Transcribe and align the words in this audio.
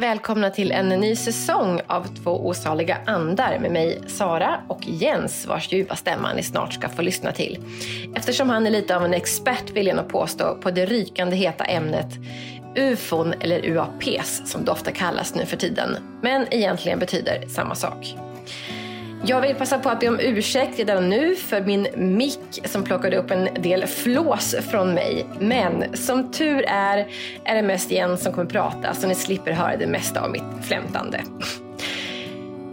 Välkomna 0.00 0.50
till 0.50 0.72
en 0.72 0.88
ny 0.88 1.16
säsong 1.16 1.80
av 1.86 2.06
Två 2.22 2.46
osaliga 2.46 2.98
andar 3.06 3.58
med 3.58 3.70
mig 3.70 4.00
Sara 4.06 4.60
och 4.68 4.80
Jens 4.86 5.46
vars 5.46 5.72
djupa 5.72 5.96
stämma 5.96 6.32
ni 6.32 6.42
snart 6.42 6.72
ska 6.72 6.88
få 6.88 7.02
lyssna 7.02 7.32
till. 7.32 7.58
Eftersom 8.14 8.50
han 8.50 8.66
är 8.66 8.70
lite 8.70 8.96
av 8.96 9.04
en 9.04 9.14
expert 9.14 9.70
vill 9.70 9.86
jag 9.86 9.96
nog 9.96 10.08
påstå 10.08 10.54
på 10.54 10.70
det 10.70 10.86
rykande 10.86 11.36
heta 11.36 11.64
ämnet 11.64 12.06
ufon 12.76 13.34
eller 13.40 13.66
UAPs 13.66 14.42
som 14.44 14.64
det 14.64 14.70
ofta 14.70 14.90
kallas 14.90 15.34
nu 15.34 15.46
för 15.46 15.56
tiden, 15.56 15.96
men 16.22 16.46
egentligen 16.50 16.98
betyder 16.98 17.46
samma 17.48 17.74
sak. 17.74 18.16
Jag 19.24 19.40
vill 19.40 19.54
passa 19.54 19.78
på 19.78 19.88
att 19.88 20.00
be 20.00 20.08
om 20.08 20.20
ursäkt 20.20 20.78
redan 20.78 21.08
nu 21.08 21.36
för 21.36 21.60
min 21.60 21.88
mick 21.96 22.60
som 22.64 22.84
plockade 22.84 23.16
upp 23.16 23.30
en 23.30 23.62
del 23.62 23.86
flås 23.86 24.54
från 24.70 24.94
mig. 24.94 25.26
Men 25.40 25.96
som 25.96 26.32
tur 26.32 26.64
är, 26.68 27.06
är 27.44 27.54
det 27.54 27.62
mest 27.62 27.90
Jens 27.90 28.22
som 28.22 28.32
kommer 28.32 28.50
prata 28.50 28.94
så 28.94 29.06
ni 29.06 29.14
slipper 29.14 29.52
höra 29.52 29.76
det 29.76 29.86
mesta 29.86 30.20
av 30.20 30.30
mitt 30.30 30.42
flämtande. 30.62 31.20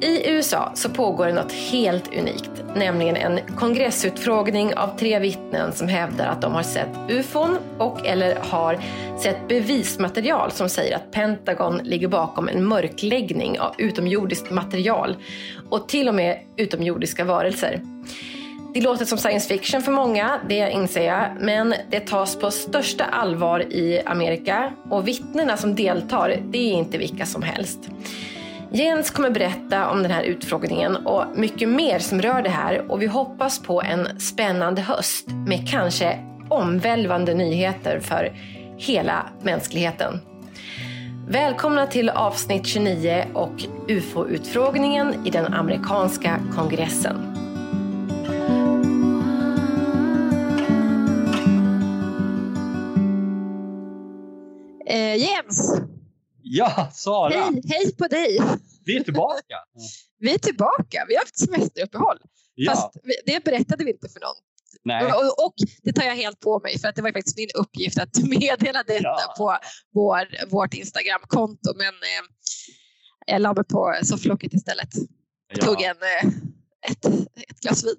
I 0.01 0.29
USA 0.29 0.71
så 0.73 0.89
pågår 0.89 1.25
det 1.25 1.33
något 1.33 1.51
helt 1.51 2.07
unikt, 2.17 2.51
nämligen 2.75 3.15
en 3.15 3.39
kongressutfrågning 3.55 4.73
av 4.75 4.97
tre 4.97 5.19
vittnen 5.19 5.73
som 5.73 5.87
hävdar 5.87 6.27
att 6.27 6.41
de 6.41 6.53
har 6.53 6.63
sett 6.63 6.89
ufon 7.09 7.57
och 7.77 8.05
eller 8.05 8.35
har 8.35 8.79
sett 9.21 9.47
bevismaterial 9.47 10.51
som 10.51 10.69
säger 10.69 10.95
att 10.95 11.11
Pentagon 11.11 11.77
ligger 11.83 12.07
bakom 12.07 12.47
en 12.47 12.65
mörkläggning 12.65 13.59
av 13.59 13.75
utomjordiskt 13.77 14.51
material 14.51 15.15
och 15.69 15.87
till 15.87 16.07
och 16.09 16.15
med 16.15 16.39
utomjordiska 16.55 17.23
varelser. 17.23 17.81
Det 18.73 18.81
låter 18.81 19.05
som 19.05 19.17
science 19.17 19.47
fiction 19.47 19.81
för 19.81 19.91
många, 19.91 20.39
det 20.49 20.71
inser 20.71 21.05
jag, 21.05 21.25
men 21.39 21.75
det 21.89 21.99
tas 21.99 22.39
på 22.39 22.51
största 22.51 23.03
allvar 23.03 23.59
i 23.59 24.01
Amerika 24.05 24.73
och 24.89 25.07
vittnena 25.07 25.57
som 25.57 25.75
deltar, 25.75 26.39
det 26.43 26.57
är 26.57 26.73
inte 26.73 26.97
vilka 26.97 27.25
som 27.25 27.43
helst. 27.43 27.79
Jens 28.75 29.09
kommer 29.09 29.29
berätta 29.29 29.89
om 29.89 30.03
den 30.03 30.11
här 30.11 30.23
utfrågningen 30.23 30.95
och 30.95 31.25
mycket 31.35 31.69
mer 31.69 31.99
som 31.99 32.21
rör 32.21 32.41
det 32.41 32.49
här 32.49 32.91
och 32.91 33.01
vi 33.01 33.05
hoppas 33.05 33.59
på 33.59 33.81
en 33.81 34.19
spännande 34.19 34.81
höst 34.81 35.27
med 35.47 35.69
kanske 35.69 36.19
omvälvande 36.49 37.33
nyheter 37.33 37.99
för 37.99 38.37
hela 38.77 39.29
mänskligheten. 39.41 40.19
Välkomna 41.27 41.87
till 41.87 42.09
avsnitt 42.09 42.65
29 42.65 43.25
och 43.33 43.63
UFO-utfrågningen 43.87 45.25
i 45.25 45.29
den 45.29 45.53
amerikanska 45.53 46.39
kongressen. 46.55 47.15
Eh, 54.87 55.15
Jens! 55.15 55.81
Ja, 56.47 56.89
Sara! 56.93 57.33
Hej, 57.33 57.61
hej 57.67 57.95
på 57.95 58.07
dig! 58.07 58.39
Vi 58.85 58.95
är 58.97 59.03
tillbaka! 59.03 59.55
Vi 60.19 60.33
är 60.33 60.37
tillbaka. 60.37 61.05
Vi 61.07 61.15
har 61.15 61.21
haft 61.21 61.39
semesteruppehåll. 61.39 62.17
Ja. 62.55 62.71
Fast 62.71 62.93
det 63.25 63.43
berättade 63.43 63.83
vi 63.83 63.91
inte 63.91 64.09
för 64.09 64.19
någon. 64.19 64.35
Nej. 64.83 65.05
Och, 65.05 65.45
och 65.45 65.53
det 65.83 65.93
tar 65.93 66.03
jag 66.03 66.15
helt 66.15 66.39
på 66.39 66.59
mig 66.59 66.79
för 66.79 66.87
att 66.87 66.95
det 66.95 67.01
var 67.01 67.11
faktiskt 67.11 67.37
min 67.37 67.49
uppgift 67.59 67.99
att 67.99 68.17
meddela 68.29 68.83
detta 68.83 69.03
Ja. 69.03 69.33
på 69.37 69.57
vår, 69.93 70.49
vårt 70.51 70.73
Instagramkonto. 70.73 71.73
Men 71.77 71.87
eh, 71.93 72.23
jag 73.27 73.41
la 73.41 73.53
mig 73.53 73.63
på 73.65 73.95
sofflocket 74.03 74.53
istället. 74.53 74.89
Tog 75.61 75.81
Ja, 75.81 75.89
en, 75.89 75.97
eh, 76.29 76.33
ett, 76.91 77.05
ett 77.49 77.59
glas 77.61 77.83
vin. 77.85 77.95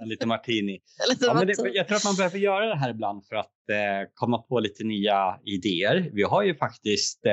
en 0.00 0.08
liten 0.08 0.28
martini. 0.28 0.78
Så 1.18 1.26
Ja, 1.26 1.34
det- 1.34 1.44
det, 1.62 1.68
jag 1.68 1.88
tror 1.88 1.96
att 1.96 2.04
man 2.04 2.16
behöver 2.16 2.38
göra 2.38 2.66
det 2.66 2.76
här 2.78 2.90
ibland 2.90 3.26
för 3.26 3.36
att 3.36 3.68
eh, 3.70 4.10
komma 4.14 4.38
på 4.38 4.60
lite 4.60 4.84
nya 4.84 5.38
idéer. 5.44 6.10
Vi 6.12 6.22
har 6.22 6.42
ju 6.42 6.54
faktiskt 6.56 7.26
eh, 7.26 7.32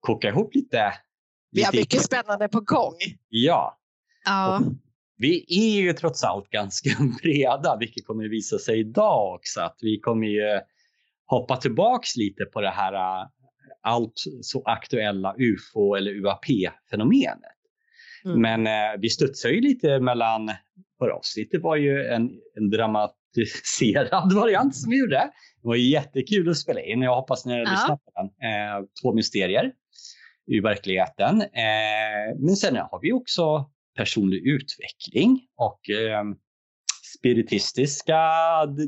kokat 0.00 0.28
ihop 0.28 0.54
lite. 0.54 0.92
Vi 1.52 1.62
har 1.62 1.72
mycket 1.72 2.02
spännande 2.02 2.48
på 2.48 2.60
gång. 2.60 2.94
Ja, 3.28 3.78
Ja. 4.24 4.62
vi 5.16 5.44
är 5.48 5.80
ju 5.82 5.92
trots 5.92 6.24
allt 6.24 6.50
ganska 6.50 6.90
breda, 7.22 7.76
vilket 7.80 8.06
kommer 8.06 8.24
att 8.24 8.30
visa 8.30 8.58
sig 8.58 8.80
idag 8.80 9.34
också. 9.34 9.60
Att 9.60 9.76
vi 9.80 10.00
kommer 10.00 10.26
ju 10.26 10.60
hoppa 11.26 11.56
tillbaks 11.56 12.16
lite 12.16 12.44
på 12.44 12.60
det 12.60 12.70
här 12.70 12.92
eh, 12.92 13.26
allt 13.82 14.12
så 14.42 14.62
aktuella 14.64 15.34
UFO 15.38 15.94
eller 15.94 16.10
UAP-fenomenet. 16.12 17.38
Mm. 18.24 18.40
Men 18.40 18.66
eh, 18.66 19.00
vi 19.00 19.08
studsar 19.08 19.48
ju 19.48 19.60
lite 19.60 20.00
mellan, 20.00 20.50
för 20.98 21.08
avsnittet 21.08 21.62
var 21.62 21.76
ju 21.76 22.04
en, 22.06 22.30
en 22.56 22.70
dramatiserad 22.70 24.32
variant 24.34 24.76
som 24.76 24.90
vi 24.90 24.98
gjorde. 24.98 25.30
Det 25.62 25.68
var 25.68 25.76
jättekul 25.76 26.48
att 26.50 26.56
spela 26.56 26.80
in. 26.80 27.02
Jag 27.02 27.14
hoppas 27.16 27.46
ni 27.46 27.52
har 27.52 27.60
Ja. 27.60 27.70
lyssnat 27.70 28.00
på 28.04 28.10
den. 28.14 28.26
Eh, 28.26 28.86
två 29.02 29.14
mysterier 29.14 29.72
i 30.46 30.60
verkligheten. 30.60 31.40
Eh, 31.42 32.36
men 32.38 32.56
sen 32.56 32.76
har 32.76 33.00
vi 33.02 33.12
också 33.12 33.70
personlig 33.96 34.46
utveckling 34.46 35.40
och 35.56 35.90
eh, 35.90 36.24
spiritistiska 37.18 38.20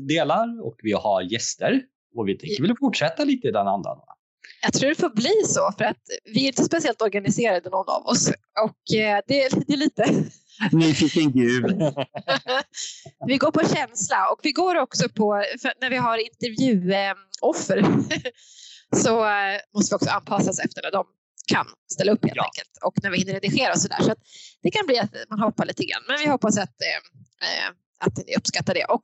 delar 0.01 0.65
och 0.65 0.75
vi 0.83 0.91
har 0.91 1.21
gäster. 1.21 1.81
Och 2.15 2.27
vi 2.27 2.37
tänker 2.37 2.61
väl 2.61 2.77
fortsätta 2.79 3.23
lite 3.23 3.47
i 3.47 3.51
den 3.51 3.67
andan. 3.67 3.97
va? 3.97 4.15
Jag 4.61 4.73
tror 4.73 4.89
det 4.89 4.95
får 4.95 5.09
bli 5.09 5.43
så 5.45 5.71
för 5.77 5.85
att 5.85 6.01
vi 6.33 6.43
är 6.43 6.47
inte 6.47 6.63
speciellt 6.63 7.01
organiserade 7.01 7.69
någon 7.69 7.89
av 7.89 8.05
oss. 8.05 8.31
Och 8.63 8.97
eh, 8.97 9.19
det, 9.27 9.49
det 9.67 9.73
är 9.73 9.77
lite 9.77 10.05
Nyfiken 10.71 11.31
gud. 11.31 11.65
vi 13.27 13.37
går 13.37 13.51
på 13.51 13.59
känsla 13.59 14.29
och 14.31 14.39
vi 14.43 14.51
går 14.51 14.75
också 14.75 15.09
på, 15.09 15.43
när 15.81 15.89
vi 15.89 15.97
har 15.97 16.17
intervjuoffer 16.17 17.81
så 18.95 19.25
eh, 19.25 19.59
måste 19.73 19.93
vi 19.93 19.95
också 19.95 20.09
anpassa 20.09 20.49
oss 20.49 20.59
efter 20.59 20.81
när 20.83 20.91
de 20.91 21.05
kan 21.47 21.65
ställa 21.93 22.11
upp 22.11 22.23
helt 22.23 22.35
Ja. 22.35 22.43
enkelt 22.43 22.71
och 22.85 22.93
när 23.03 23.09
vi 23.11 23.17
hinner 23.17 23.33
redigera 23.33 23.71
och 23.73 23.81
sådär. 23.81 24.01
Så 24.01 24.11
att 24.11 24.17
det 24.63 24.71
kan 24.71 24.85
bli 24.85 24.99
att 24.99 25.15
man 25.29 25.39
hoppar 25.39 25.65
lite 25.65 25.85
grann. 25.85 26.03
Men 26.07 26.17
vi 26.19 26.27
hoppas 26.29 26.57
att, 26.57 26.75
eh, 26.81 27.47
eh, 27.49 27.69
att 27.99 28.17
ni 28.27 28.35
uppskattar 28.35 28.73
det. 28.73 28.85
Och 28.85 29.01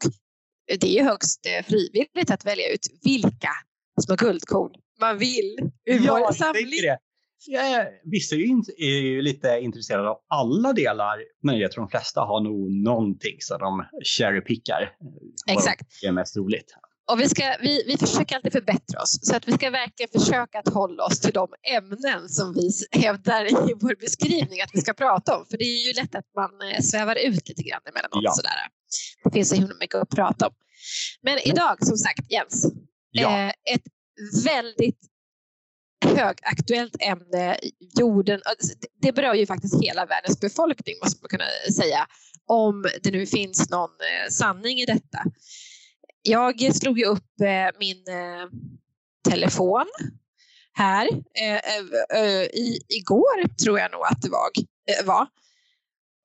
det 0.80 0.88
är 0.88 0.94
ju 1.00 1.04
högst 1.04 1.46
eh, 1.46 1.66
frivilligt 1.66 2.32
att 2.32 2.46
välja 2.46 2.70
ut 2.74 2.88
vilka 3.04 3.50
små 4.06 4.16
guldkorn 4.16 4.72
man 5.00 5.18
vill 5.18 5.58
ur 5.86 6.00
vår 6.00 6.20
jag 6.20 6.36
samling. 6.36 6.70
det. 6.82 6.98
Jag, 7.48 7.86
vissa 8.04 8.36
är 8.36 8.40
ju, 8.40 8.46
inte, 8.46 8.72
är 8.78 9.00
ju 9.02 9.22
lite 9.22 9.60
intresserade 9.62 10.10
av 10.10 10.18
alla 10.28 10.74
delar, 10.74 11.18
men 11.44 11.60
jag 11.60 11.72
tror 11.72 11.84
de 11.84 11.90
flesta 11.90 12.22
har 12.22 12.42
nog 12.42 12.72
någonting 12.72 13.36
som 13.40 13.60
de 13.60 13.86
cherrypickar. 14.04 14.96
Exakt. 15.48 16.02
Det 16.02 16.08
är 16.08 16.12
mest 16.12 16.38
roligt. 16.38 16.76
Och 17.12 17.20
vi, 17.20 17.30
ska, 17.30 17.56
vi, 17.62 17.84
vi 17.88 17.98
försöker 17.98 18.36
alltid 18.36 18.52
förbättra 18.52 19.02
oss 19.02 19.20
så 19.22 19.36
att 19.36 19.48
vi 19.48 19.52
ska 19.52 19.70
verkligen 19.70 20.10
försöka 20.22 20.60
att 20.60 20.74
hålla 20.74 21.04
oss 21.04 21.20
till 21.20 21.34
de 21.34 21.48
ämnen 21.78 22.30
som 22.30 22.54
vi 22.54 22.72
hävdar 23.02 23.46
i 23.46 23.74
vår 23.82 23.96
beskrivning 24.00 24.62
att 24.62 24.70
vi 24.74 24.82
ska 24.82 24.94
prata 24.94 25.38
om. 25.38 25.46
För 25.50 25.58
det 25.58 25.64
är 25.64 25.88
ju 25.88 25.94
lätt 25.94 26.16
att 26.16 26.26
man 26.36 26.70
eh, 26.72 26.82
svävar 26.82 27.16
ut 27.16 27.50
lite 27.50 27.64
grann 27.64 27.82
emellanåt. 27.90 28.24
Ja. 28.24 28.32
Sådär. 28.32 28.52
Det 29.24 29.32
finns 29.32 29.50
så 29.50 29.56
himla 29.56 29.74
mycket 29.80 29.96
att 29.96 30.10
prata 30.10 30.48
om. 30.48 30.54
Men 31.22 31.38
idag 31.40 31.86
som 31.86 31.98
sagt 31.98 32.32
Jens, 32.32 32.66
Ja, 33.12 33.40
eh, 33.40 33.50
ett 33.74 33.84
väldigt 34.46 35.00
högaktuellt 36.06 36.96
ämne. 37.00 37.58
Jorden, 38.00 38.42
det- 38.80 38.88
det 39.08 39.12
berör 39.14 39.34
ju 39.34 39.46
faktiskt 39.46 39.82
hela 39.84 40.06
världens 40.06 40.40
befolkning 40.40 40.96
måste 41.04 41.20
man 41.24 41.30
kunna 41.30 41.74
säga. 41.74 42.08
Om 42.48 42.86
det 43.04 43.12
nu 43.12 43.26
finns 43.26 43.70
någon 43.70 43.90
eh, 43.90 44.30
sanning 44.32 44.80
i 44.80 44.86
detta. 44.86 45.24
Jag 46.24 46.76
slog 46.76 47.00
ju 47.00 47.06
upp 47.06 47.42
eh, 47.42 47.80
min 47.80 48.04
eh, 48.08 48.50
telefon 49.30 49.86
här 50.74 51.10
eh, 51.42 51.54
eh, 51.54 52.24
eh, 52.24 52.44
i, 52.44 52.80
igår 52.88 53.56
tror 53.64 53.80
jag 53.80 53.92
nog 53.92 54.02
att 54.06 54.22
det 54.22 54.30
var. 54.30 54.50
Eh, 55.00 55.06
var. 55.06 55.28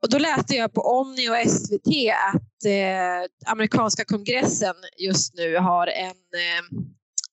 Och 0.03 0.11
då 0.11 0.19
läste 0.19 0.55
jag 0.55 0.73
på 0.73 0.81
Omni 0.81 1.29
och 1.29 1.51
SVT 1.51 1.89
att 2.35 2.65
eh, 2.65 3.51
amerikanska 3.53 4.05
kongressen 4.05 4.75
just 4.99 5.35
nu 5.35 5.57
har 5.57 5.87
en 5.87 6.17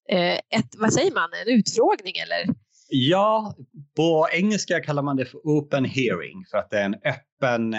eh, 0.07 0.17
eh, 0.17 0.39
ett, 0.49 0.75
vad 0.77 0.93
säger 0.93 1.11
man, 1.11 1.29
en 1.33 1.53
utfrågning 1.53 2.15
eller? 2.17 2.55
ja, 2.93 3.55
på 3.95 4.27
engelska 4.31 4.79
kallar 4.79 5.03
man 5.03 5.15
det 5.15 5.25
för 5.25 5.37
open 5.37 5.85
hearing 5.85 6.45
för 6.51 6.57
att 6.57 6.69
det 6.69 6.79
är 6.79 6.85
en 6.85 6.95
öppen, 6.95 7.75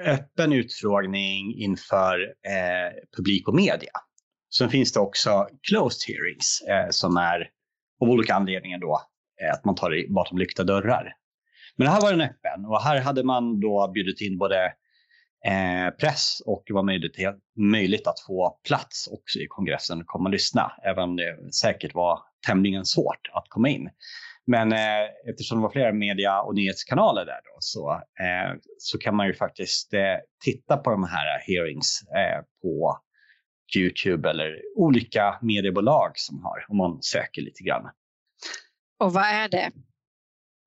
öppen 0.00 0.52
utfrågning 0.52 1.54
inför 1.54 2.20
eh, 2.22 2.92
publik 3.16 3.48
och 3.48 3.54
media. 3.54 3.92
Sen 4.58 4.70
finns 4.70 4.92
det 4.92 5.00
också 5.00 5.48
closed 5.68 6.14
hearings 6.14 6.62
eh, 6.68 6.90
som 6.90 7.16
är 7.16 7.50
av 8.00 8.08
olika 8.08 8.34
anledningar 8.34 8.78
då 8.78 9.00
eh, 9.42 9.52
att 9.54 9.64
man 9.64 9.74
tar 9.74 9.90
det 9.90 10.06
bakom 10.08 10.38
lyckta 10.38 10.64
dörrar. 10.64 11.12
Men 11.76 11.88
här 11.88 12.00
var 12.00 12.10
den 12.10 12.20
öppen 12.20 12.64
och 12.66 12.82
här 12.82 13.00
hade 13.00 13.24
man 13.24 13.60
då 13.60 13.90
bjudit 13.94 14.20
in 14.20 14.38
både 14.38 14.64
eh, 15.46 15.90
press 16.00 16.42
och 16.46 16.62
det 16.66 16.72
var 16.72 16.82
möjligt, 16.82 17.16
möjligt 17.56 18.06
att 18.06 18.20
få 18.20 18.58
plats 18.68 19.08
också 19.08 19.38
i 19.38 19.46
kongressen 19.48 20.00
och 20.00 20.06
komma 20.06 20.24
och 20.24 20.32
lyssna, 20.32 20.72
även 20.84 21.04
om 21.04 21.16
det 21.16 21.54
säkert 21.54 21.94
var 21.94 22.18
tämligen 22.46 22.84
svårt 22.84 23.30
att 23.32 23.44
komma 23.48 23.68
in. 23.68 23.90
Men 24.46 24.72
eh, 24.72 25.30
eftersom 25.30 25.58
det 25.58 25.62
var 25.62 25.70
flera 25.70 25.92
media 25.92 26.40
och 26.40 26.54
nyhetskanaler 26.54 27.24
där 27.26 27.40
då, 27.44 27.56
så, 27.60 27.92
eh, 27.92 28.56
så 28.78 28.98
kan 28.98 29.16
man 29.16 29.26
ju 29.26 29.34
faktiskt 29.34 29.94
eh, 29.94 30.16
titta 30.44 30.76
på 30.76 30.90
de 30.90 31.04
här 31.04 31.40
hearings 31.46 32.00
eh, 32.02 32.44
på 32.62 33.00
Youtube 33.76 34.30
eller 34.30 34.62
olika 34.76 35.38
mediebolag 35.42 36.12
som 36.14 36.42
har, 36.42 36.66
om 36.68 36.76
man 36.76 37.02
söker 37.02 37.42
lite 37.42 37.62
grann. 37.62 37.90
Och 38.98 39.12
vad 39.12 39.24
är 39.24 39.48
det 39.48 39.70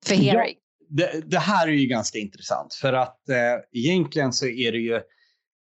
för 0.06 0.16
hearing? 0.16 0.56
Ja, 0.56 0.64
det, 0.90 1.30
det, 1.30 1.40
här 1.40 1.68
är 1.68 1.72
ju 1.72 1.88
ganska 1.88 2.20
intressant 2.20 2.74
för 2.74 2.94
att 2.94 3.30
eh, 3.30 3.80
egentligen 3.80 4.34
så 4.34 4.48
är 4.48 4.72
det 4.72 4.78
ju 4.78 4.96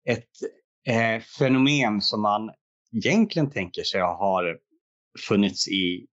ett 0.09 0.31
eh, 0.89 1.23
fenomen 1.39 2.01
som 2.01 2.23
man 2.23 2.51
egentligen 2.93 3.51
tänker 3.51 3.83
sig 3.83 4.01
har 4.01 4.59
funnits 5.29 5.69
i 5.69 6.07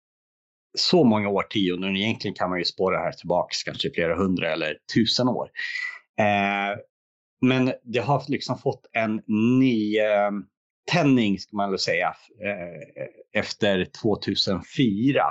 så 0.77 1.03
många 1.03 1.29
årtionden. 1.29 1.95
Egentligen 1.95 2.35
kan 2.35 2.49
man 2.49 2.59
ju 2.59 2.65
spåra 2.65 2.97
det 2.97 3.03
här 3.03 3.11
tillbaks 3.11 3.63
kanske 3.63 3.91
flera 3.91 4.15
hundra 4.15 4.51
eller 4.51 4.77
tusen 4.95 5.27
år. 5.27 5.49
Eh, 6.19 6.77
men 7.41 7.73
det 7.83 7.99
har 7.99 8.23
liksom 8.27 8.57
fått 8.57 8.89
en 8.91 9.21
ny 9.27 9.99
eh, 9.99 10.31
tändning, 10.91 11.39
ska 11.39 11.57
man 11.57 11.69
väl 11.69 11.79
säga, 11.79 12.07
eh, 12.45 13.41
efter 13.41 13.85
2004. 14.01 15.23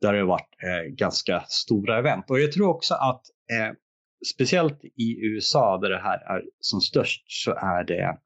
Där 0.00 0.12
det 0.12 0.18
har 0.18 0.26
varit 0.26 0.54
eh, 0.62 0.94
ganska 0.94 1.40
stora 1.48 1.98
event. 1.98 2.30
Och 2.30 2.40
jag 2.40 2.52
tror 2.52 2.68
också 2.68 2.94
att 2.94 3.22
eh, 3.52 3.74
speciellt 4.34 4.84
i 4.84 5.26
USA 5.26 5.78
där 5.78 5.90
det 5.90 6.00
här 6.02 6.36
är 6.36 6.42
som 6.60 6.80
störst 6.80 7.22
så 7.26 7.50
är 7.50 7.84
det 7.84 8.18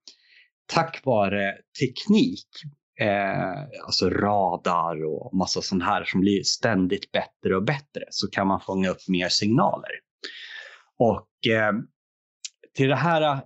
tack 0.66 1.00
vare 1.04 1.54
teknik, 1.80 2.48
eh, 3.00 3.84
alltså 3.84 4.10
radar 4.10 5.04
och 5.04 5.34
massa 5.34 5.62
sånt 5.62 5.84
här 5.84 6.04
som 6.04 6.20
blir 6.20 6.42
ständigt 6.42 7.12
bättre 7.12 7.56
och 7.56 7.64
bättre 7.64 8.04
så 8.10 8.30
kan 8.30 8.46
man 8.46 8.60
fånga 8.60 8.90
upp 8.90 9.08
mer 9.08 9.28
signaler. 9.28 9.90
Och 10.98 11.52
eh, 11.52 11.72
till 12.74 12.88
det 12.88 12.96
här 12.96 13.32
eh, 13.32 13.40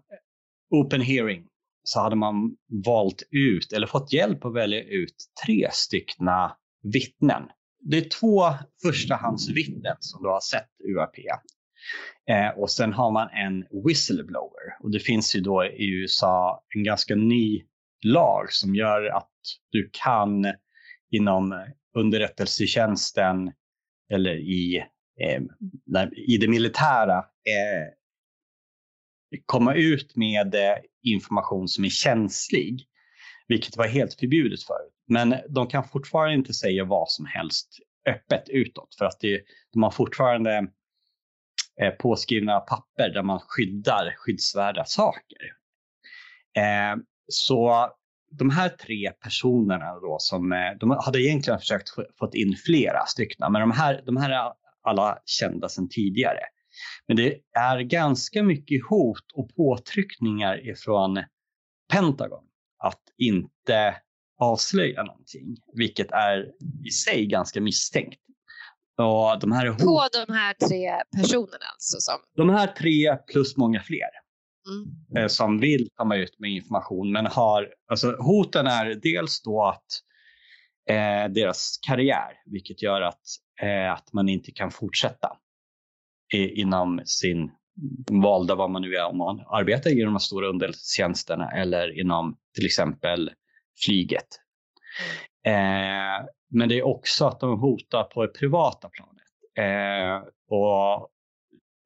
Open 0.70 1.00
Hearing 1.00 1.46
så 1.82 2.00
hade 2.00 2.16
man 2.16 2.56
valt 2.86 3.22
ut, 3.30 3.72
eller 3.72 3.86
fått 3.86 4.12
hjälp 4.12 4.44
att 4.44 4.54
välja 4.54 4.82
ut 4.82 5.14
tre 5.46 5.68
styckna 5.72 6.56
vittnen. 6.82 7.42
Det 7.80 7.96
är 7.96 8.08
två 8.20 8.42
förstahandsvittnen 8.82 9.96
som 10.00 10.22
du 10.22 10.28
har 10.28 10.40
sett 10.40 10.68
UAP. 10.88 11.14
Eh, 12.30 12.58
och 12.58 12.70
sen 12.70 12.92
har 12.92 13.10
man 13.10 13.28
en 13.28 13.84
whistleblower. 13.84 14.82
Och 14.82 14.90
det 14.90 15.00
finns 15.00 15.36
ju 15.36 15.40
då 15.40 15.64
i 15.64 15.88
USA 15.88 16.64
en 16.74 16.84
ganska 16.84 17.14
ny 17.14 17.62
lag 18.04 18.52
som 18.52 18.74
gör 18.74 19.04
att 19.04 19.30
du 19.70 19.90
kan 19.92 20.46
inom 21.10 21.64
underrättelsetjänsten 21.96 23.52
eller 24.12 24.34
i, 24.34 24.76
eh, 25.20 25.42
i 26.16 26.36
det 26.36 26.48
militära 26.48 27.18
eh, 27.18 27.92
komma 29.46 29.74
ut 29.74 30.16
med 30.16 30.54
eh, 30.54 30.76
information 31.02 31.68
som 31.68 31.84
är 31.84 31.88
känslig, 31.88 32.86
vilket 33.48 33.76
var 33.76 33.86
helt 33.86 34.14
förbjudet 34.14 34.62
förut. 34.62 34.92
Men 35.08 35.34
de 35.48 35.66
kan 35.66 35.88
fortfarande 35.88 36.34
inte 36.34 36.54
säga 36.54 36.84
vad 36.84 37.10
som 37.10 37.26
helst 37.26 37.78
öppet 38.08 38.48
utåt 38.48 38.94
för 38.98 39.04
att 39.04 39.20
det, 39.20 39.42
de 39.72 39.82
har 39.82 39.90
fortfarande 39.90 40.66
eh, 41.80 41.90
påskrivna 41.90 42.60
papper 42.60 43.08
där 43.08 43.22
man 43.22 43.40
skyddar 43.40 44.14
skyddsvärda 44.16 44.84
saker. 44.84 45.38
Eh, 46.56 46.96
så 47.28 47.90
de 48.30 48.50
här 48.50 48.68
tre 48.68 49.12
personerna 49.20 49.94
då 49.94 50.16
som, 50.20 50.52
eh, 50.52 50.58
de 50.80 50.90
hade 50.90 51.22
egentligen 51.22 51.58
försökt 51.58 51.90
få 51.90 52.30
in 52.32 52.56
flera 52.66 53.06
stycken, 53.06 53.52
men 53.52 53.60
de 53.60 53.70
här, 53.70 54.02
de 54.06 54.16
här 54.16 54.30
är 54.30 54.52
alla 54.82 55.18
kända 55.24 55.68
sedan 55.68 55.88
tidigare. 55.88 56.40
Men 57.08 57.16
det 57.16 57.38
är 57.58 57.80
ganska 57.80 58.42
mycket 58.42 58.86
hot 58.88 59.32
och 59.34 59.54
påtryckningar 59.56 60.68
ifrån 60.68 61.24
Pentagon 61.92 62.44
att 62.78 63.02
inte 63.18 63.96
avslöja 64.38 65.02
någonting, 65.02 65.56
vilket 65.74 66.10
är 66.10 66.46
i 66.86 66.90
sig 66.90 67.26
ganska 67.26 67.60
misstänkt. 67.60 68.20
Och 68.98 69.40
de 69.40 69.52
här 69.52 69.66
hot... 69.66 69.78
På 69.78 70.08
de 70.26 70.32
här 70.32 70.54
tre 70.68 70.90
personerna 71.16 71.66
alltså? 71.72 71.96
Som... 72.00 72.14
De 72.36 72.48
här 72.48 72.66
tre 72.66 73.16
plus 73.32 73.56
många 73.56 73.80
fler. 73.80 74.25
Mm. 74.68 75.16
Eh, 75.16 75.28
som 75.28 75.60
vill 75.60 75.88
komma 75.94 76.16
ut 76.16 76.38
med 76.38 76.50
information 76.50 77.12
men 77.12 77.26
har, 77.26 77.68
alltså 77.90 78.16
hoten 78.18 78.66
är 78.66 78.94
dels 79.02 79.42
då 79.42 79.64
att 79.64 79.86
eh, 80.90 81.32
deras 81.32 81.78
karriär, 81.86 82.32
vilket 82.46 82.82
gör 82.82 83.00
att, 83.00 83.22
eh, 83.62 83.92
att 83.92 84.12
man 84.12 84.28
inte 84.28 84.52
kan 84.52 84.70
fortsätta 84.70 85.28
inom 86.34 87.00
sin 87.04 87.50
valda, 88.22 88.54
vad 88.54 88.70
man 88.70 88.82
nu 88.82 88.94
är, 88.94 89.06
om 89.06 89.18
man 89.18 89.40
arbetar 89.46 90.00
inom 90.00 90.14
de 90.14 90.20
stora 90.20 90.48
underrättelsetjänsterna 90.48 91.50
eller 91.50 92.00
inom 92.00 92.36
till 92.54 92.66
exempel 92.66 93.30
flyget. 93.84 94.26
Eh, 95.46 96.26
men 96.50 96.68
det 96.68 96.78
är 96.78 96.86
också 96.86 97.26
att 97.26 97.40
de 97.40 97.60
hotar 97.60 98.04
på 98.04 98.26
det 98.26 98.32
privata 98.32 98.88
planet. 98.88 99.26
Eh, 99.58 100.28
och 100.48 101.08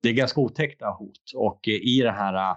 det 0.03 0.09
är 0.09 0.13
ganska 0.13 0.41
otäckta 0.41 0.87
hot 0.87 1.33
och 1.37 1.69
i 1.69 2.01
det 2.03 2.13
här 2.13 2.57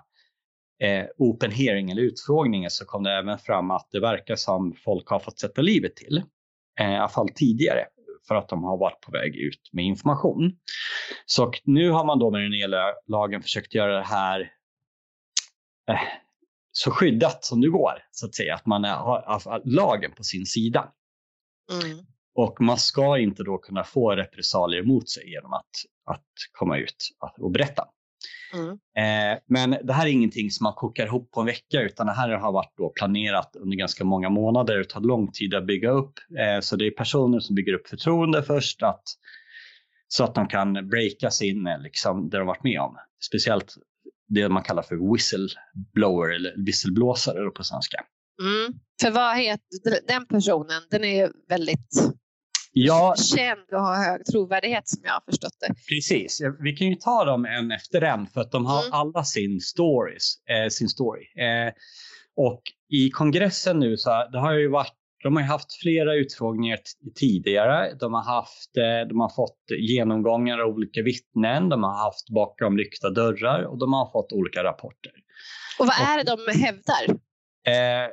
eh, 0.80 1.06
open 1.18 1.52
hearing 1.52 1.92
eller 1.92 2.02
utfrågningen 2.02 2.70
så 2.70 2.86
kom 2.86 3.04
det 3.04 3.12
även 3.12 3.40
fram 3.40 3.72
att 3.72 3.88
det 3.92 4.00
verkar 4.00 4.36
som 4.36 4.76
folk 4.84 5.08
har 5.08 5.20
fått 5.20 5.40
sätta 5.40 5.62
livet 5.62 5.96
till. 5.96 6.24
Eh, 6.80 6.92
I 6.92 6.96
alla 6.96 7.10
fall 7.10 7.30
tidigare 7.36 7.86
för 8.28 8.36
att 8.36 8.50
de 8.50 8.64
har 8.64 8.78
varit 8.78 9.02
på 9.02 9.12
väg 9.12 9.36
ut 9.36 9.70
med 9.72 9.86
information. 9.86 10.58
Så 11.26 11.52
nu 11.64 11.90
har 11.90 12.06
man 12.06 12.20
då 12.20 12.32
med 12.32 12.42
den 12.42 12.52
nya 12.52 12.68
lagen 13.08 13.42
försökt 13.42 13.76
göra 13.76 13.98
det 13.98 14.06
här 14.06 14.40
eh, 15.90 16.02
så 16.72 16.92
skyddat 16.92 17.46
som 17.46 17.62
det 17.62 17.70
går, 17.70 17.94
så 18.12 18.26
att 18.26 18.36
säga. 18.36 18.56
Att 18.56 18.66
man 18.66 18.84
har 18.84 19.62
lagen 19.66 20.12
på 20.12 20.24
sin 20.24 20.46
sida. 20.46 20.92
Mm. 21.72 22.06
Och 22.36 22.62
man 22.62 22.78
ska 22.78 23.18
inte 23.18 23.44
då 23.44 23.58
kunna 23.58 23.84
få 23.84 24.16
repressalier 24.16 24.84
mot 24.84 25.10
sig 25.10 25.32
genom 25.32 25.54
att, 25.54 25.70
att 26.06 26.26
komma 26.52 26.78
ut 26.78 27.10
och 27.40 27.52
berätta. 27.52 27.84
Mm. 28.54 28.70
Eh, 28.72 29.40
men 29.48 29.78
det 29.84 29.94
här 29.94 30.06
är 30.06 30.12
ingenting 30.12 30.52
som 30.52 30.64
man 30.64 30.74
kokar 30.74 31.06
ihop 31.06 31.32
på 31.32 31.40
en 31.40 31.46
vecka 31.46 31.82
utan 31.82 32.08
det 32.08 32.14
här 32.14 32.30
har 32.30 32.52
varit 32.52 32.74
då 32.78 32.90
planerat 32.90 33.56
under 33.56 33.78
ganska 33.78 34.04
många 34.04 34.30
månader. 34.30 34.78
Det 34.78 34.84
tar 34.84 35.02
lång 35.02 35.32
tid 35.32 35.54
att 35.56 35.68
bygga 35.68 35.90
upp. 35.90 36.14
Eh, 36.40 36.60
så 36.62 36.76
det 36.76 36.88
är 36.88 36.92
personer 36.92 37.40
som 37.40 37.56
bygger 37.56 37.74
upp 37.74 37.88
förtroende 37.88 38.44
först 38.44 38.84
att, 38.84 39.04
så 40.08 40.24
att 40.24 40.36
de 40.36 40.48
kan 40.48 40.74
breaka 40.74 41.30
in 41.44 41.68
liksom, 41.84 42.30
det 42.30 42.38
de 42.38 42.48
varit 42.48 42.64
med 42.64 42.80
om. 42.80 42.98
Speciellt 43.30 43.74
det 44.28 44.50
man 44.50 44.64
kallar 44.64 44.84
för 44.84 45.14
whistleblower 45.14 46.36
eller 46.36 46.66
visselblåsare 46.66 47.50
på 47.50 47.64
svenska. 47.64 47.98
Mm. 48.42 48.80
För 49.02 49.12
vad 49.12 49.38
heter 49.38 50.08
den 50.08 50.26
personen? 50.26 50.82
Den 50.90 51.04
är 51.04 51.32
väldigt 51.50 52.14
ja, 52.74 53.16
känd 53.16 53.68
och 53.72 53.80
har 53.80 53.96
hög 53.96 54.26
trovärdighet 54.26 54.88
som 54.88 55.02
jag 55.04 55.14
har 55.14 55.22
förstått 55.26 55.58
det. 55.60 55.74
Precis, 55.90 56.42
vi 56.60 56.76
kan 56.76 56.88
ju 56.88 56.96
ta 56.96 57.26
dem 57.26 57.46
en 57.46 57.72
efter 57.72 58.02
en 58.02 58.28
för 58.28 58.42
att 58.42 58.52
de 58.52 58.66
har 58.66 58.82
mm. 58.82 58.94
alla 58.94 59.24
sin, 59.24 59.60
stories, 59.60 60.36
eh, 60.50 60.70
sin 60.70 60.90
story. 60.90 61.22
Eh, 61.22 61.74
och 62.36 62.62
i 62.90 63.10
kongressen 63.10 63.80
nu 63.80 63.98
så 63.98 64.10
det 64.32 64.40
har 64.40 64.54
ju 64.54 64.70
varit 64.70 64.94
de 65.24 65.36
har 65.36 65.44
haft 65.44 65.74
flera 65.82 66.16
utfrågningar 66.16 66.80
tidigare. 67.16 67.94
De 68.00 68.14
har, 68.14 68.24
haft, 68.24 68.78
eh, 68.78 69.08
de 69.10 69.20
har 69.20 69.36
fått 69.36 69.60
genomgångar 69.80 70.60
av 70.60 70.70
olika 70.70 71.02
vittnen. 71.02 71.70
De 71.70 71.84
har 71.84 72.06
haft 72.06 72.30
bakom 72.30 72.78
lyckta 72.78 73.10
dörrar 73.10 73.64
och 73.64 73.78
de 73.78 73.94
har 73.94 74.12
fått 74.12 74.32
olika 74.32 74.64
rapporter. 74.64 75.12
Och 75.80 75.86
vad 75.86 75.96
är 76.10 76.18
det 76.18 76.36
de 76.36 76.62
hävdar? 76.62 77.04
Eh, 77.68 78.10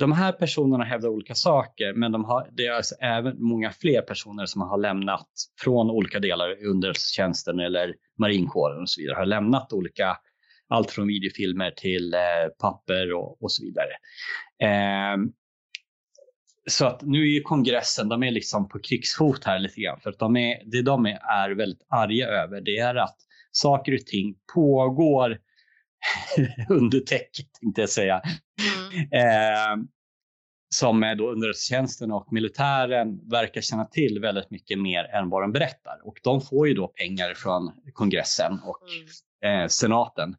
de 0.00 0.12
här 0.12 0.32
personerna 0.32 0.84
hävdar 0.84 1.08
olika 1.08 1.34
saker, 1.34 1.92
men 1.92 2.12
de 2.12 2.24
har, 2.24 2.48
det 2.52 2.66
är 2.66 2.72
alltså 2.72 2.94
även 2.94 3.42
många 3.42 3.70
fler 3.70 4.02
personer 4.02 4.46
som 4.46 4.60
har 4.60 4.78
lämnat 4.78 5.28
från 5.60 5.90
olika 5.90 6.20
delar 6.20 6.64
underrättelsetjänsten 6.64 7.60
eller 7.60 7.94
marinkåren 8.18 8.80
och 8.80 8.90
så 8.90 9.00
vidare, 9.00 9.16
har 9.16 9.26
lämnat 9.26 9.72
olika, 9.72 10.16
allt 10.68 10.90
från 10.90 11.06
videofilmer 11.06 11.70
till 11.70 12.14
eh, 12.14 12.20
papper 12.60 13.12
och, 13.12 13.42
och, 13.42 13.52
så 13.52 13.62
vidare. 13.64 13.90
Eh, 14.62 15.16
så 16.70 16.86
att 16.86 17.02
nu 17.02 17.22
är 17.22 17.34
ju 17.34 17.42
kongressen, 17.42 18.08
de 18.08 18.22
är 18.22 18.30
liksom 18.30 18.68
på 18.68 18.78
krigsfot 18.78 19.44
här 19.44 19.58
lite 19.58 19.80
grann, 19.80 20.00
för 20.00 20.10
att 20.10 20.18
de 20.18 20.36
är, 20.36 20.62
det 20.64 20.82
de 20.82 21.06
är, 21.06 21.18
är 21.44 21.50
väldigt 21.50 21.86
arga 21.88 22.28
över, 22.28 22.60
det 22.60 22.78
är 22.78 22.94
att 22.94 23.16
saker 23.52 23.94
och 23.94 24.06
ting 24.06 24.34
pågår 24.54 25.38
under 26.68 27.00
täcket, 27.00 27.46
tänkte 27.60 27.80
jag 27.80 27.90
säga. 27.90 28.22
Mm. 28.92 29.12
Eh, 29.12 29.84
som 30.74 31.02
är 31.02 31.14
då 31.14 31.30
underrättelsetjänsten 31.30 32.12
och 32.12 32.32
militären 32.32 33.28
verkar 33.30 33.60
känna 33.60 33.84
till 33.84 34.20
väldigt 34.20 34.50
mycket 34.50 34.78
mer 34.78 35.04
än 35.04 35.30
vad 35.30 35.42
de 35.42 35.52
berättar. 35.52 36.00
Och 36.04 36.20
de 36.22 36.40
får 36.40 36.68
ju 36.68 36.74
då 36.74 36.88
pengar 36.88 37.34
från 37.34 37.72
kongressen 37.92 38.60
och 38.64 38.82
mm. 39.42 39.62
eh, 39.62 39.68
senaten 39.68 40.36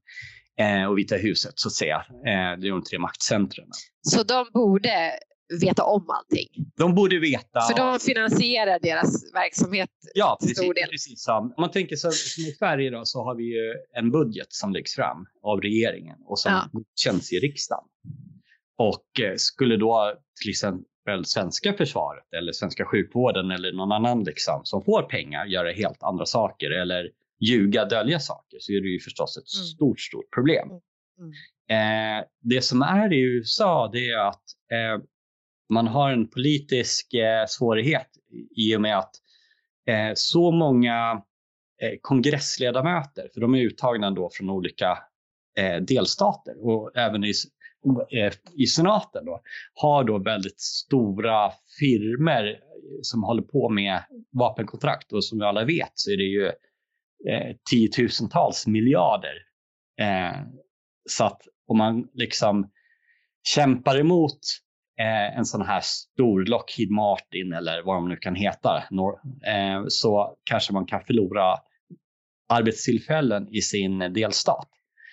eh, 0.59 0.85
och 0.85 0.97
Vita 0.97 1.15
huset 1.15 1.53
så 1.55 1.67
att 1.67 1.73
säga. 1.73 2.05
Eh, 2.09 2.59
det 2.59 2.67
är 2.67 2.71
de 2.71 2.83
tre 2.83 2.99
maktcentren. 2.99 3.67
Så 4.01 4.23
de 4.23 4.45
borde 4.53 5.11
veta 5.61 5.83
om 5.83 6.05
allting? 6.09 6.47
De 6.77 6.95
borde 6.95 7.19
veta. 7.19 7.61
För 7.61 7.77
de 7.77 7.99
finansierar 7.99 8.79
deras 8.79 9.33
verksamhet 9.33 9.89
ja, 10.13 10.37
precis, 10.41 10.57
stor 10.57 10.73
del? 10.73 10.89
precis. 10.89 11.27
Om 11.27 11.53
man 11.57 11.71
tänker 11.71 11.95
så, 11.95 12.11
som 12.11 12.43
i 12.43 12.51
Sverige 12.51 12.89
då, 12.89 13.05
så 13.05 13.23
har 13.23 13.35
vi 13.35 13.43
ju 13.43 13.75
en 13.93 14.11
budget 14.11 14.53
som 14.53 14.73
läggs 14.73 14.95
fram 14.95 15.25
av 15.43 15.61
regeringen 15.61 16.17
och 16.25 16.39
som 16.39 16.51
ja. 16.51 16.81
känns 16.95 17.33
i 17.33 17.39
riksdagen. 17.39 17.85
Och 18.77 19.19
eh, 19.19 19.33
skulle 19.35 19.77
då 19.77 20.13
till 20.41 20.49
exempel 20.49 20.85
exempel 21.01 21.25
svenska 21.25 21.73
försvaret 21.73 22.33
eller 22.33 22.51
svenska 22.51 22.85
sjukvården 22.85 23.51
eller 23.51 23.73
någon 23.73 23.91
annan 23.91 24.23
liksom, 24.23 24.61
som 24.63 24.83
får 24.83 25.03
pengar 25.03 25.45
göra 25.45 25.71
helt 25.71 26.03
andra 26.03 26.25
saker 26.25 26.71
eller 26.71 27.09
ljuga, 27.39 27.85
dölja 27.85 28.19
saker 28.19 28.57
så 28.59 28.71
är 28.71 28.81
det 28.81 28.87
ju 28.87 28.99
förstås 28.99 29.37
ett 29.37 29.57
mm. 29.57 29.65
stort, 29.65 29.99
stort 29.99 30.33
problem. 30.33 30.69
Mm. 30.69 30.81
mm. 31.19 31.31
Eh, 31.71 32.25
det 32.41 32.61
som 32.61 32.81
är 32.81 33.13
i 33.13 33.21
USA 33.21 33.89
det 33.93 34.09
är 34.09 34.27
att 34.27 34.43
eh, 34.71 35.03
man 35.71 35.87
har 35.87 36.11
en 36.11 36.27
politisk 36.27 37.13
eh, 37.13 37.45
svårighet 37.47 38.07
i 38.55 38.75
och 38.75 38.81
med 38.81 38.97
att 38.97 39.11
eh, 39.87 40.11
så 40.15 40.51
många 40.51 41.23
eh, 41.81 41.97
kongressledamöter, 42.01 43.29
för 43.33 43.41
de 43.41 43.55
är 43.55 43.59
uttagna 43.59 44.11
då 44.11 44.29
från 44.33 44.49
olika 44.49 44.97
eh, 45.57 45.75
delstater 45.75 46.67
och 46.67 46.97
även 46.97 47.23
i, 47.23 47.33
eh, 48.11 48.33
i 48.53 48.65
senaten 48.65 49.25
då, 49.25 49.41
har 49.73 50.03
då 50.03 50.19
väldigt 50.19 50.59
stora 50.59 51.51
firmer 51.79 52.45
eh, 52.45 52.57
som 53.01 53.23
håller 53.23 53.43
på 53.43 53.69
med 53.69 54.03
vapenkontrakt 54.31 55.13
och 55.13 55.25
som 55.25 55.39
vi 55.39 55.45
alla 55.45 55.65
vet 55.65 55.91
så 55.93 56.11
är 56.11 56.17
det 56.17 56.23
ju 56.23 56.45
eh, 57.29 57.55
tiotusentals 57.71 58.67
miljarder. 58.67 59.35
Eh, 59.99 60.41
så 61.09 61.23
att 61.23 61.41
om 61.67 61.77
man 61.77 62.07
liksom 62.13 62.71
kämpar 63.43 63.99
emot 63.99 64.39
eh, 65.01 65.37
en 65.37 65.45
sån 65.45 65.61
här 65.61 65.81
stor 65.83 66.45
Lockheed 66.45 66.91
Martin 66.91 67.53
eller 67.53 67.83
vad 67.83 67.95
de 67.95 68.09
nu 68.09 68.15
kan 68.15 68.35
heta, 68.35 68.77
eh, 69.47 69.83
så 69.87 70.35
kanske 70.43 70.73
man 70.73 70.85
kan 70.85 71.03
förlora 71.03 71.55
arbetstillfällen 72.49 73.47
i 73.51 73.61
sin 73.61 73.99
delstat. 73.99 74.69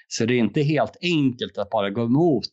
Så 0.08 0.24
det 0.24 0.34
är 0.34 0.38
inte 0.38 0.62
helt 0.62 0.96
enkelt 1.02 1.58
att 1.58 1.70
bara 1.70 1.90
gå 1.90 2.04
emot 2.04 2.52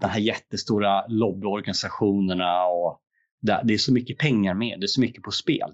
de 0.00 0.06
här 0.06 0.20
jättestora 0.20 1.06
lobbyorganisationerna 1.06 2.64
och 2.64 3.00
det 3.40 3.74
är 3.74 3.78
så 3.78 3.92
mycket 3.92 4.18
pengar 4.18 4.54
med, 4.54 4.80
det 4.80 4.84
är 4.84 4.88
så 4.88 5.00
mycket 5.00 5.22
på 5.22 5.30
spel. 5.30 5.72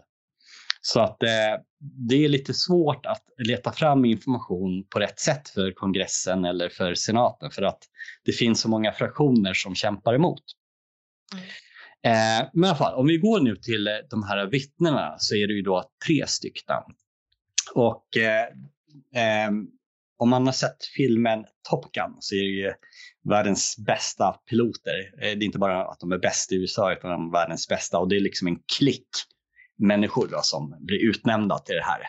Så 0.87 1.01
att 1.01 1.23
eh, 1.23 1.61
det 2.09 2.25
är 2.25 2.29
lite 2.29 2.55
svårt 2.55 3.07
att 3.07 3.23
leta 3.39 3.73
fram 3.73 4.05
information 4.05 4.87
på 4.91 4.99
rätt 4.99 5.19
sätt 5.19 5.49
för 5.49 5.73
kongressen 5.73 6.45
eller 6.45 6.69
för 6.69 6.95
senaten 6.95 7.51
för 7.51 7.63
att 7.63 7.79
det 8.25 8.33
finns 8.33 8.61
så 8.61 8.69
många 8.69 8.93
fraktioner 8.93 9.55
som 9.55 9.75
kämpar 9.75 10.15
emot. 10.15 10.43
Eh, 12.05 12.49
men 12.53 12.65
i 12.65 12.69
alla 12.69 12.77
fall, 12.77 12.95
om 12.95 13.07
vi 13.07 13.17
går 13.17 13.41
nu 13.41 13.57
till 13.57 13.87
eh, 13.87 13.93
de 14.11 14.23
här 14.23 14.47
vittnena 14.47 15.15
så 15.19 15.35
är 15.35 15.47
det 15.47 15.55
ju 15.55 15.63
då 15.63 15.85
tre 16.07 16.27
stycken. 16.27 16.83
Och 17.75 18.17
eh, 18.17 18.47
eh, 19.45 19.51
om 20.19 20.31
man 20.31 20.47
har 20.47 20.53
sett 20.53 20.85
filmen 20.97 21.45
Top 21.71 21.93
Gun 21.93 22.17
så 22.21 22.35
är 22.35 22.39
det 22.39 22.45
ju 22.45 22.73
världens 23.29 23.77
bästa 23.87 24.33
piloter. 24.33 25.13
Eh, 25.23 25.39
det 25.39 25.45
är 25.45 25.45
inte 25.45 25.59
bara 25.59 25.85
att 25.85 26.01
de 26.01 26.13
är 26.13 26.19
bäst 26.19 26.53
i 26.53 26.57
USA 26.57 26.93
utan 26.93 27.11
de 27.11 27.29
är 27.29 27.33
världens 27.33 27.69
bästa 27.69 27.99
och 27.99 28.09
det 28.09 28.17
är 28.17 28.21
liksom 28.21 28.49
en 28.49 28.59
klick 28.79 29.09
människor 29.79 30.29
då, 30.31 30.41
som 30.43 30.77
blir 30.81 31.09
utnämnda 31.09 31.59
till 31.59 31.75
det 31.75 31.85
här. 31.85 32.01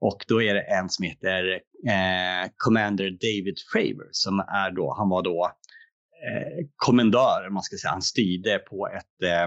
Och 0.00 0.24
då 0.28 0.42
är 0.42 0.54
det 0.54 0.60
en 0.60 0.88
som 0.88 1.04
heter 1.04 1.60
eh, 1.88 2.50
Commander 2.56 3.10
David 3.10 3.54
Fravor 3.72 4.08
som 4.10 4.38
är 4.40 4.70
då, 4.70 4.94
han 4.98 5.08
var 5.08 5.22
då 5.22 5.52
eh, 6.26 6.66
kommendör, 6.76 7.50
man 7.50 7.62
ska 7.62 7.76
säga, 7.76 7.90
han 7.90 8.02
styrde 8.02 8.58
på 8.58 8.88
ett 8.88 9.22
eh, 9.22 9.46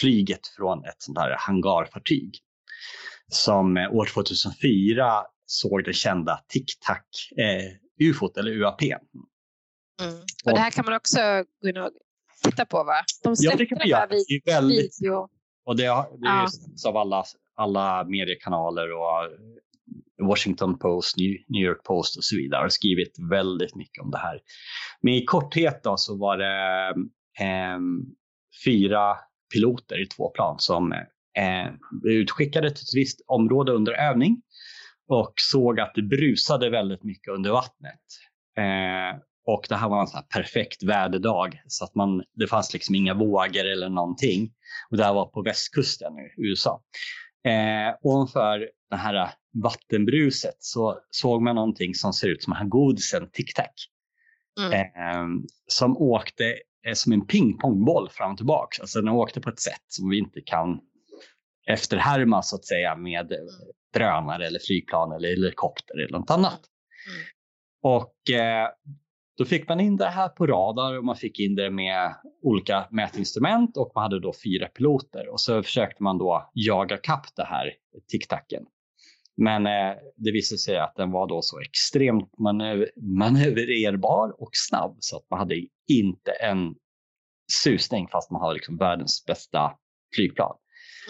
flyget 0.00 0.46
från 0.56 0.84
ett 0.84 0.96
sånt 0.98 1.18
här 1.18 1.36
hangarfartyg 1.38 2.32
som 3.28 3.76
eh, 3.76 3.92
år 3.92 4.06
2004 4.06 5.22
såg 5.46 5.84
det 5.84 5.92
kända 5.92 6.40
Tic 6.48 6.78
Tac 6.78 6.98
eh, 7.44 8.08
UFOt 8.08 8.36
eller 8.36 8.50
UAP. 8.50 8.82
Mm. 8.82 8.98
Och 10.44 10.52
det 10.52 10.58
här 10.58 10.70
kan 10.70 10.84
man 10.84 10.94
också 10.94 11.18
gå 11.62 11.68
in 11.68 11.76
och 11.76 11.90
titta 12.44 12.64
på 12.64 12.84
va? 12.84 13.04
De 13.22 13.34
ja, 13.38 13.56
det 13.56 13.66
kan 13.66 13.78
man 13.78 13.88
göra. 13.88 14.06
Det 14.06 14.14
är 14.14 14.46
väldigt, 14.46 14.98
video. 15.02 15.28
Och 15.64 15.76
det, 15.76 15.82
det 15.82 16.28
är 16.28 16.48
ja. 16.82 16.88
av 16.88 16.96
alla, 16.96 17.24
alla 17.54 18.04
mediekanaler 18.04 18.92
och 18.92 19.30
Washington 20.22 20.78
Post, 20.78 21.16
New 21.48 21.62
York 21.62 21.84
Post 21.84 22.16
och 22.16 22.24
så 22.24 22.36
vidare 22.36 22.60
har 22.60 22.68
skrivit 22.68 23.12
väldigt 23.30 23.74
mycket 23.74 24.02
om 24.02 24.10
det 24.10 24.18
här. 24.18 24.40
Men 25.02 25.14
i 25.14 25.24
korthet 25.24 25.82
då 25.82 25.96
så 25.96 26.18
var 26.18 26.38
det 26.38 26.88
eh, 27.44 27.78
fyra 28.64 29.16
piloter 29.54 30.02
i 30.02 30.06
två 30.06 30.30
plan 30.30 30.56
som 30.58 30.92
eh, 30.92 31.72
blev 32.02 32.14
utskickade 32.14 32.70
till 32.70 32.82
ett 32.82 32.94
visst 32.94 33.20
område 33.26 33.72
under 33.72 33.92
övning 33.92 34.42
och 35.08 35.34
såg 35.36 35.80
att 35.80 35.94
det 35.94 36.02
brusade 36.02 36.70
väldigt 36.70 37.04
mycket 37.04 37.34
under 37.34 37.50
vattnet. 37.50 38.00
Eh, 38.58 39.20
och 39.46 39.66
det 39.68 39.76
här 39.76 39.88
var 39.88 40.00
en 40.00 40.06
sån 40.06 40.22
perfekt 40.34 40.82
väderdag 40.82 41.62
så 41.66 41.84
att 41.84 41.94
man, 41.94 42.22
det 42.34 42.46
fanns 42.46 42.72
liksom 42.72 42.94
inga 42.94 43.14
vågor 43.14 43.64
eller 43.64 43.88
någonting. 43.88 44.52
Och 44.90 44.96
det 44.96 45.04
här 45.04 45.14
var 45.14 45.26
på 45.26 45.42
västkusten 45.42 46.12
i 46.18 46.48
USA. 46.48 46.82
Eh, 47.44 47.94
ovanför 48.02 48.70
den 48.90 48.98
här 48.98 49.30
vattenbruset 49.52 50.56
så 50.58 50.98
såg 51.10 51.42
man 51.42 51.54
någonting 51.54 51.94
som 51.94 52.12
ser 52.12 52.28
ut 52.28 52.42
som 52.42 52.52
här 52.52 52.64
godisen 52.64 53.30
Tic 53.32 53.54
Tac. 53.54 53.66
Mm. 54.60 54.72
Eh, 54.72 55.44
som 55.66 55.96
åkte 55.96 56.44
eh, 56.86 56.94
som 56.94 57.12
en 57.12 57.26
pingpongboll 57.26 58.08
fram 58.08 58.30
och 58.30 58.36
tillbaka. 58.36 58.82
Alltså 58.82 59.00
den 59.00 59.08
åkte 59.08 59.40
på 59.40 59.50
ett 59.50 59.60
sätt 59.60 59.84
som 59.88 60.08
vi 60.08 60.18
inte 60.18 60.40
kan 60.40 60.80
efterhärma 61.66 62.42
så 62.42 62.56
att 62.56 62.64
säga 62.64 62.96
med 62.96 63.32
drönare 63.94 64.46
eller 64.46 64.58
flygplan 64.66 65.12
eller 65.12 65.28
helikopter 65.28 65.98
eller 65.98 66.18
något 66.18 66.30
annat. 66.30 66.60
Mm. 67.08 67.22
Och 67.82 68.30
eh, 68.30 68.68
då 69.38 69.44
fick 69.44 69.68
man 69.68 69.80
in 69.80 69.96
det 69.96 70.08
här 70.08 70.28
på 70.28 70.46
radar 70.46 70.98
och 70.98 71.04
man 71.04 71.16
fick 71.16 71.40
in 71.40 71.54
det 71.54 71.70
med 71.70 72.14
olika 72.42 72.86
mätinstrument 72.90 73.76
och 73.76 73.92
man 73.94 74.02
hade 74.02 74.20
då 74.20 74.32
fyra 74.44 74.66
piloter 74.66 75.28
och 75.28 75.40
så 75.40 75.62
försökte 75.62 76.02
man 76.02 76.18
då 76.18 76.50
jaga 76.52 76.96
kapp 76.96 77.26
det 77.36 77.44
här 77.44 77.72
tic-tacen. 78.12 78.66
Men 79.36 79.66
eh, 79.66 79.96
det 80.16 80.32
visade 80.32 80.58
sig 80.58 80.78
att 80.78 80.94
den 80.96 81.10
var 81.10 81.28
då 81.28 81.42
så 81.42 81.60
extremt 81.60 82.38
manöver 82.38 82.90
manövrerbar 82.96 84.42
och 84.42 84.50
snabb 84.52 84.96
så 84.98 85.16
att 85.16 85.30
man 85.30 85.38
hade 85.38 85.54
inte 85.88 86.30
en 86.30 86.74
susning 87.52 88.08
fast 88.08 88.30
man 88.30 88.40
har 88.40 88.54
liksom 88.54 88.76
världens 88.76 89.24
bästa 89.26 89.72
flygplan. 90.14 90.56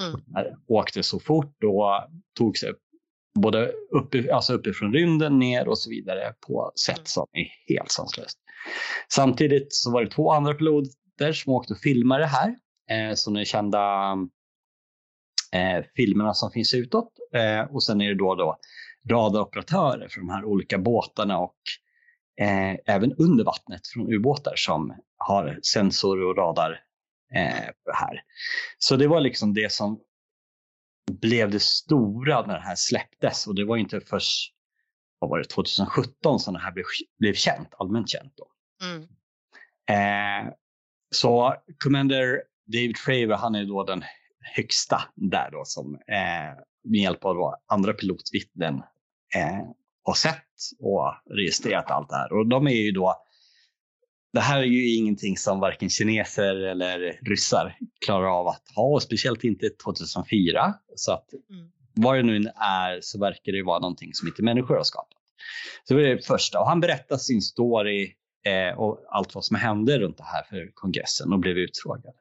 Mm. 0.01 0.57
Åkte 0.69 1.03
så 1.03 1.21
fort 1.21 1.65
och 1.65 2.19
tog 2.39 2.59
sig 2.59 2.73
både 3.41 3.67
upp, 3.91 4.15
alltså 4.33 4.55
uppifrån 4.55 4.93
rymden 4.93 5.39
ner 5.39 5.69
och 5.69 5.79
så 5.79 5.91
vidare 5.91 6.35
på 6.47 6.73
sätt 6.87 6.97
mm. 6.97 7.07
som 7.07 7.27
är 7.33 7.75
helt 7.75 7.91
sanslöst. 7.91 8.39
Samtidigt 9.15 9.75
så 9.75 9.93
var 9.93 10.05
det 10.05 10.11
två 10.11 10.33
andra 10.33 10.55
piloter 10.55 11.33
som 11.33 11.53
åkte 11.53 11.73
och 11.73 11.79
filmade 11.79 12.23
det 12.23 12.27
här. 12.27 12.57
Eh, 12.91 13.15
så 13.15 13.31
de 13.31 13.45
kända 13.45 14.15
eh, 15.53 15.85
filmerna 15.97 16.35
som 16.35 16.51
finns 16.51 16.75
utåt. 16.75 17.13
Eh, 17.35 17.75
och 17.75 17.83
sen 17.83 18.01
är 18.01 18.09
det 18.09 18.15
då, 18.15 18.35
då 18.35 18.59
radaroperatörer 19.11 20.09
för 20.09 20.21
de 20.21 20.31
här 20.31 20.45
olika 20.45 20.79
båtarna 20.79 21.39
och 21.39 21.57
eh, 22.41 22.77
även 22.87 23.13
under 23.13 23.45
vattnet 23.45 23.87
från 23.87 24.15
ubåtar 24.15 24.55
som 24.57 24.95
har 25.17 25.59
sensor 25.63 26.23
och 26.23 26.37
radar 26.37 26.81
eh, 27.35 27.95
här. 27.95 28.23
Så 28.79 28.97
det 28.97 29.07
var 29.07 29.21
liksom 29.21 29.55
det 29.55 29.73
som 29.73 30.01
blev 31.11 31.51
det 31.51 31.63
stora 31.63 32.47
när 32.47 32.55
det 32.55 32.65
här 32.65 32.77
släpptes 32.77 33.47
och 33.47 33.55
det 33.55 33.65
var 33.65 33.77
inte 33.77 34.01
först 34.01 34.55
vad 35.19 35.31
var 35.31 35.39
det, 35.39 35.45
2017 35.45 36.41
som 36.41 36.55
det 36.55 36.61
här 36.61 36.73
blev, 36.73 36.85
blev 37.19 37.35
känt, 37.35 37.69
allmänt 37.79 38.09
känt. 38.09 38.33
Då. 38.37 38.47
Mm. 38.87 39.03
Eh, 39.91 40.53
så 41.11 41.55
Commander 41.85 42.43
David 42.67 42.99
Fravor, 42.99 43.35
han 43.35 43.55
är 43.55 43.65
då 43.65 43.85
den 43.85 44.05
högsta 44.43 45.03
där 45.15 45.51
då 45.51 45.63
som 45.65 45.95
eh, 45.95 46.59
med 46.85 47.01
hjälp 47.01 47.25
av 47.25 47.55
andra 47.67 47.93
pilotvittnen 47.93 48.75
eh, 49.37 49.67
har 50.03 50.15
sett 50.15 50.47
och 50.79 51.15
registrerat 51.31 51.91
allt 51.91 52.09
det 52.09 52.17
här. 52.17 52.33
Och 52.33 52.47
de 52.47 52.67
är 52.67 52.83
ju 52.83 52.93
då 52.93 53.23
det 54.33 54.41
här 54.41 54.59
är 54.59 54.65
ju 54.65 54.95
ingenting 54.95 55.37
som 55.37 55.61
varken 55.61 55.91
kineser 55.91 56.57
eller 56.57 57.19
ryssar 57.23 57.77
klarar 58.05 58.41
av 58.41 58.49
att 58.49 58.63
ha, 58.77 58.85
och 58.85 59.03
speciellt 59.03 59.45
inte 59.45 59.71
2004. 59.71 60.75
Så 60.97 61.13
att 61.13 61.33
mm. 61.51 61.71
vad 61.95 62.17
det 62.17 62.23
nu 62.23 62.37
är 62.57 63.01
så 63.01 63.19
verkar 63.19 63.53
det 63.53 63.63
vara 63.63 63.79
någonting 63.79 64.11
som 64.15 64.29
inte 64.29 64.43
människor 64.43 64.77
har 64.77 64.85
skapat. 64.85 65.19
Så 65.89 65.95
det 65.95 66.03
var 66.03 66.09
det 66.09 66.27
första. 66.27 66.61
Och 66.61 66.67
han 66.67 66.81
berättade 66.81 67.21
sin 67.21 67.43
story 67.43 68.15
eh, 68.45 68.79
och 68.79 69.05
allt 69.09 69.35
vad 69.35 69.45
som 69.45 69.57
hände 69.57 69.99
runt 69.99 70.17
det 70.17 70.25
här 70.25 70.45
för 70.51 70.71
kongressen 70.75 71.33
och 71.33 71.39
blev 71.39 71.59
utfrågad. 71.59 72.15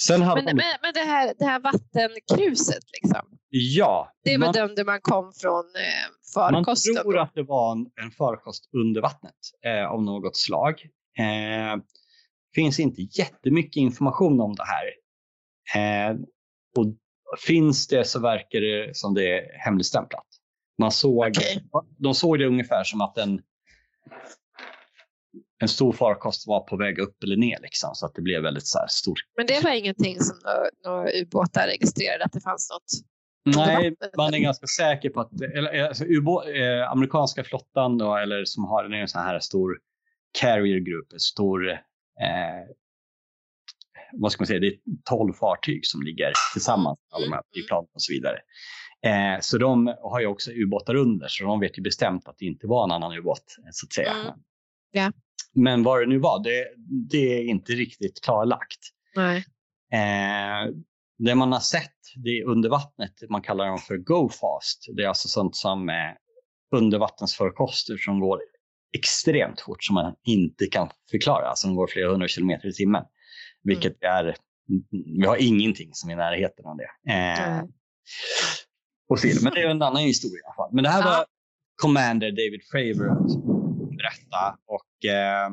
Sen 0.00 0.22
hade 0.22 0.42
men, 0.42 0.56
men, 0.56 0.64
men 0.82 0.92
det, 0.94 1.00
här, 1.00 1.34
det 1.38 1.44
här 1.44 1.60
vattenkruset, 1.60 2.84
liksom. 3.02 3.38
Ja. 3.48 4.12
Det 4.24 4.38
bedömde 4.38 4.84
man 4.84 5.00
kom 5.00 5.32
från 5.32 5.64
eh, 5.64 6.34
farkosten? 6.34 6.94
Man 6.94 7.02
tror 7.02 7.18
att 7.18 7.34
det 7.34 7.42
var 7.42 7.72
en, 7.72 7.86
en 8.02 8.10
farkost 8.10 8.70
under 8.72 9.00
vattnet 9.00 9.34
eh, 9.64 9.92
av 9.92 10.02
något 10.02 10.36
slag. 10.36 10.82
Eh, 11.18 11.82
finns 12.54 12.80
inte 12.80 13.02
jättemycket 13.02 13.76
information 13.76 14.40
om 14.40 14.54
det 14.54 14.64
här. 14.64 14.86
Eh, 15.74 16.16
och 16.76 16.86
finns 17.46 17.86
det 17.86 18.04
så 18.04 18.20
verkar 18.20 18.60
det 18.60 18.96
som 18.96 19.14
det 19.14 19.38
är 19.38 19.58
hemligstämplat. 19.58 20.26
Man 20.78 20.90
såg, 20.92 21.28
okay. 21.28 21.60
De 21.98 22.14
såg 22.14 22.38
det 22.38 22.46
ungefär 22.46 22.84
som 22.84 23.00
att 23.00 23.18
en 23.18 23.42
en 25.62 25.68
stor 25.68 25.92
farkost 25.92 26.46
var 26.46 26.60
på 26.60 26.76
väg 26.76 26.98
upp 26.98 27.22
eller 27.22 27.36
ner 27.36 27.58
liksom, 27.62 27.90
så 27.94 28.06
att 28.06 28.14
det 28.14 28.22
blev 28.22 28.42
väldigt 28.42 28.66
så 28.66 28.78
här 28.78 28.86
stort. 28.86 29.18
Men 29.36 29.46
det 29.46 29.64
var 29.64 29.70
ingenting 29.70 30.20
som 30.20 30.36
några 30.84 31.12
ubåtar 31.12 31.66
registrerade 31.66 32.24
att 32.24 32.32
det 32.32 32.40
fanns 32.40 32.70
något? 32.70 33.12
Nej, 33.56 33.96
man 34.16 34.34
är 34.34 34.38
ganska 34.38 34.66
säker 34.66 35.10
på 35.10 35.20
att 35.20 35.40
eller, 35.40 35.84
alltså, 35.84 36.04
eh, 36.04 36.90
amerikanska 36.90 37.44
flottan 37.44 37.98
då, 37.98 38.16
eller 38.16 38.44
som 38.44 38.64
har 38.64 38.84
en 38.84 39.08
sån 39.08 39.22
här 39.22 39.40
stor 39.40 39.78
carrier 40.40 40.78
group, 40.78 41.12
en 41.12 41.20
stor 41.20 41.70
eh, 41.70 41.78
vad 44.12 44.32
ska 44.32 44.42
man 44.42 44.46
säga, 44.46 44.60
det 44.60 44.66
är 44.66 44.78
12 45.04 45.32
fartyg 45.32 45.86
som 45.86 46.02
ligger 46.02 46.32
tillsammans, 46.52 46.98
alla 47.10 47.26
de 47.26 47.32
här 47.32 47.42
flygplanen 47.52 47.88
och 47.94 48.02
så 48.02 48.12
vidare. 48.12 48.38
Eh, 49.06 49.40
så 49.40 49.58
de 49.58 49.94
har 50.02 50.20
ju 50.20 50.26
också 50.26 50.50
ubåtar 50.50 50.94
under, 50.94 51.28
så 51.28 51.44
de 51.44 51.60
vet 51.60 51.78
ju 51.78 51.82
bestämt 51.82 52.28
att 52.28 52.38
det 52.38 52.44
inte 52.44 52.66
var 52.66 52.84
en 52.84 52.90
annan 52.90 53.18
ubåt, 53.18 53.56
så 53.72 53.86
att 53.86 53.92
säga. 53.92 54.12
Mm. 54.12 54.34
Ja. 54.92 55.12
Men 55.54 55.82
vad 55.82 56.00
det 56.00 56.06
nu 56.06 56.18
var, 56.18 56.44
det, 56.44 56.68
det 57.10 57.38
är 57.38 57.42
inte 57.42 57.72
riktigt 57.72 58.20
klarlagt. 58.24 58.78
Nej. 59.16 59.44
Eh, 59.92 60.74
det 61.18 61.34
man 61.34 61.52
har 61.52 61.60
sett 61.60 61.90
det 62.16 62.44
under 62.44 62.68
vattnet, 62.68 63.12
man 63.30 63.42
kallar 63.42 63.66
dem 63.66 63.78
för 63.78 63.96
go 63.96 64.28
fast. 64.28 64.86
Det 64.96 65.02
är 65.02 65.08
alltså 65.08 65.28
sånt 65.28 65.56
som 65.56 65.88
eh, 65.88 65.94
undervattensförkoster 66.76 67.96
som 67.96 68.20
går 68.20 68.40
extremt 68.96 69.60
fort 69.60 69.84
som 69.84 69.94
man 69.94 70.14
inte 70.26 70.66
kan 70.66 70.90
förklara. 71.10 71.48
Alltså 71.48 71.66
de 71.66 71.76
går 71.76 71.86
flera 71.86 72.10
hundra 72.10 72.28
kilometer 72.28 72.68
i 72.68 72.72
timmen. 72.72 73.04
Vilket 73.62 74.02
mm. 74.02 74.16
är, 74.16 74.36
vi 75.20 75.26
har 75.26 75.36
ingenting 75.36 75.90
som 75.92 76.10
är 76.10 76.14
i 76.14 76.16
närheten 76.16 76.66
av 76.66 76.76
det. 76.76 77.12
Eh, 77.12 77.48
mm. 77.48 77.66
och 79.08 79.18
men 79.42 79.52
det 79.52 79.60
är 79.60 79.68
en 79.68 79.82
annan 79.82 80.02
historia 80.02 80.38
i 80.38 80.46
alla 80.46 80.54
fall. 80.54 80.70
Men 80.74 80.84
det 80.84 80.90
här 80.90 81.04
var 81.04 81.24
Commander 81.82 82.30
David 82.30 82.60
Fravor 82.70 83.51
berätta 84.02 84.58
och 84.66 85.10
eh, 85.10 85.50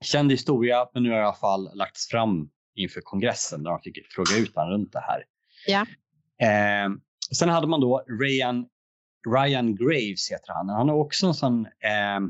känd 0.00 0.30
historia, 0.30 0.88
men 0.94 1.02
nu 1.02 1.10
har 1.10 1.18
i 1.18 1.22
alla 1.22 1.34
fall 1.34 1.76
lagts 1.76 2.08
fram 2.08 2.50
inför 2.74 3.00
kongressen 3.00 3.62
där 3.62 3.70
de 3.70 3.80
fick 3.80 4.12
fråga 4.12 4.36
ut 4.36 4.54
honom 4.54 4.70
runt 4.70 4.92
det 4.92 5.00
här. 5.00 5.24
Ja. 5.66 5.86
Eh, 6.46 6.90
sen 7.38 7.48
hade 7.48 7.66
man 7.66 7.80
då 7.80 8.04
Ryan, 8.20 8.66
Ryan 9.34 9.76
Graves, 9.76 10.30
heter 10.30 10.52
han. 10.52 10.68
Han 10.68 10.88
är 10.88 10.94
också 10.94 11.26
en 11.26 11.34
sån 11.34 11.66
eh, 11.66 12.20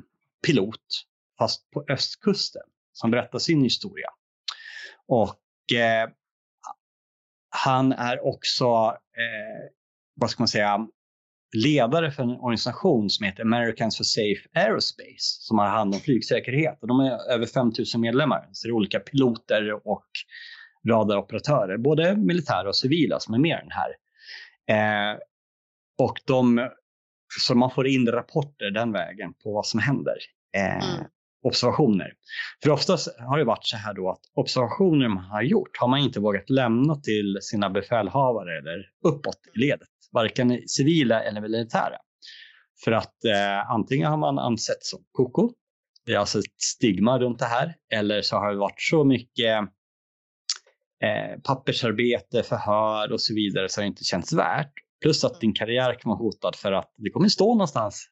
pilot, 0.47 1.07
fast 1.39 1.71
på 1.71 1.85
östkusten, 1.89 2.63
som 2.93 3.11
berättar 3.11 3.39
sin 3.39 3.63
historia. 3.63 4.09
Och 5.07 5.73
eh, 5.79 6.11
han 7.51 7.93
är 7.93 8.27
också, 8.27 8.65
eh, 8.97 9.71
vad 10.15 10.31
ska 10.31 10.43
man 10.43 10.49
säga, 10.49 10.87
ledare 11.53 12.11
för 12.11 12.23
en 12.23 12.31
organisation 12.31 13.11
som 13.11 13.27
heter 13.27 13.43
Americans 13.43 13.97
for 13.97 14.05
Safe 14.05 14.49
Aerospace 14.55 15.39
som 15.41 15.59
har 15.59 15.67
hand 15.67 15.95
om 15.95 16.01
flygsäkerhet. 16.01 16.79
Och 16.83 16.89
de 16.89 17.01
är 17.01 17.33
över 17.33 17.47
5000 17.47 18.01
medlemmar. 18.01 18.49
Så 18.53 18.67
det 18.67 18.71
är 18.71 18.75
olika 18.75 19.01
piloter 19.01 19.89
och 19.89 20.07
radaroperatörer, 20.89 21.77
både 21.77 22.17
militära 22.17 22.69
och 22.69 22.77
civila 22.77 23.21
som 23.21 23.35
är 23.35 23.39
med 23.39 23.59
i 23.59 23.63
den 23.63 23.71
här. 23.71 23.91
Eh, 25.13 25.19
och 25.99 26.21
de, 26.27 26.71
så 27.41 27.55
man 27.55 27.71
får 27.71 27.87
in 27.87 28.07
rapporter 28.07 28.71
den 28.71 28.93
vägen 28.93 29.33
på 29.43 29.53
vad 29.53 29.67
som 29.67 29.81
händer. 29.81 30.17
Eh, 30.57 30.91
mm. 30.91 31.05
Observationer. 31.45 32.13
För 32.63 32.71
oftast 32.71 33.09
har 33.19 33.39
det 33.39 33.45
varit 33.45 33.67
så 33.67 33.77
här 33.77 33.95
då 33.95 34.11
att 34.11 34.21
observationer 34.35 35.09
man 35.09 35.25
har 35.25 35.43
gjort 35.43 35.77
har 35.81 35.89
man 35.89 35.99
inte 35.99 36.21
vågat 36.21 36.51
lämna 36.51 36.97
till 36.97 37.39
sina 37.41 37.71
befälhavare 37.71 38.59
eller 38.59 38.91
uppåt 39.05 39.39
i 39.55 39.59
ledet 39.59 39.89
varken 40.13 40.69
civila 40.69 41.23
eller 41.23 41.41
militära. 41.41 41.97
För 42.85 42.93
att 42.93 43.25
eh, 43.25 43.71
antingen 43.71 44.11
har 44.11 44.17
man 44.17 44.39
ansetts 44.39 44.91
som 44.91 45.05
koko, 45.13 45.53
det 46.07 46.13
är 46.13 46.19
alltså 46.19 46.39
ett 46.39 46.61
stigma 46.61 47.19
runt 47.19 47.39
det 47.39 47.45
här, 47.45 47.75
eller 47.95 48.23
så 48.23 48.37
har 48.37 48.53
det 48.53 48.59
varit 48.59 48.81
så 48.81 49.05
mycket 49.05 49.59
eh, 51.03 51.41
pappersarbete, 51.45 52.43
förhör 52.43 53.13
och 53.13 53.21
så 53.21 53.35
vidare 53.35 53.69
så 53.69 53.81
det 53.81 53.87
inte 53.87 54.05
känns 54.05 54.33
värt. 54.33 54.73
Plus 55.03 55.25
att 55.25 55.41
din 55.41 55.55
karriär 55.55 55.95
kan 55.95 56.09
vara 56.09 56.19
hotad 56.19 56.57
för 56.57 56.73
att 56.73 56.95
det 56.97 57.11
kommer 57.11 57.29
stå 57.29 57.55
någonstans 57.55 58.09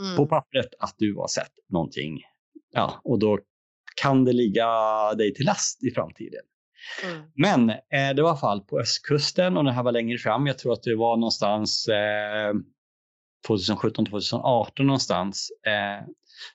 mm. 0.00 0.16
på 0.16 0.26
pappret 0.26 0.68
att 0.78 0.94
du 0.98 1.14
har 1.14 1.28
sett 1.28 1.52
någonting. 1.68 2.20
Ja, 2.70 3.00
och 3.04 3.18
då 3.18 3.38
kan 4.02 4.24
det 4.24 4.32
ligga 4.32 4.68
dig 5.14 5.34
till 5.34 5.46
last 5.46 5.84
i 5.84 5.90
framtiden. 5.90 6.42
Mm. 7.04 7.22
Men 7.34 7.70
eh, 7.70 8.14
det 8.16 8.22
var 8.22 8.36
fall 8.36 8.60
på 8.60 8.80
östkusten 8.80 9.56
och 9.56 9.64
det 9.64 9.72
här 9.72 9.82
var 9.82 9.92
längre 9.92 10.18
fram. 10.18 10.46
Jag 10.46 10.58
tror 10.58 10.72
att 10.72 10.82
det 10.82 10.96
var 10.96 11.16
någonstans 11.16 11.88
eh, 11.88 12.54
2017, 13.46 14.06
2018 14.06 14.86
någonstans 14.86 15.50
eh, 15.66 16.06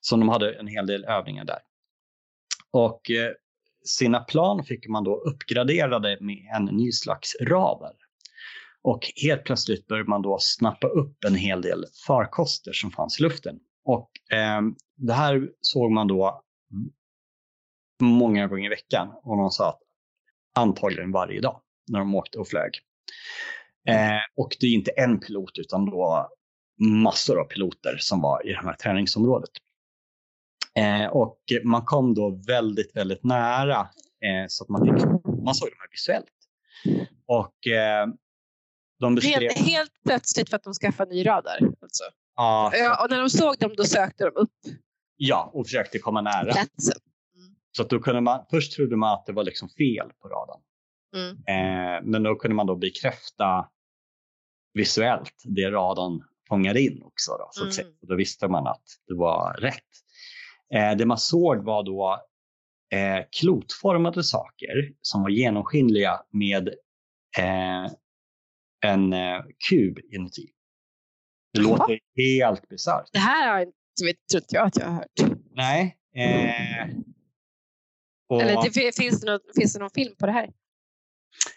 som 0.02 0.20
de 0.20 0.30
hade 0.30 0.54
en 0.54 0.68
hel 0.68 0.88
del 0.88 1.06
övningar 1.06 1.46
där. 1.46 1.60
Och 2.72 3.12
eh, 3.12 3.32
sina 3.86 4.20
plan 4.20 4.64
fick 4.64 4.88
man 4.88 5.04
då 5.04 5.16
uppgraderade 5.16 6.18
med 6.22 6.38
en 6.56 6.66
ny 6.66 6.92
slags 6.92 7.36
radar. 7.42 7.94
Och 8.82 9.12
helt 9.24 9.44
plötsligt 9.44 9.88
började 9.88 10.10
man 10.10 10.22
då 10.22 10.38
snappa 10.40 10.88
upp 10.88 11.24
en 11.24 11.36
hel 11.36 11.62
del 11.62 11.86
farkoster 12.08 12.74
som 12.74 12.92
fanns 12.92 13.20
i 13.20 13.24
luften. 13.24 13.60
Och 13.86 14.12
eh, 14.34 14.62
det 14.96 15.14
här 15.14 15.50
såg 15.62 15.92
man 15.92 16.08
då 16.08 16.44
många 18.02 18.48
gånger 18.48 18.66
i 18.66 18.70
veckan. 18.70 19.08
Och 19.24 19.38
de 19.38 19.52
sa 19.52 19.70
att 19.70 19.80
antagligen 20.60 21.12
varje 21.12 21.42
dag 21.42 21.62
när 21.92 22.00
de 22.00 22.16
åkte 22.16 22.38
och 22.38 22.48
flög. 22.48 22.80
Eh, 23.88 24.22
och 24.36 24.58
det 24.60 24.68
är 24.68 24.74
inte 24.74 24.92
en 24.92 25.20
pilot 25.20 25.58
utan 25.60 25.86
då 25.86 26.30
massor 26.80 27.40
av 27.40 27.46
piloter 27.46 27.98
som 28.00 28.22
var 28.22 28.48
i 28.48 28.54
det 28.54 28.60
här 28.60 28.74
träningsområdet. 28.74 29.50
Eh, 30.76 31.06
och 31.06 31.40
man 31.64 31.86
kom 31.86 32.14
då 32.14 32.42
väldigt, 32.48 32.96
väldigt 32.96 33.24
nära 33.24 33.80
eh, 34.26 34.46
så 34.48 34.64
att 34.64 34.70
man, 34.70 34.86
fick, 34.86 35.06
man 35.44 35.56
såg 35.56 35.70
de 35.70 35.76
här 35.80 35.90
visuellt. 35.92 36.26
Och 37.26 37.68
eh, 37.68 38.08
de 39.00 39.16
beskrev... 39.16 39.42
helt, 39.42 39.58
helt 39.58 39.92
plötsligt 40.06 40.50
för 40.50 40.56
att 40.56 40.64
de 40.64 40.74
skaffade 40.74 41.12
ny 41.12 41.26
radar? 41.26 41.60
Alltså. 41.82 42.04
Ja, 42.36 42.72
ja, 42.76 43.04
och 43.04 43.10
när 43.10 43.20
de 43.20 43.30
såg 43.30 43.58
dem 43.58 43.72
då 43.78 43.84
sökte 43.84 44.24
de 44.24 44.32
upp? 44.36 44.52
Ja, 45.18 45.52
och 45.54 45.66
försökte 45.66 46.00
komma 46.00 46.22
nära. 46.22 46.54
Platsen. 46.54 47.00
Så 47.80 47.84
att 47.84 47.90
då 47.90 48.00
kunde 48.00 48.22
man, 48.22 48.46
först 48.50 48.74
trodde 48.74 48.96
man 48.96 49.14
att 49.14 49.26
det 49.26 49.34
var 49.34 49.44
liksom 49.44 49.70
fel 49.70 50.12
på 50.22 50.28
radarn. 50.28 50.62
Mm. 51.16 51.32
Eh, 51.32 52.02
men 52.04 52.24
då 52.24 52.36
kunde 52.36 52.56
man 52.56 52.68
då 52.68 52.76
bekräfta 52.76 53.70
visuellt 54.74 55.44
det 55.44 55.72
radarn 55.72 56.24
fångade 56.50 56.82
in 56.82 57.04
också. 57.04 57.32
Då, 57.32 57.50
så 57.52 57.82
mm. 57.82 57.94
Då 58.02 58.16
visste 58.16 58.48
man 58.48 58.68
att 58.68 58.84
det 59.08 59.16
var 59.16 59.54
rätt. 59.54 59.84
Eh, 60.74 60.98
det 60.98 61.06
man 61.06 61.18
såg 61.18 61.64
var 61.64 61.84
då 61.84 62.20
eh, 62.94 63.26
klotformade 63.40 64.24
saker 64.24 64.94
som 65.02 65.22
var 65.22 65.30
genomskinliga 65.30 66.22
med 66.32 66.68
eh, 67.38 67.92
en 68.86 69.14
eh, 69.14 69.42
kub 69.70 70.00
inuti. 70.12 70.48
Det 71.54 71.62
Jaha. 71.62 71.78
låter 71.78 72.00
helt 72.16 72.70
bisarrt. 72.70 73.10
Det 73.12 73.20
här 73.20 73.52
har 73.52 73.60
inte, 73.62 73.74
tror 74.28 74.44
jag 74.50 74.68
att 74.68 74.78
jag 74.78 74.86
har 74.86 74.94
hört. 74.94 75.40
Nej. 75.52 75.96
Eh, 76.16 76.90
och... 78.30 78.42
Eller 78.42 78.64
det, 78.64 78.96
finns, 78.96 79.22
det 79.22 79.32
någon, 79.32 79.40
finns 79.56 79.74
det 79.74 79.80
någon 79.80 79.90
film 79.90 80.16
på 80.20 80.26
det 80.26 80.32
här? 80.32 80.50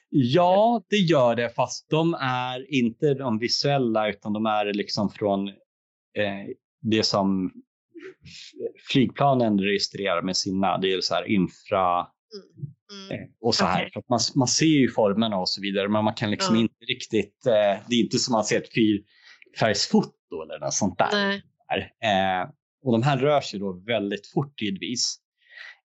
Ja, 0.08 0.82
det 0.88 0.96
gör 0.96 1.34
det, 1.36 1.50
fast 1.50 1.90
de 1.90 2.14
är 2.20 2.74
inte 2.74 3.14
de 3.14 3.38
visuella 3.38 4.08
utan 4.08 4.32
de 4.32 4.46
är 4.46 4.72
liksom 4.72 5.10
från 5.10 5.48
eh, 5.48 5.54
det 6.80 7.02
som 7.02 7.52
flygplanen 8.90 9.58
registrerar 9.58 10.22
med 10.22 10.36
sina, 10.36 10.78
det 10.78 10.92
är 10.92 11.00
så 11.00 11.14
här 11.14 11.28
infra 11.28 11.98
mm. 11.98 12.72
Mm. 12.92 13.22
Eh, 13.22 13.28
och 13.40 13.54
så 13.54 13.64
här. 13.64 13.86
Okay. 13.86 14.02
Man, 14.08 14.20
man 14.34 14.48
ser 14.48 14.66
ju 14.66 14.90
formerna 14.90 15.38
och 15.38 15.48
så 15.48 15.60
vidare, 15.60 15.88
men 15.88 16.04
man 16.04 16.14
kan 16.14 16.30
liksom 16.30 16.54
mm. 16.54 16.62
inte 16.62 16.84
riktigt, 16.84 17.46
eh, 17.46 17.82
det 17.88 17.94
är 17.94 18.00
inte 18.00 18.18
som 18.18 18.32
man 18.32 18.44
ser 18.44 18.58
ett 18.58 18.74
fyrfärgsfoto 18.74 20.42
eller 20.44 20.58
något 20.60 20.74
sånt 20.74 20.98
där. 20.98 21.34
Eh, 22.02 22.50
och 22.84 22.92
de 22.92 23.02
här 23.02 23.18
rör 23.18 23.40
sig 23.40 23.60
då 23.60 23.72
väldigt 23.72 24.26
fort 24.26 24.58
tidvis. 24.58 25.18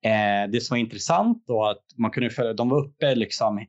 Eh, 0.04 0.50
det 0.50 0.60
som 0.60 0.74
var 0.74 0.80
intressant 0.80 1.44
då 1.46 1.64
att 1.64 1.84
man 1.96 2.10
kunde 2.10 2.30
följa, 2.30 2.52
de 2.52 2.68
var 2.68 2.84
uppe 2.84 3.14
liksom 3.14 3.66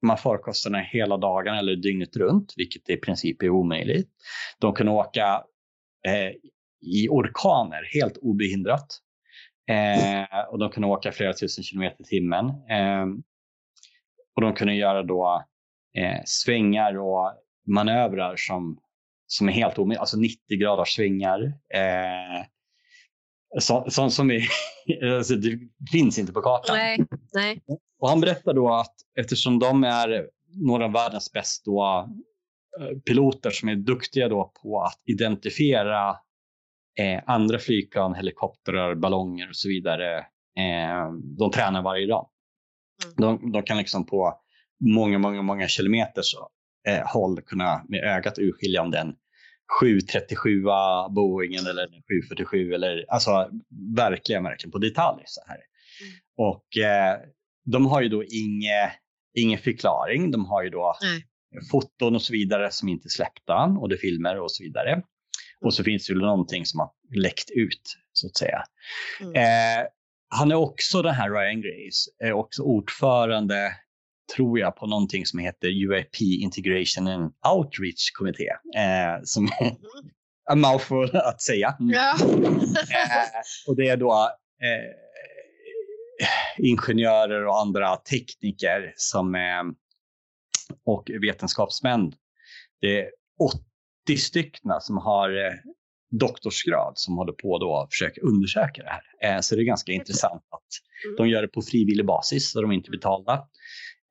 de 0.00 0.10
här 0.10 0.16
farkosterna 0.16 0.78
hela 0.78 1.16
dagen 1.16 1.54
eller 1.54 1.76
dygnet 1.76 2.16
runt, 2.16 2.54
vilket 2.56 2.90
i 2.90 2.96
princip 2.96 3.42
är 3.42 3.50
omöjligt. 3.50 4.10
De 4.58 4.74
kunde 4.74 4.92
åka 4.92 5.44
eh, 6.06 6.32
i 6.80 7.08
orkaner 7.08 7.88
helt 7.94 8.16
obehindrat. 8.16 8.86
Eh, 9.68 10.38
och 10.50 10.58
de 10.58 10.70
kunde 10.70 10.88
åka 10.88 11.12
flera 11.12 11.32
tusen 11.32 11.64
kilometer 11.64 12.02
i 12.02 12.06
timmen. 12.06 12.46
Eh, 12.48 13.06
och 14.34 14.42
de 14.42 14.54
kunde 14.54 14.74
göra 14.74 15.02
då 15.02 15.44
eh, 15.98 16.20
svängar 16.24 16.98
och 16.98 17.32
manövrar 17.66 18.34
som, 18.36 18.78
som 19.26 19.48
är 19.48 19.52
helt 19.52 19.78
omöjliga, 19.78 20.00
alltså 20.00 20.16
90 20.16 20.58
graders 20.58 20.88
svängar. 20.88 21.42
Eh, 21.74 22.44
Sånt 23.60 23.92
så, 23.92 24.10
som 24.10 24.30
är, 24.30 24.42
alltså, 25.16 25.34
det 25.34 25.58
finns 25.92 26.18
inte 26.18 26.32
på 26.32 26.42
kartan. 26.42 26.76
Nej, 26.76 26.98
nej. 27.32 27.60
Och 27.98 28.08
han 28.08 28.20
berättar 28.20 28.54
då 28.54 28.74
att 28.74 28.94
eftersom 29.18 29.58
de 29.58 29.84
är 29.84 30.26
några 30.54 30.84
av 30.84 30.92
världens 30.92 31.32
bästa 31.32 31.70
eh, 32.80 32.98
piloter 33.06 33.50
som 33.50 33.68
är 33.68 33.76
duktiga 33.76 34.28
då 34.28 34.52
på 34.62 34.82
att 34.82 35.02
identifiera 35.06 36.16
Eh, 36.98 37.22
andra 37.26 37.58
flygplan, 37.58 38.14
helikoptrar, 38.14 38.94
ballonger 38.94 39.48
och 39.48 39.56
så 39.56 39.68
vidare, 39.68 40.18
eh, 40.58 41.12
de 41.38 41.50
tränar 41.50 41.82
varje 41.82 42.06
dag. 42.06 42.28
Mm. 43.04 43.14
De, 43.16 43.52
de, 43.52 43.62
kan 43.62 43.76
liksom 43.76 44.06
på 44.06 44.40
många, 44.94 45.18
många, 45.18 45.42
många 45.42 45.68
kilometers 45.68 46.34
eh, 46.88 47.06
håll 47.06 47.40
kunna 47.40 47.84
med 47.88 48.04
ögat 48.04 48.38
urskilja 48.38 48.82
om 48.82 48.90
den 48.90 49.14
737 49.80 50.62
Boeingen 51.10 51.66
eller 51.66 51.88
747 52.28 52.74
eller 52.74 53.04
alltså 53.08 53.50
verkligen, 53.96 54.44
verkligen 54.44 54.72
på 54.72 54.78
detalj 54.78 55.22
så 55.26 55.40
här. 55.46 55.56
Mm. 55.56 56.14
Och 56.36 56.76
eh, 56.76 57.20
de 57.64 57.86
har 57.86 58.02
ju 58.02 58.08
då 58.08 58.24
inge, 58.24 58.92
ingen 59.34 59.58
förklaring. 59.58 60.30
De 60.30 60.44
har 60.44 60.62
ju 60.62 60.70
då 60.70 60.94
mm. 61.04 61.22
foton 61.70 62.14
och 62.14 62.22
så 62.22 62.32
vidare 62.32 62.70
som 62.70 62.88
inte 62.88 63.06
är 63.06 63.10
släppta 63.10 63.76
och 63.80 63.88
det 63.88 63.94
är 63.94 63.98
filmer 63.98 64.40
och 64.40 64.52
så 64.52 64.62
vidare. 64.62 65.02
Och 65.64 65.74
så 65.74 65.84
finns 65.84 66.06
det 66.06 66.12
ju 66.12 66.18
någonting 66.18 66.66
som 66.66 66.80
har 66.80 66.90
läckt 67.14 67.50
ut 67.50 67.96
så 68.12 68.26
att 68.26 68.36
säga. 68.36 68.62
Mm. 69.20 69.34
Eh, 69.34 69.86
han 70.28 70.50
är 70.50 70.54
också 70.54 71.02
den 71.02 71.14
här 71.14 71.30
Ryan 71.30 71.60
Grace, 71.60 72.10
är 72.18 72.32
också 72.32 72.62
ordförande 72.62 73.72
tror 74.36 74.58
jag, 74.58 74.76
på 74.76 74.86
någonting 74.86 75.26
som 75.26 75.38
heter 75.38 75.68
UAP 75.68 76.20
Integration 76.20 77.08
and 77.08 77.32
Outreach 77.54 78.10
Kommitté. 78.18 78.48
Eh, 78.76 79.22
som 79.24 79.44
är 79.44 79.62
mm. 79.62 79.76
en 80.50 80.60
mouthful 80.60 81.16
att 81.16 81.42
säga. 81.42 81.76
Mm. 81.80 81.92
Ja. 81.94 82.14
eh, 82.74 83.68
och 83.68 83.76
det 83.76 83.88
är 83.88 83.96
då 83.96 84.12
eh, 84.62 84.94
ingenjörer 86.58 87.46
och 87.46 87.60
andra 87.60 87.96
tekniker 87.96 88.92
som 88.96 89.34
är, 89.34 89.64
och 90.86 91.10
vetenskapsmän. 91.22 92.12
Det 92.80 93.00
är 93.00 93.10
80 94.06 94.16
stycken 94.16 94.72
som 94.80 94.96
har 94.96 95.46
eh, 95.46 95.52
doktorsgrad 96.10 96.92
som 96.96 97.16
håller 97.16 97.32
på 97.32 97.58
då 97.58 97.76
att 97.76 97.90
försöka 97.90 98.20
undersöka 98.20 98.82
det 98.82 98.90
här. 98.90 99.36
Eh, 99.36 99.40
så 99.40 99.54
det 99.54 99.62
är 99.62 99.64
ganska 99.64 99.92
intressant 99.92 100.42
att 100.50 101.06
mm. 101.06 101.16
de 101.16 101.28
gör 101.28 101.42
det 101.42 101.48
på 101.48 101.62
frivillig 101.62 102.06
basis 102.06 102.50
så 102.50 102.62
de 102.62 102.70
är 102.70 102.74
inte 102.74 102.90
betalda. 102.90 103.48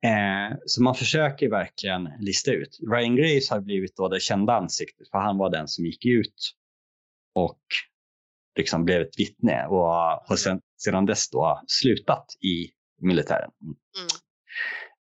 Eh, 0.04 0.56
så 0.66 0.82
man 0.82 0.94
försöker 0.94 1.50
verkligen 1.50 2.08
lista 2.20 2.52
ut. 2.52 2.78
Ryan 2.92 3.16
Grace 3.16 3.54
har 3.54 3.60
blivit 3.60 3.96
då 3.96 4.08
det 4.08 4.20
kända 4.20 4.52
ansiktet 4.52 5.10
för 5.10 5.18
han 5.18 5.38
var 5.38 5.50
den 5.50 5.68
som 5.68 5.86
gick 5.86 6.04
ut 6.06 6.52
och 7.34 7.60
liksom 8.56 8.84
blev 8.84 9.02
ett 9.02 9.18
vittne 9.20 9.66
och 9.66 9.86
har 10.28 10.36
sen, 10.36 10.60
sedan 10.84 11.06
dess 11.06 11.30
då 11.30 11.62
slutat 11.66 12.26
i 12.40 12.70
militären. 13.00 13.50
Mm. 13.64 13.76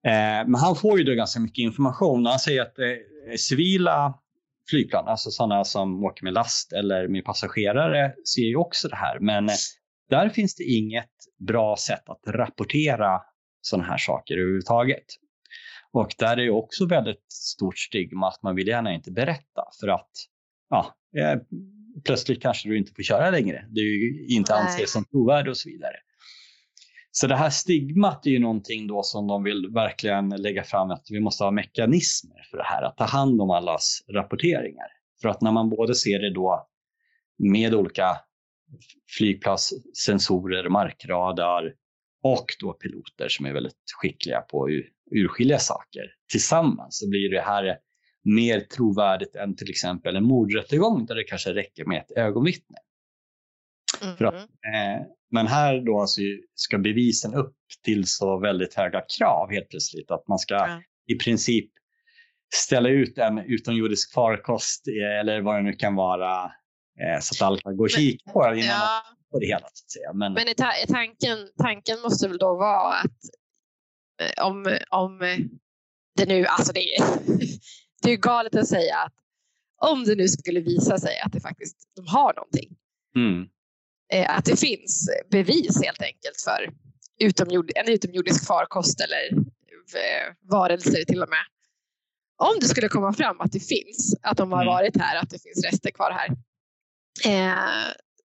Eh, 0.07 0.47
men 0.49 0.55
han 0.55 0.75
får 0.75 0.99
ju 0.99 1.03
då 1.03 1.13
ganska 1.13 1.39
mycket 1.39 1.63
information. 1.63 2.25
Han 2.25 2.39
säger 2.39 2.61
att 2.61 2.79
eh, 2.79 3.35
civila 3.37 4.13
flygplan, 4.69 5.07
alltså 5.07 5.31
sådana 5.31 5.63
som 5.63 6.03
åker 6.03 6.23
med 6.23 6.33
last 6.33 6.73
eller 6.73 7.07
med 7.07 7.25
passagerare, 7.25 8.13
ser 8.35 8.41
ju 8.41 8.55
också 8.55 8.87
det 8.87 8.95
här. 8.95 9.19
Men 9.19 9.49
eh, 9.49 9.55
där 10.09 10.29
finns 10.29 10.55
det 10.55 10.63
inget 10.63 11.11
bra 11.39 11.75
sätt 11.77 12.09
att 12.09 12.21
rapportera 12.27 13.21
sådana 13.61 13.87
här 13.87 13.97
saker 13.97 14.37
överhuvudtaget. 14.37 15.05
Och 15.91 16.15
där 16.17 16.37
är 16.37 16.41
ju 16.41 16.51
också 16.51 16.85
väldigt 16.85 17.31
stort 17.31 17.77
stigma 17.77 18.27
att 18.27 18.43
man 18.43 18.55
vill 18.55 18.67
gärna 18.67 18.93
inte 18.93 19.11
berätta 19.11 19.63
för 19.79 19.87
att 19.87 20.11
ja, 20.69 20.95
eh, 21.17 21.39
plötsligt 22.05 22.41
kanske 22.41 22.69
du 22.69 22.77
inte 22.77 22.91
får 22.95 23.03
köra 23.03 23.31
längre. 23.31 23.65
Du 23.69 24.25
inte 24.27 24.55
anses 24.55 24.91
som 24.91 25.05
trovärdig 25.05 25.49
och 25.49 25.57
så 25.57 25.69
vidare. 25.69 25.95
Så 27.11 27.27
det 27.27 27.35
här 27.35 27.49
stigmat 27.49 28.25
är 28.25 28.29
ju 28.29 28.39
någonting 28.39 28.87
då 28.87 29.03
som 29.03 29.27
de 29.27 29.43
vill 29.43 29.67
verkligen 29.73 30.29
lägga 30.29 30.63
fram 30.63 30.91
att 30.91 31.05
vi 31.09 31.19
måste 31.19 31.43
ha 31.43 31.51
mekanismer 31.51 32.47
för 32.51 32.57
det 32.57 32.63
här, 32.63 32.81
att 32.83 32.97
ta 32.97 33.03
hand 33.03 33.41
om 33.41 33.49
allas 33.49 34.03
rapporteringar. 34.13 34.87
För 35.21 35.29
att 35.29 35.41
när 35.41 35.51
man 35.51 35.69
både 35.69 35.95
ser 35.95 36.19
det 36.19 36.33
då 36.33 36.67
med 37.37 37.73
olika 37.73 38.17
flygplatssensorer, 39.17 40.69
markradar 40.69 41.73
och 42.33 42.45
då 42.59 42.73
piloter 42.73 43.29
som 43.29 43.45
är 43.45 43.53
väldigt 43.53 43.73
skickliga 44.01 44.41
på 44.41 44.63
att 44.63 44.71
urskilja 45.15 45.59
saker 45.59 46.03
tillsammans 46.31 46.99
så 46.99 47.09
blir 47.09 47.29
det 47.29 47.41
här 47.41 47.77
mer 48.23 48.59
trovärdigt 48.59 49.35
än 49.35 49.55
till 49.55 49.69
exempel 49.69 50.15
en 50.15 50.23
mordrättegång 50.23 51.05
där 51.05 51.15
det 51.15 51.23
kanske 51.23 51.53
räcker 51.53 51.85
med 51.85 51.97
ett 52.01 52.17
ögonvittne. 52.17 52.77
Mm. 54.01 54.17
För 54.17 54.25
att, 54.25 54.33
mm-hmm. 54.33 54.97
eh, 54.97 55.05
men 55.31 55.47
här 55.47 55.85
då 55.85 56.01
alltså 56.01 56.21
ska 56.55 56.77
bevisen 56.77 57.33
upp 57.33 57.55
till 57.83 58.07
så 58.07 58.39
väldigt 58.39 58.73
höga 58.73 59.01
krav 59.17 59.51
helt 59.51 59.69
plötsligt 59.69 60.11
att 60.11 60.27
man 60.27 60.39
ska 60.39 60.65
mm. 60.65 60.81
i 61.07 61.15
princip 61.15 61.71
ställa 62.55 62.89
ut 62.89 63.17
en 63.17 63.37
utomjordisk 63.37 64.13
farkost 64.13 64.87
eh, 64.87 65.19
eller 65.19 65.41
vad 65.41 65.55
det 65.55 65.61
nu 65.61 65.73
kan 65.73 65.95
vara 65.95 66.43
eh, 67.01 67.19
så 67.21 67.45
att 67.45 67.47
alla 67.47 67.61
kan 67.61 67.77
gå 67.77 67.83
och 67.83 67.89
kika 67.89 68.31
på 68.31 68.49
det 68.49 68.55
innan 68.55 68.69
ja. 68.69 69.16
På 69.31 69.39
det 69.39 69.45
hela. 69.45 69.67
Så 69.73 69.83
att 69.85 69.91
säga. 69.91 70.13
Men, 70.13 70.33
men 70.33 70.55
ta 70.55 70.71
tanken, 70.87 71.37
tanken 71.57 72.01
måste 72.01 72.27
väl 72.27 72.37
då 72.37 72.55
vara 72.55 72.93
att 72.93 73.21
eh, 74.21 74.45
om, 74.45 74.77
om 74.89 75.19
det 76.15 76.25
nu, 76.25 76.45
alltså 76.45 76.73
det 76.73 76.95
är, 76.95 77.03
det 78.03 78.11
är 78.11 78.17
galet 78.17 78.55
att 78.55 78.67
säga 78.67 78.97
att 78.97 79.13
om 79.81 80.03
det 80.03 80.15
nu 80.15 80.27
skulle 80.27 80.59
visa 80.59 80.97
sig 80.97 81.19
att 81.19 81.31
det 81.31 81.39
faktiskt 81.39 81.77
de 81.95 82.07
har 82.07 82.33
någonting. 82.33 82.75
Mm. 83.15 83.47
Eh, 84.13 84.37
att 84.37 84.45
det 84.45 84.59
finns 84.59 85.09
bevis 85.31 85.83
helt 85.83 86.01
enkelt 86.01 86.41
för 86.43 86.69
utomjord, 87.19 87.71
en 87.75 87.89
utomjordisk 87.89 88.47
farkost 88.47 89.01
eller 89.01 89.43
eh, 89.95 90.33
varelser 90.41 91.03
till 91.03 91.23
och 91.23 91.29
med. 91.29 91.45
Om 92.37 92.59
det 92.59 92.65
skulle 92.65 92.89
komma 92.89 93.13
fram 93.13 93.41
att 93.41 93.51
det 93.51 93.59
finns, 93.59 94.15
att 94.21 94.37
de 94.37 94.51
har 94.51 94.61
mm. 94.61 94.73
varit 94.73 94.97
här, 94.97 95.21
att 95.21 95.29
det 95.29 95.39
finns 95.43 95.65
rester 95.65 95.91
kvar 95.91 96.11
här. 96.11 96.29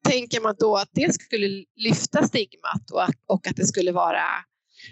Tänker 0.08 0.42
man 0.42 0.56
då 0.60 0.76
att 0.76 0.90
det 0.92 1.14
skulle 1.14 1.66
lyfta 1.76 2.24
stigmat 2.24 2.92
och, 2.92 3.36
och 3.36 3.48
att 3.48 3.56
det 3.56 3.66
skulle 3.66 3.92
vara 3.92 4.24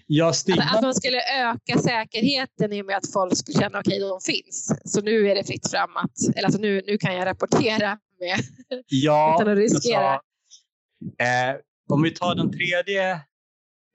Ja, 0.07 0.29
att, 0.29 0.75
att 0.75 0.81
man 0.81 0.95
skulle 0.95 1.17
öka 1.17 1.79
säkerheten 1.79 2.73
i 2.73 2.81
och 2.81 2.85
med 2.85 2.97
att 2.97 3.11
folk 3.13 3.37
skulle 3.37 3.59
känna 3.59 3.79
okej, 3.79 4.03
okay, 4.03 4.09
de 4.09 4.21
finns. 4.33 4.81
Så 4.85 5.01
nu 5.01 5.29
är 5.31 5.35
det 5.35 5.43
fritt 5.43 5.71
fram 5.71 5.97
att, 5.97 6.35
eller 6.35 6.45
alltså 6.45 6.61
nu, 6.61 6.81
nu 6.87 6.97
kan 6.97 7.15
jag 7.15 7.25
rapportera 7.25 7.99
med 8.19 8.39
ja, 8.87 9.35
utan 9.41 9.51
att 9.51 9.57
riskera. 9.57 10.09
Alltså, 10.09 10.27
Eh, 11.19 11.55
om 11.89 12.01
vi 12.03 12.11
tar 12.11 12.35
den 12.35 12.51
tredje 12.51 13.21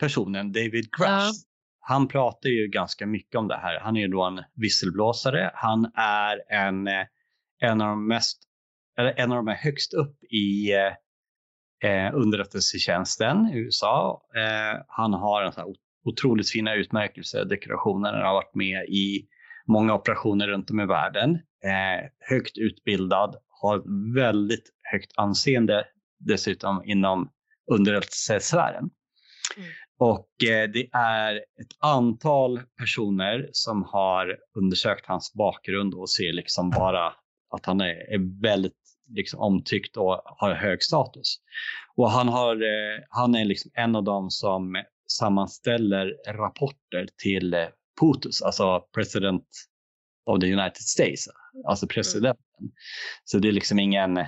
personen, 0.00 0.52
David 0.52 0.90
Grush. 0.98 1.10
Ja. 1.10 1.32
Han 1.80 2.08
pratar 2.08 2.48
ju 2.48 2.68
ganska 2.68 3.06
mycket 3.06 3.38
om 3.38 3.48
det 3.48 3.56
här. 3.56 3.80
Han 3.80 3.96
är 3.96 4.08
då 4.08 4.24
en 4.24 4.40
visselblåsare. 4.54 5.50
Han 5.54 5.92
är 5.94 6.52
en, 6.52 6.86
eh, 6.86 7.06
en 7.60 7.80
av 7.80 7.88
de 7.88 8.08
mest, 8.08 8.38
eller 8.98 9.20
en 9.20 9.32
av 9.32 9.44
de 9.44 9.52
högst 9.52 9.94
upp 9.94 10.24
i 10.24 10.72
eh, 11.84 12.14
underrättelsetjänsten 12.14 13.48
i 13.54 13.58
USA. 13.58 14.22
Eh, 14.36 14.80
han 14.88 15.12
har 15.12 15.42
en 15.42 15.52
så 15.52 15.74
otroligt 16.04 16.50
fina 16.50 16.74
utmärkelsedekorationer. 16.74 18.12
Han 18.12 18.22
har 18.22 18.34
varit 18.34 18.54
med 18.54 18.84
i 18.88 19.26
många 19.66 19.94
operationer 19.94 20.48
runt 20.48 20.70
om 20.70 20.80
i 20.80 20.86
världen. 20.86 21.34
Eh, 21.64 22.08
högt 22.18 22.58
utbildad, 22.58 23.36
har 23.48 23.82
väldigt 24.14 24.70
högt 24.82 25.12
anseende 25.16 25.84
dessutom 26.18 26.82
inom 26.84 27.30
underrättelsesfären. 27.72 28.90
Mm. 29.56 29.68
Och 29.98 30.44
eh, 30.44 30.70
det 30.70 30.88
är 30.92 31.36
ett 31.36 31.76
antal 31.80 32.60
personer 32.78 33.48
som 33.52 33.82
har 33.82 34.36
undersökt 34.54 35.06
hans 35.06 35.34
bakgrund 35.34 35.94
och 35.94 36.10
ser 36.10 36.32
liksom 36.32 36.70
bara 36.70 37.06
att 37.50 37.66
han 37.66 37.80
är, 37.80 38.12
är 38.14 38.42
väldigt 38.42 38.81
liksom 39.14 39.40
omtyckt 39.40 39.96
och 39.96 40.22
har 40.24 40.54
hög 40.54 40.82
status. 40.82 41.36
Och 41.96 42.10
han, 42.10 42.28
har, 42.28 42.54
eh, 42.56 43.02
han 43.08 43.34
är 43.34 43.44
liksom 43.44 43.70
en 43.74 43.96
av 43.96 44.04
dem 44.04 44.30
som 44.30 44.82
sammanställer 45.18 46.14
rapporter 46.28 47.08
till 47.22 47.54
eh, 47.54 47.66
POTUS, 48.00 48.42
alltså 48.42 48.80
President 48.94 49.44
of 50.26 50.40
the 50.40 50.52
United 50.52 50.82
States, 50.82 51.28
alltså 51.68 51.86
presidenten. 51.86 52.44
Mm. 52.60 52.72
Så 53.24 53.38
det 53.38 53.48
är 53.48 53.52
liksom 53.52 53.78
ingen 53.78 54.18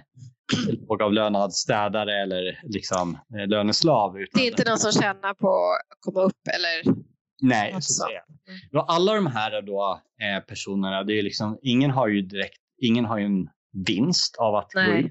lågavlönad 0.89 1.53
städare 1.53 2.23
eller 2.23 2.61
liksom 2.63 3.19
eh, 3.39 3.47
löneslav. 3.47 4.15
det 4.35 4.41
är 4.41 4.51
inte 4.51 4.71
någon 4.71 4.79
som 4.79 4.93
tjänar 4.93 5.35
på 5.35 5.77
att 5.91 6.01
komma 6.01 6.21
upp 6.21 6.49
eller? 6.55 7.05
Nej, 7.43 7.77
så. 7.81 8.05
Mm. 8.09 8.85
Alla 8.87 9.15
de 9.15 9.27
här 9.27 9.63
då, 9.63 10.01
eh, 10.21 10.45
personerna, 10.45 11.05
det 11.05 11.19
är 11.19 11.23
liksom, 11.23 11.59
ingen 11.63 11.91
har 11.91 12.09
ju 12.09 12.23
direkt, 12.23 12.61
ingen 12.83 13.05
har 13.05 13.19
ju 13.19 13.25
en 13.25 13.49
vinst 13.87 14.37
av 14.37 14.55
att 14.55 14.71
Nej. 14.75 15.03
gå 15.03 15.09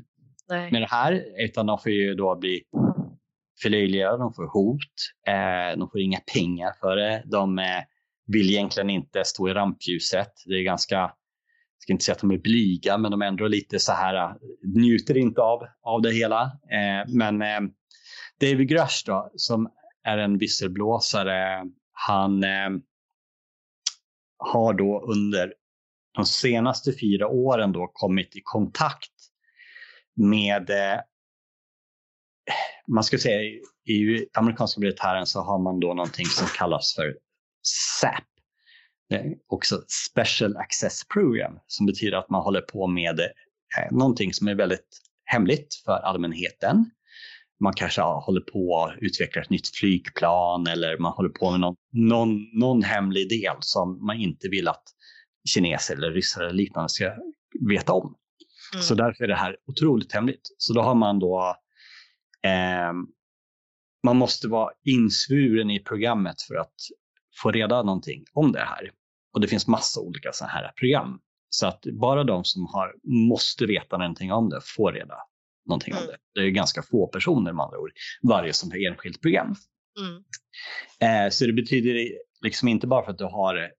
Nej. 0.50 0.72
med 0.72 0.82
det 0.82 0.88
här, 0.92 1.24
utan 1.40 1.66
de 1.66 1.80
får 1.80 1.92
ju 1.92 2.16
då 2.16 2.36
bli 2.36 2.64
förlöjligade, 3.62 4.18
de 4.18 4.34
får 4.34 4.48
hot, 4.48 4.80
eh, 5.28 5.80
de 5.80 5.90
får 5.90 6.02
inga 6.02 6.20
pengar 6.34 6.74
för 6.80 6.96
det, 6.96 7.24
de 7.26 7.60
eh, 7.60 7.84
vill 8.28 8.50
egentligen 8.50 8.90
inte 8.90 9.24
stå 9.26 9.50
i 9.50 9.54
rampljuset. 9.54 10.32
Det 10.46 10.54
är 10.54 10.64
ganska 10.64 11.12
ska 11.84 11.94
inte 11.94 12.06
säga 12.06 12.14
att 12.14 12.22
de 12.22 12.32
är 12.32 12.38
blyga, 12.38 12.98
men 12.98 13.12
de 13.12 13.22
är 13.22 13.26
ändå 13.26 13.48
lite 13.48 13.80
så 13.80 13.92
här, 13.92 14.16
äh, 14.16 14.36
njuter 14.76 15.18
inte 15.18 15.42
av, 15.42 15.64
av 15.82 16.02
det 16.02 16.12
hela. 16.12 16.42
Eh, 16.44 17.14
men 17.14 17.42
eh, 17.42 17.60
David 18.42 18.68
Grush 18.70 19.04
då, 19.06 19.32
som 19.36 19.70
är 20.04 20.18
en 20.18 20.38
visselblåsare, 20.38 21.66
han 21.94 22.44
eh, 22.44 22.70
har 24.38 24.74
då 24.74 25.06
under 25.08 25.54
de 26.14 26.26
senaste 26.26 26.94
fyra 27.00 27.28
åren 27.28 27.72
då 27.72 27.92
kommit 27.94 28.36
i 28.36 28.42
kontakt 28.44 29.12
med 30.16 30.70
eh, 30.70 31.00
man 32.88 33.04
ska 33.04 33.18
säga 33.18 33.42
i 33.86 34.28
amerikanska 34.34 34.80
militären 34.80 35.26
så 35.26 35.42
har 35.42 35.60
man 35.60 35.80
då 35.80 35.94
någonting 35.94 36.26
som 36.26 36.48
kallas 36.48 36.96
för 36.96 37.16
SAP. 38.02 38.24
Eh, 39.14 39.32
också 39.48 39.84
Special 40.12 40.58
Access 40.58 41.08
Program 41.14 41.60
som 41.68 41.86
betyder 41.86 42.18
att 42.18 42.30
man 42.30 42.42
håller 42.42 42.62
på 42.62 42.88
med 42.88 43.20
eh, 43.20 43.92
någonting 43.92 44.34
som 44.34 44.48
är 44.48 44.56
väldigt 44.56 44.88
hemligt 45.26 45.76
för 45.86 45.94
allmänheten. 45.94 46.92
Man 47.60 47.74
kanske 47.74 48.02
håller 48.02 48.42
på 48.42 48.84
att 48.84 48.98
utveckla 49.02 49.42
ett 49.42 49.50
nytt 49.50 49.76
flygplan 49.76 50.68
eller 50.68 50.98
man 50.98 51.12
håller 51.12 51.30
på 51.30 51.52
med 51.52 51.60
någon, 51.60 51.76
någon, 51.92 52.60
någon 52.60 52.84
hemlig 52.84 53.30
del 53.30 53.56
som 53.60 54.06
man 54.06 54.18
inte 54.18 54.50
vill 54.50 54.68
att 54.68 54.84
kineser 55.46 55.96
eller 55.96 56.12
ryssar 56.12 56.42
eller 56.42 56.54
liknande 56.54 56.90
ska 56.90 57.12
veta 57.70 57.94
om. 57.94 58.16
Mm. 58.74 58.84
Så 58.84 58.96
därför 58.96 59.24
är 59.24 59.28
det 59.28 59.36
här 59.36 59.58
otroligt 59.68 60.14
hemligt. 60.14 60.56
Så 60.58 60.74
då 60.74 60.82
har 60.82 60.96
man 60.96 61.20
då 61.20 61.56
eh, 62.44 62.94
man 64.04 64.18
måste 64.18 64.48
vara 64.48 64.72
insvuren 64.84 65.72
i 65.72 65.80
programmet 65.80 66.42
för 66.42 66.56
att 66.56 66.74
få 67.42 67.52
reda 67.52 67.84
någonting 67.84 68.24
om 68.34 68.52
det 68.52 68.60
här. 68.60 68.92
Och 69.34 69.42
det 69.42 69.48
finns 69.48 69.68
massa 69.68 70.00
olika 70.02 70.32
sådana 70.32 70.54
här 70.54 70.72
program. 70.76 71.20
Så 71.50 71.68
att 71.68 71.82
bara 72.00 72.24
de 72.24 72.44
som 72.44 72.66
har, 72.66 72.94
måste 73.30 73.66
veta 73.66 73.98
någonting 73.98 74.32
om 74.32 74.50
det 74.50 74.62
får 74.64 74.92
reda 74.94 75.16
någonting 75.66 75.94
mm. 75.94 76.04
om 76.04 76.10
det. 76.10 76.42
Det 76.42 76.48
är 76.48 76.52
ganska 76.52 76.84
få 76.84 77.08
personer 77.08 77.54
med 77.54 77.64
andra 77.64 77.80
ord, 77.80 77.92
varje 78.24 78.54
sånt 78.54 78.74
här 78.74 78.88
enskilt 78.88 79.22
program. 79.22 79.56
Mm. 80.00 80.24
Eh, 81.00 81.30
så 81.32 81.46
det 81.46 81.54
betyder 81.54 82.12
liksom 82.42 82.68
inte 82.68 82.88
bara 82.88 83.06
för 83.06 83.12
att 83.12 83.18
du 83.18 83.24
har 83.24 83.72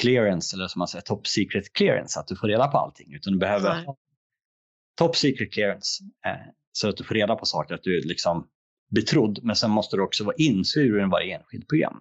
clearance 0.00 0.56
eller 0.56 0.68
som 0.68 0.78
man 0.78 0.88
säger 0.88 1.02
top 1.02 1.26
secret 1.26 1.72
clearance, 1.72 2.20
att 2.20 2.26
du 2.26 2.36
får 2.36 2.48
reda 2.48 2.68
på 2.68 2.78
allting, 2.78 3.14
utan 3.14 3.32
du 3.32 3.38
behöver 3.38 3.82
mm. 3.82 3.94
top 4.98 5.16
secret 5.16 5.52
clearance 5.52 6.04
eh, 6.26 6.52
så 6.72 6.88
att 6.88 6.96
du 6.96 7.04
får 7.04 7.14
reda 7.14 7.36
på 7.36 7.46
saker, 7.46 7.74
att 7.74 7.82
du 7.82 7.98
är 7.98 8.02
liksom 8.02 8.48
betrodd. 8.90 9.38
Men 9.42 9.56
sen 9.56 9.70
måste 9.70 9.96
du 9.96 10.02
också 10.02 10.24
vara 10.24 10.36
insvuren 10.38 11.08
i 11.08 11.10
varje 11.10 11.36
enskilt 11.36 11.68
program. 11.68 11.92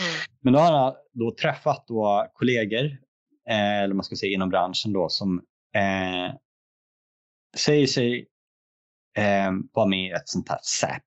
Mm. 0.00 0.12
Men 0.40 0.52
då 0.52 0.58
har 0.58 0.72
jag 0.72 0.96
då 1.12 1.34
träffat 1.34 1.84
då 1.88 2.30
kollegor, 2.34 2.84
eh, 3.48 3.82
eller 3.82 3.94
man 3.94 4.04
ska 4.04 4.16
säga 4.16 4.32
inom 4.32 4.48
branschen 4.48 4.92
då, 4.92 5.08
som 5.08 5.42
eh, 5.74 6.34
säger 7.56 7.86
sig 7.86 8.26
eh, 9.16 9.52
vara 9.72 9.86
med 9.86 10.08
i 10.08 10.10
ett 10.10 10.28
sånt 10.28 10.48
här 10.48 10.58
SAP. 10.62 11.02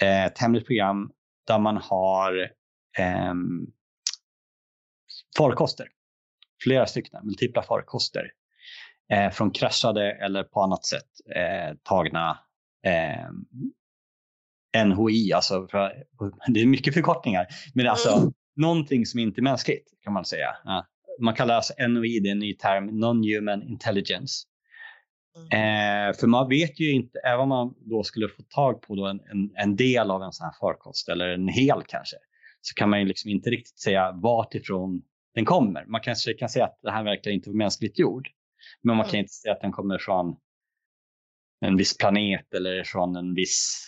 Eh, 0.00 0.24
ett 0.24 0.38
hemligt 0.38 0.66
program 0.66 1.10
där 1.46 1.58
man 1.58 1.76
har 1.76 2.40
eh, 2.98 3.34
farkoster. 5.36 5.86
Flera 6.62 6.86
stycken, 6.86 7.20
multipla 7.24 7.62
farkoster. 7.62 8.30
Eh, 9.12 9.30
från 9.30 9.50
kraschade 9.50 10.12
eller 10.12 10.42
på 10.42 10.62
annat 10.62 10.86
sätt 10.86 11.08
eh, 11.36 11.76
tagna 11.82 12.38
eh, 12.86 13.30
NHI, 14.84 15.32
alltså 15.32 15.66
för, 15.70 16.04
det 16.48 16.60
är 16.60 16.66
mycket 16.66 16.94
förkortningar, 16.94 17.46
men 17.74 17.86
alltså 17.86 18.16
mm. 18.16 18.32
någonting 18.56 19.06
som 19.06 19.20
inte 19.20 19.40
är 19.40 19.42
mänskligt 19.42 19.88
kan 20.04 20.12
man 20.12 20.24
säga. 20.24 20.56
Ja. 20.64 20.86
Man 21.20 21.34
kallar 21.34 21.54
alltså 21.54 21.74
NOI, 21.88 22.20
det 22.20 22.28
är 22.28 22.32
en 22.32 22.38
ny 22.38 22.54
term, 22.54 22.90
Non-Human 22.90 23.62
Intelligence. 23.62 24.46
Mm. 25.36 25.48
Eh, 26.10 26.16
för 26.16 26.26
man 26.26 26.48
vet 26.48 26.80
ju 26.80 26.92
inte, 26.92 27.18
även 27.18 27.40
om 27.40 27.48
man 27.48 27.74
då 27.80 28.02
skulle 28.02 28.28
få 28.28 28.42
tag 28.42 28.82
på 28.82 29.06
en, 29.06 29.20
en, 29.20 29.50
en, 29.54 29.76
del 29.76 30.10
av 30.10 30.22
en 30.22 30.32
sån 30.32 30.44
här 30.44 30.54
farkost, 30.60 31.08
eller 31.08 31.28
en 31.28 31.48
hel 31.48 31.82
kanske, 31.86 32.16
så 32.60 32.74
kan 32.74 32.90
man 32.90 33.00
ju 33.00 33.06
liksom 33.06 33.30
inte 33.30 33.50
riktigt 33.50 33.78
säga 33.78 34.12
vart 34.12 34.54
ifrån 34.54 35.02
den 35.38 35.44
kommer. 35.44 35.84
Man 35.86 36.00
kanske 36.00 36.34
kan 36.34 36.48
säga 36.48 36.64
att 36.64 36.78
det 36.82 36.90
här 36.90 37.04
verkar 37.04 37.30
inte 37.30 37.50
vara 37.50 37.56
mänskligt 37.56 37.98
gjord, 37.98 38.28
men 38.82 38.96
man 38.96 39.04
kan 39.04 39.14
mm. 39.14 39.20
inte 39.20 39.32
säga 39.32 39.52
att 39.54 39.60
den 39.60 39.72
kommer 39.72 39.98
från 39.98 40.36
en 41.60 41.76
viss 41.76 41.96
planet 41.96 42.54
eller 42.54 42.84
från 42.84 43.16
en 43.16 43.34
viss, 43.34 43.86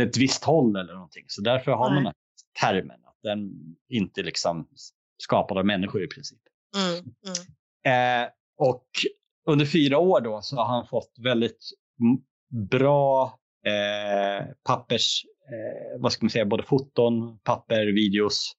ett 0.00 0.16
visst 0.16 0.44
håll 0.44 0.76
eller 0.76 0.94
någonting. 0.94 1.24
Så 1.28 1.42
därför 1.42 1.72
har 1.72 1.90
Nej. 1.90 2.02
man 2.02 2.12
termen, 2.60 3.00
att 3.04 3.18
den 3.22 3.50
inte 3.88 4.22
liksom 4.22 4.68
skapad 5.22 5.58
av 5.58 5.66
människor 5.66 6.04
i 6.04 6.06
princip. 6.06 6.40
Mm, 6.76 6.94
mm. 6.98 8.24
Eh, 8.24 8.28
och 8.56 8.86
under 9.46 9.66
fyra 9.66 9.98
år 9.98 10.20
då 10.20 10.40
så 10.42 10.56
har 10.56 10.64
han 10.64 10.86
fått 10.86 11.12
väldigt 11.18 11.64
bra 12.70 13.38
eh, 13.66 14.46
pappers, 14.64 15.24
eh, 15.24 16.00
vad 16.00 16.12
ska 16.12 16.24
man 16.24 16.30
säga, 16.30 16.44
både 16.44 16.62
foton, 16.62 17.38
papper, 17.38 17.86
videos. 17.86 18.56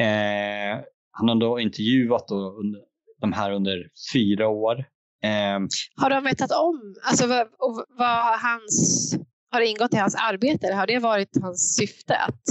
Eh, 0.00 0.80
han 1.12 1.28
har 1.28 1.40
då 1.40 1.60
intervjuat 1.60 2.28
då 2.28 2.34
under, 2.34 2.80
de 3.20 3.32
här 3.32 3.52
under 3.52 3.88
fyra 4.12 4.48
år. 4.48 4.78
Eh, 5.24 5.60
har 5.96 6.10
de 6.10 6.24
vetat 6.24 6.50
om, 6.50 6.94
alltså 7.02 7.26
vad, 7.26 7.46
vad 7.88 8.40
hans, 8.40 9.14
har 9.50 9.60
det 9.60 9.66
ingått 9.66 9.94
i 9.94 9.96
hans 9.96 10.14
arbete 10.14 10.66
eller 10.66 10.76
har 10.76 10.86
det 10.86 10.98
varit 10.98 11.42
hans 11.42 11.76
syfte 11.76 12.16
att 12.16 12.42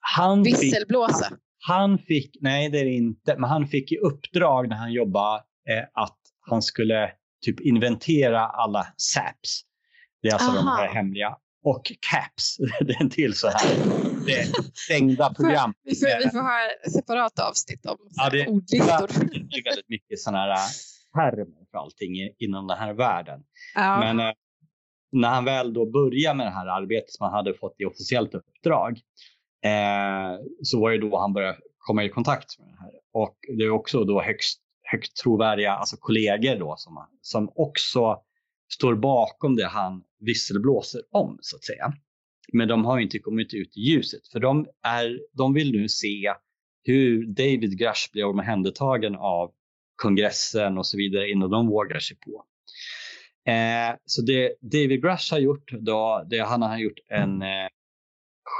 han 0.00 0.42
visselblåsa? 0.42 1.28
Fick, 1.28 1.38
han 1.66 1.98
fick, 1.98 2.36
nej 2.40 2.68
det 2.68 2.80
är 2.80 2.84
det 2.84 2.94
inte, 2.94 3.36
men 3.38 3.50
han 3.50 3.68
fick 3.68 3.92
i 3.92 3.96
uppdrag 3.96 4.68
när 4.68 4.76
han 4.76 4.92
jobbade 4.92 5.36
eh, 5.70 5.84
att 5.94 6.18
han 6.40 6.62
skulle 6.62 7.10
typ 7.44 7.60
inventera 7.60 8.46
alla 8.46 8.86
SAPs. 8.96 9.62
Det 10.22 10.28
är 10.28 10.32
alltså 10.32 10.50
Aha. 10.50 10.56
de 10.56 10.66
här 10.66 10.94
hemliga. 10.94 11.36
Och 11.64 11.92
CAPS, 12.10 12.56
det 12.80 12.92
är 12.92 13.02
en 13.02 13.10
till 13.10 13.34
så 13.34 13.48
här. 13.48 14.17
Det 14.28 14.52
stängda 14.74 15.34
program. 15.34 15.74
Vi 15.84 15.94
får, 15.94 16.24
vi 16.24 16.30
får 16.30 16.38
ha 16.38 16.58
ett 16.84 16.92
separat 16.92 17.38
avsnitt 17.38 17.86
om 17.86 17.96
ja, 18.10 18.30
det, 18.30 18.46
ordlistor. 18.46 19.08
Det 19.50 19.56
är 19.56 19.64
väldigt 19.64 19.88
mycket 19.88 20.18
sådana 20.18 20.38
här 20.38 20.68
termer 21.14 21.70
för 21.70 21.78
allting 21.78 22.12
inom 22.38 22.66
den 22.66 22.78
här 22.78 22.94
världen. 22.94 23.40
Ja. 23.74 23.98
Men 23.98 24.20
eh, 24.20 24.32
när 25.12 25.28
han 25.28 25.44
väl 25.44 25.72
då 25.72 25.90
började 25.90 26.36
med 26.36 26.46
det 26.46 26.50
här 26.50 26.66
arbetet 26.66 27.10
som 27.10 27.24
han 27.24 27.34
hade 27.34 27.54
fått 27.54 27.74
i 27.78 27.84
officiellt 27.84 28.34
uppdrag 28.34 29.00
eh, 29.64 30.38
så 30.62 30.80
var 30.80 30.90
det 30.90 30.98
då 30.98 31.18
han 31.18 31.32
började 31.32 31.58
komma 31.78 32.04
i 32.04 32.08
kontakt 32.08 32.58
med 32.58 32.68
det 32.68 32.80
här. 32.80 32.92
Och 33.12 33.36
det 33.58 33.64
är 33.64 33.70
också 33.70 34.04
då 34.04 34.22
högst 34.22 34.60
högt 34.90 35.16
trovärdiga 35.16 35.72
alltså 35.72 35.96
kollegor 36.00 36.56
då 36.56 36.74
som, 36.78 37.06
som 37.20 37.52
också 37.54 38.22
står 38.72 38.94
bakom 38.94 39.56
det 39.56 39.66
han 39.66 40.02
visselblåser 40.20 41.00
om 41.10 41.38
så 41.40 41.56
att 41.56 41.64
säga. 41.64 41.92
Men 42.52 42.68
de 42.68 42.84
har 42.84 42.98
inte 42.98 43.18
kommit 43.18 43.54
ut 43.54 43.76
i 43.76 43.80
ljuset 43.80 44.28
för 44.32 44.40
de, 44.40 44.66
är, 44.82 45.20
de 45.32 45.54
vill 45.54 45.72
nu 45.72 45.88
se 45.88 46.34
hur 46.84 47.26
David 47.26 47.78
Grush 47.78 48.12
blir 48.12 48.24
omhändertagen 48.24 49.14
av 49.16 49.50
kongressen 50.02 50.78
och 50.78 50.86
så 50.86 50.96
vidare 50.96 51.30
innan 51.30 51.50
de 51.50 51.66
vågar 51.66 51.98
sig 51.98 52.16
på. 52.16 52.44
Eh, 53.52 53.96
så 54.04 54.22
det 54.22 54.54
David 54.60 55.02
Grush 55.02 55.32
har 55.32 55.38
gjort, 55.38 55.72
då, 55.72 56.26
det 56.30 56.38
han 56.38 56.62
har 56.62 56.78
gjort 56.78 56.98
en 57.08 57.42
eh, 57.42 57.68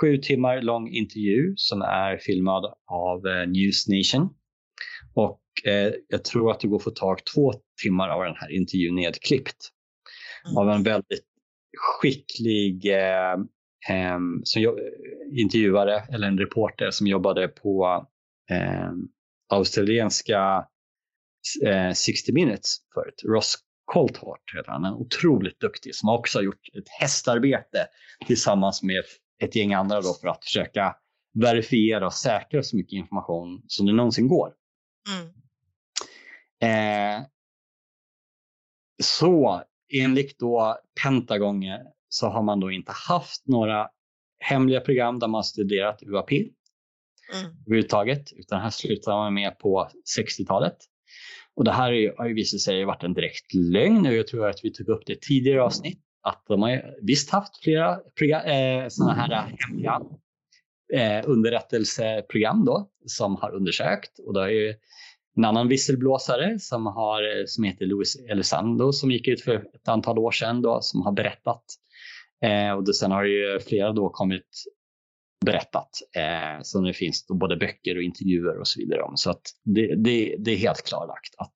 sju 0.01 0.16
timmar 0.18 0.62
lång 0.62 0.88
intervju 0.88 1.55
som 1.57 1.83
är 1.83 2.18
filmad 2.18 2.74
av 2.87 3.27
eh, 3.27 3.46
News 3.48 3.88
Nation. 3.88 4.29
Och 5.14 5.40
eh, 5.64 5.92
jag 6.09 6.24
tror 6.24 6.51
att 6.51 6.61
det 6.61 6.68
går 6.68 6.77
att 6.77 6.83
få 6.83 6.90
tag 6.90 7.24
två 7.35 7.53
timmar 7.83 8.09
av 8.09 8.24
den 8.24 8.35
här 8.37 8.53
intervjun 8.53 8.94
nedklippt. 8.94 9.68
Mm. 10.46 10.57
Av 10.57 10.70
en 10.70 10.83
väldigt 10.83 11.24
skicklig 11.79 12.87
eh, 13.88 14.14
eh, 14.14 14.18
som 14.44 14.79
intervjuare 15.33 16.03
eller 16.11 16.29
en 16.29 16.38
reporter 16.38 16.90
som 16.90 17.07
jobbade 17.07 17.48
på 17.48 18.07
eh, 18.51 18.90
australienska 19.48 20.66
60 21.94 22.31
eh, 22.31 22.35
minutes 22.35 22.77
förut. 22.94 23.22
Ross 23.24 23.59
Colthart 23.85 24.55
heter 24.57 24.70
han, 24.70 24.85
en 24.85 24.94
otroligt 24.94 25.61
duktig 25.61 25.94
som 25.94 26.09
också 26.09 26.38
har 26.38 26.42
gjort 26.42 26.68
ett 26.79 26.88
hästarbete 27.01 27.87
tillsammans 28.27 28.83
med 28.83 29.05
ett 29.42 29.57
gäng 29.57 29.74
andra 29.74 30.01
då 30.01 30.14
för 30.14 30.29
att 30.29 30.44
försöka 30.44 30.96
verifiera 31.35 32.07
och 32.07 32.14
säkra 32.14 32.62
så 32.62 32.77
mycket 32.77 32.92
information 32.92 33.62
som 33.66 33.87
det 33.87 33.92
någonsin 33.92 34.29
går. 34.29 34.53
Mm. 35.09 35.29
Eh, 36.61 37.27
så 39.03 39.62
enligt 39.94 40.38
då 40.38 40.79
Pentagon 41.03 41.62
så 42.09 42.29
har 42.29 42.42
man 42.42 42.61
då 42.61 42.71
inte 42.71 42.92
haft 43.09 43.47
några 43.47 43.88
hemliga 44.38 44.81
program 44.81 45.18
där 45.18 45.29
man 45.29 45.44
studerat 45.44 46.03
UAP 46.03 46.31
mm. 46.31 46.47
överhuvudtaget, 47.66 48.33
utan 48.33 48.61
här 48.61 48.71
slutar 48.71 49.12
man 49.12 49.35
med 49.35 49.59
på 49.59 49.88
60-talet. 50.18 50.77
Och 51.55 51.64
det 51.64 51.73
här 51.73 52.14
har 52.18 52.27
ju 52.27 52.35
visat 52.35 52.61
sig 52.61 52.85
varit 52.85 53.03
en 53.03 53.14
direkt 53.14 53.55
lögn 53.55 54.07
och 54.07 54.14
jag 54.14 54.27
tror 54.27 54.49
att 54.49 54.61
vi 54.62 54.73
tog 54.73 54.88
upp 54.88 55.03
det 55.07 55.21
tidigare 55.21 55.62
avsnitt 55.62 56.01
att 56.23 56.44
de 56.49 56.62
har 56.62 56.94
visst 57.03 57.31
haft 57.31 57.57
flera 58.16 58.42
eh, 58.44 58.88
sådana 58.88 59.14
här 59.14 59.57
hemliga 59.59 60.01
eh, 60.94 61.23
underrättelseprogram 61.27 62.64
då 62.64 62.88
som 63.07 63.37
har 63.37 63.55
undersökt 63.55 64.18
och 64.18 64.35
det 64.35 64.40
har 64.40 64.49
ju 64.49 64.75
en 65.37 65.44
annan 65.44 65.68
visselblåsare 65.68 66.59
som, 66.59 66.87
har, 66.87 67.47
som 67.47 67.64
heter 67.64 67.87
Louis 67.87 68.16
Elizondo 68.16 68.92
som 68.92 69.11
gick 69.11 69.29
ut 69.29 69.40
för 69.40 69.55
ett 69.55 69.88
antal 69.88 70.18
år 70.18 70.31
sedan 70.31 70.62
då, 70.62 70.79
som 70.81 71.03
har 71.03 71.12
berättat. 71.12 71.64
Eh, 72.44 72.72
och 72.72 72.85
det, 72.85 72.94
sen 72.94 73.11
har 73.11 73.24
ju 73.24 73.61
flera 73.61 73.92
då 73.92 74.09
kommit 74.09 74.64
berättat. 75.44 75.90
Eh, 76.16 76.62
så 76.62 76.81
nu 76.81 76.92
finns 76.92 77.27
det 77.27 77.35
både 77.35 77.57
böcker 77.57 77.96
och 77.96 78.03
intervjuer 78.03 78.59
och 78.59 78.68
så 78.68 78.81
vidare 78.81 79.03
om. 79.03 79.16
Så 79.16 79.31
att 79.31 79.42
det, 79.64 79.94
det, 79.96 80.37
det 80.38 80.51
är 80.51 80.57
helt 80.57 80.83
klarlagt 80.83 81.35
att 81.38 81.55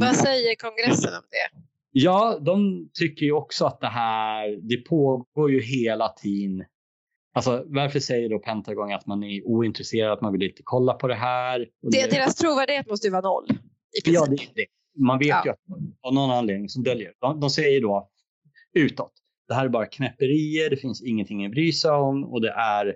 Vad 0.00 0.16
säger 0.16 0.54
kongressen 0.54 1.14
om 1.14 1.22
det? 1.30 1.60
Ja, 1.96 2.38
de 2.40 2.88
tycker 2.94 3.26
ju 3.26 3.32
också 3.32 3.64
att 3.66 3.80
det 3.80 3.88
här, 3.88 4.58
det 4.68 4.76
pågår 4.76 5.50
ju 5.50 5.60
hela 5.60 6.08
tiden. 6.08 6.64
Alltså 7.34 7.64
varför 7.66 8.00
säger 8.00 8.28
då 8.28 8.38
Pentagon 8.38 8.92
att 8.92 9.06
man 9.06 9.24
är 9.24 9.46
ointresserad, 9.46 10.12
att 10.12 10.20
man 10.20 10.32
vill 10.32 10.42
inte 10.42 10.62
kolla 10.64 10.94
på 10.94 11.08
det 11.08 11.14
här? 11.14 11.68
Det, 11.82 12.10
deras 12.10 12.34
trovärdighet 12.34 12.86
måste 12.86 13.06
ju 13.06 13.10
vara 13.10 13.22
noll. 13.22 13.46
ja, 14.04 14.26
det, 14.26 14.36
det. 14.36 14.66
Man 14.98 15.18
vet 15.18 15.28
ja. 15.28 15.42
ju 15.44 15.50
att 15.50 15.58
av 16.02 16.14
någon 16.14 16.30
anledning 16.30 16.68
som 16.68 16.82
döljer. 16.82 17.12
De, 17.20 17.40
de 17.40 17.50
säger 17.50 17.80
då 17.80 18.10
utåt, 18.74 19.12
det 19.48 19.54
här 19.54 19.64
är 19.64 19.68
bara 19.68 19.86
knäpperier, 19.86 20.70
det 20.70 20.76
finns 20.76 21.02
ingenting 21.02 21.46
att 21.46 21.52
bry 21.52 21.72
sig 21.72 21.90
om 21.90 22.24
och 22.24 22.40
det 22.40 22.50
är 22.50 22.94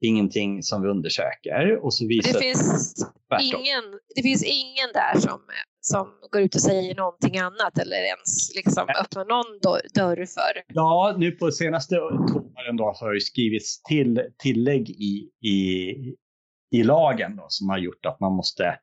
ingenting 0.00 0.62
som 0.62 0.82
vi 0.82 0.88
undersöker. 0.88 1.84
Och 1.84 1.94
så 1.94 2.06
visar 2.06 2.32
det, 2.32 2.38
finns 2.38 2.94
ingen, 3.42 3.84
det 4.16 4.22
finns 4.22 4.44
ingen 4.44 4.92
där 4.94 5.20
som, 5.20 5.40
som 5.80 6.06
går 6.30 6.42
ut 6.42 6.54
och 6.54 6.60
säger 6.60 6.94
någonting 6.94 7.38
annat 7.38 7.78
eller 7.78 7.96
ens 7.96 8.54
liksom 8.54 8.88
öppnar 8.88 9.24
någon 9.24 9.58
dörr 9.94 10.26
för. 10.26 10.74
Ja, 10.74 11.14
nu 11.18 11.30
på 11.30 11.50
senaste 11.50 11.94
då 11.94 12.84
har 13.00 13.14
det 13.14 13.20
skrivits 13.20 13.82
till 13.82 14.22
tillägg 14.38 14.90
i, 14.90 15.30
i, 15.48 15.94
i 16.70 16.82
lagen 16.82 17.36
då, 17.36 17.46
som 17.48 17.68
har 17.68 17.78
gjort 17.78 18.06
att 18.06 18.20
man 18.20 18.32
måste 18.32 18.78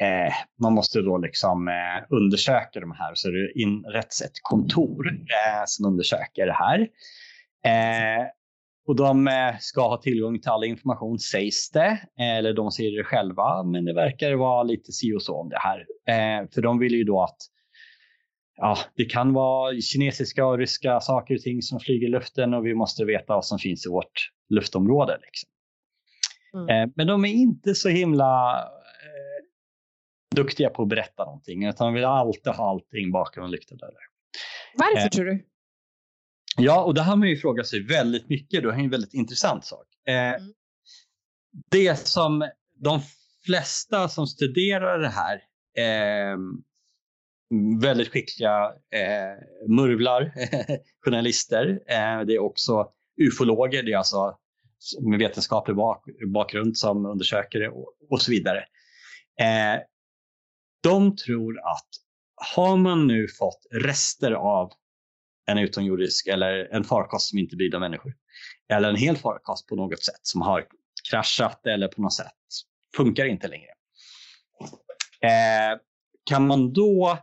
eh, 0.00 0.32
man 0.62 0.72
måste 0.72 1.00
då 1.00 1.18
liksom 1.18 1.68
eh, 1.68 2.04
undersöka 2.10 2.80
de 2.80 2.92
här. 2.92 3.14
Så 3.14 3.28
det 3.28 3.52
inrätts 3.54 4.22
ett 4.22 4.42
kontor 4.42 5.06
eh, 5.08 5.62
som 5.66 5.86
undersöker 5.86 6.46
det 6.46 6.52
här. 6.52 6.80
Eh, 7.64 8.26
och 8.86 8.96
de 8.96 9.28
eh, 9.28 9.54
ska 9.60 9.88
ha 9.88 9.96
tillgång 9.96 10.40
till 10.40 10.50
all 10.50 10.64
information 10.64 11.18
sägs 11.18 11.70
det, 11.70 11.98
eller 12.18 12.52
de 12.52 12.70
säger 12.70 12.98
det 12.98 13.04
själva, 13.04 13.62
men 13.62 13.84
det 13.84 13.94
verkar 13.94 14.32
vara 14.34 14.62
lite 14.62 14.92
si 14.92 15.14
och 15.14 15.22
så 15.22 15.40
om 15.40 15.48
det 15.48 15.58
här. 15.58 15.78
Eh, 16.08 16.48
för 16.54 16.62
de 16.62 16.78
vill 16.78 16.94
ju 16.94 17.04
då 17.04 17.22
att 17.22 17.36
ja, 18.56 18.78
det 18.96 19.04
kan 19.04 19.32
vara 19.32 19.80
kinesiska 19.80 20.46
och 20.46 20.58
ryska 20.58 21.00
saker 21.00 21.34
och 21.34 21.40
ting 21.40 21.62
som 21.62 21.80
flyger 21.80 22.06
i 22.06 22.10
luften 22.10 22.54
och 22.54 22.66
vi 22.66 22.74
måste 22.74 23.04
veta 23.04 23.34
vad 23.34 23.44
som 23.44 23.58
finns 23.58 23.86
i 23.86 23.88
vårt 23.88 24.30
luftområde. 24.48 25.18
Liksom. 25.22 25.48
Mm. 26.54 26.68
Eh, 26.68 26.92
men 26.96 27.06
de 27.06 27.24
är 27.24 27.32
inte 27.32 27.74
så 27.74 27.88
himla 27.88 28.58
eh, 28.58 28.81
duktiga 30.34 30.70
på 30.70 30.82
att 30.82 30.88
berätta 30.88 31.24
någonting, 31.24 31.64
utan 31.64 31.86
de 31.86 31.94
vill 31.94 32.04
alltid 32.04 32.52
ha 32.52 32.70
allting 32.70 33.12
bakom 33.12 33.50
lyckta 33.50 33.74
dörrar. 33.74 34.06
Varför 34.74 35.08
tror 35.08 35.24
du? 35.24 35.46
Ja, 36.56 36.84
och 36.84 36.94
det 36.94 37.02
här 37.02 37.10
har 37.10 37.16
man 37.16 37.28
ju 37.28 37.36
frågat 37.36 37.66
sig 37.66 37.86
väldigt 37.86 38.28
mycket. 38.28 38.62
Det 38.62 38.68
är 38.68 38.72
en 38.72 38.90
väldigt 38.90 39.14
intressant 39.14 39.64
sak. 39.64 39.86
Eh, 40.08 40.14
mm. 40.14 40.52
Det 41.70 41.96
som 41.96 42.48
de 42.74 43.00
flesta 43.44 44.08
som 44.08 44.26
studerar 44.26 44.98
det 44.98 45.08
här, 45.08 45.34
eh, 45.78 46.38
väldigt 47.80 48.08
skickliga 48.08 48.64
eh, 48.90 49.68
murvlar, 49.68 50.32
journalister, 51.04 51.80
eh, 51.86 52.20
det 52.26 52.34
är 52.34 52.38
också 52.38 52.88
ufologer, 53.20 53.82
det 53.82 53.92
är 53.92 53.96
alltså 53.96 54.38
med 55.00 55.18
vetenskaplig 55.18 55.76
bak 55.76 56.04
bakgrund 56.26 56.78
som 56.78 57.06
undersöker 57.06 57.58
det 57.58 57.68
och, 57.68 57.92
och 58.10 58.22
så 58.22 58.30
vidare. 58.30 58.58
Eh, 59.40 59.80
de 60.82 61.16
tror 61.16 61.58
att 61.58 61.88
har 62.54 62.76
man 62.76 63.06
nu 63.06 63.28
fått 63.28 63.66
rester 63.70 64.32
av 64.32 64.72
en 65.46 65.58
utomjordisk 65.58 66.26
eller 66.26 66.74
en 66.74 66.84
farkost 66.84 67.28
som 67.28 67.38
inte 67.38 67.56
bidrar 67.56 67.76
av 67.76 67.80
människor. 67.80 68.14
Eller 68.68 68.88
en 68.88 68.96
hel 68.96 69.16
farkost 69.16 69.68
på 69.68 69.76
något 69.76 70.02
sätt 70.02 70.20
som 70.22 70.40
har 70.40 70.66
kraschat 71.10 71.66
eller 71.66 71.88
på 71.88 72.02
något 72.02 72.14
sätt 72.14 72.32
funkar 72.96 73.26
inte 73.26 73.48
längre. 73.48 73.70
Eh, 75.20 75.78
kan 76.24 76.46
man 76.46 76.72
då 76.72 77.18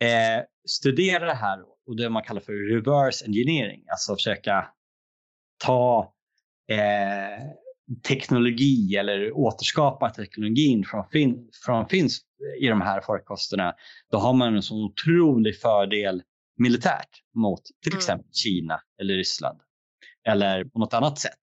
eh, 0.00 0.44
studera 0.68 1.24
det 1.24 1.34
här 1.34 1.64
och 1.86 1.96
det 1.96 2.10
man 2.10 2.22
kallar 2.22 2.40
för 2.40 2.52
reverse 2.52 3.24
engineering, 3.24 3.84
alltså 3.88 4.14
försöka 4.14 4.68
ta 5.64 6.14
eh, 6.68 7.46
teknologi 8.08 8.96
eller 8.96 9.32
återskapa 9.32 10.10
teknologin 10.10 10.84
från, 10.84 11.04
fin 11.12 11.48
från 11.64 11.88
finns 11.88 12.20
i 12.60 12.66
de 12.66 12.80
här 12.80 13.00
farkosterna, 13.00 13.74
då 14.10 14.18
har 14.18 14.32
man 14.32 14.54
en 14.54 14.62
sån 14.62 14.84
otrolig 14.84 15.60
fördel 15.60 16.22
militärt 16.58 17.10
mot 17.34 17.62
till 17.82 17.92
mm. 17.92 17.98
exempel 17.98 18.24
mm. 18.24 18.32
Kina 18.32 18.80
eller 19.00 19.14
Ryssland 19.14 19.60
eller 20.28 20.64
på 20.64 20.78
något 20.78 20.94
annat 20.94 21.18
sätt. 21.18 21.38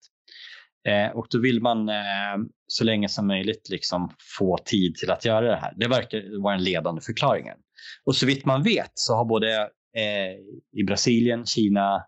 Eh, 0.88 1.18
och 1.18 1.28
då 1.30 1.40
vill 1.40 1.62
man 1.62 1.90
eh, 1.90 2.38
så 2.68 2.84
länge 2.84 3.10
som 3.10 3.28
möjligt 3.28 3.70
liksom 3.70 4.16
få 4.38 4.58
tid 4.58 4.96
till 4.96 5.12
att 5.12 5.26
göra 5.26 5.52
det 5.52 5.56
här. 5.56 5.74
Det 5.76 5.88
verkar 5.88 6.42
vara 6.42 6.56
den 6.56 6.64
ledande 6.64 7.02
förklaringen. 7.02 7.58
Och 8.04 8.16
så 8.16 8.26
vitt 8.26 8.46
man 8.46 8.64
vet 8.64 8.92
så 8.94 9.16
har 9.16 9.26
både 9.26 9.62
eh, 9.98 10.34
i 10.80 10.84
Brasilien, 10.88 11.46
Kina, 11.46 12.06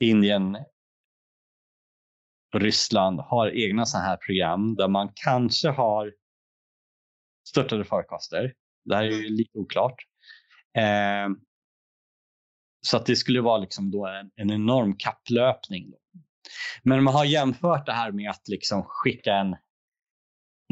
Indien 0.00 0.56
Ryssland 2.58 3.20
har 3.20 3.50
egna 3.50 3.86
sådana 3.86 4.06
här 4.06 4.16
program 4.16 4.74
där 4.74 4.88
man 4.88 5.12
kanske 5.14 5.68
har 5.68 6.12
störtade 7.48 7.84
farkoster. 7.84 8.52
Det 8.84 8.96
här 8.96 9.04
är 9.04 9.10
ju 9.10 9.18
mm. 9.18 9.32
lite 9.32 9.58
oklart. 9.58 9.96
Eh, 10.78 11.28
så 12.86 12.96
att 12.96 13.06
det 13.06 13.16
skulle 13.16 13.40
vara 13.40 13.58
liksom 13.58 13.90
då 13.90 14.06
en, 14.06 14.30
en 14.36 14.50
enorm 14.50 14.96
kapplöpning. 14.96 15.90
Då. 15.90 15.98
Men 16.82 17.02
man 17.02 17.14
har 17.14 17.24
jämfört 17.24 17.86
det 17.86 17.92
här 17.92 18.12
med 18.12 18.30
att 18.30 18.48
liksom 18.48 18.82
skicka 18.86 19.34
en 19.34 19.56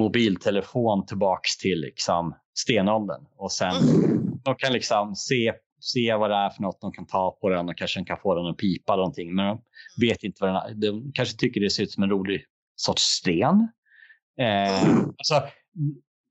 mobiltelefon 0.00 1.06
tillbaks 1.06 1.56
till 1.56 1.80
liksom 1.80 2.36
stenåldern 2.58 3.26
och 3.36 3.52
sen 3.52 3.76
mm. 3.76 4.40
de 4.44 4.54
kan 4.54 4.72
liksom 4.72 5.16
se, 5.16 5.54
se 5.84 6.14
vad 6.14 6.30
det 6.30 6.36
är 6.36 6.50
för 6.50 6.62
något, 6.62 6.80
de 6.80 6.92
kan 6.92 7.06
ta 7.06 7.38
på 7.40 7.48
den 7.48 7.68
och 7.68 7.78
kanske 7.78 8.04
kan 8.04 8.18
få 8.22 8.34
den 8.34 8.46
att 8.46 8.58
pipa 8.58 8.92
eller 8.92 9.00
någonting. 9.00 9.34
Men 9.34 9.58
de 9.96 10.06
vet 10.06 10.22
inte 10.22 10.38
vad 10.40 10.50
den 10.50 10.56
är. 10.56 10.74
De 10.74 11.12
kanske 11.14 11.36
tycker 11.36 11.60
det 11.60 11.70
ser 11.70 11.82
ut 11.82 11.92
som 11.92 12.02
en 12.02 12.10
rolig 12.10 12.44
sorts 12.76 13.02
sten. 13.02 13.68
Eh, 14.40 14.84
alltså, 14.96 15.42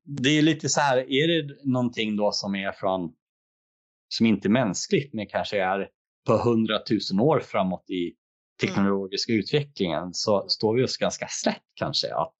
det 0.04 0.28
är 0.28 0.42
lite 0.42 0.68
så 0.68 0.80
här, 0.80 0.96
är 0.96 1.28
det 1.28 1.56
någonting 1.64 2.16
då 2.16 2.32
som 2.32 2.54
är 2.54 2.72
från 2.72 3.12
som 4.08 4.26
inte 4.26 4.48
är 4.48 4.50
mänskligt 4.50 5.14
men 5.14 5.26
kanske 5.26 5.62
är 5.62 5.88
på 6.26 6.36
hundratusen 6.36 7.20
år 7.20 7.40
framåt 7.40 7.90
i 7.90 8.14
teknologiska 8.60 9.32
mm. 9.32 9.40
utvecklingen 9.40 10.14
så 10.14 10.48
står 10.48 10.74
vi 10.74 10.84
oss 10.84 10.96
ganska 10.96 11.26
slätt 11.28 11.62
kanske 11.74 12.14
att 12.14 12.34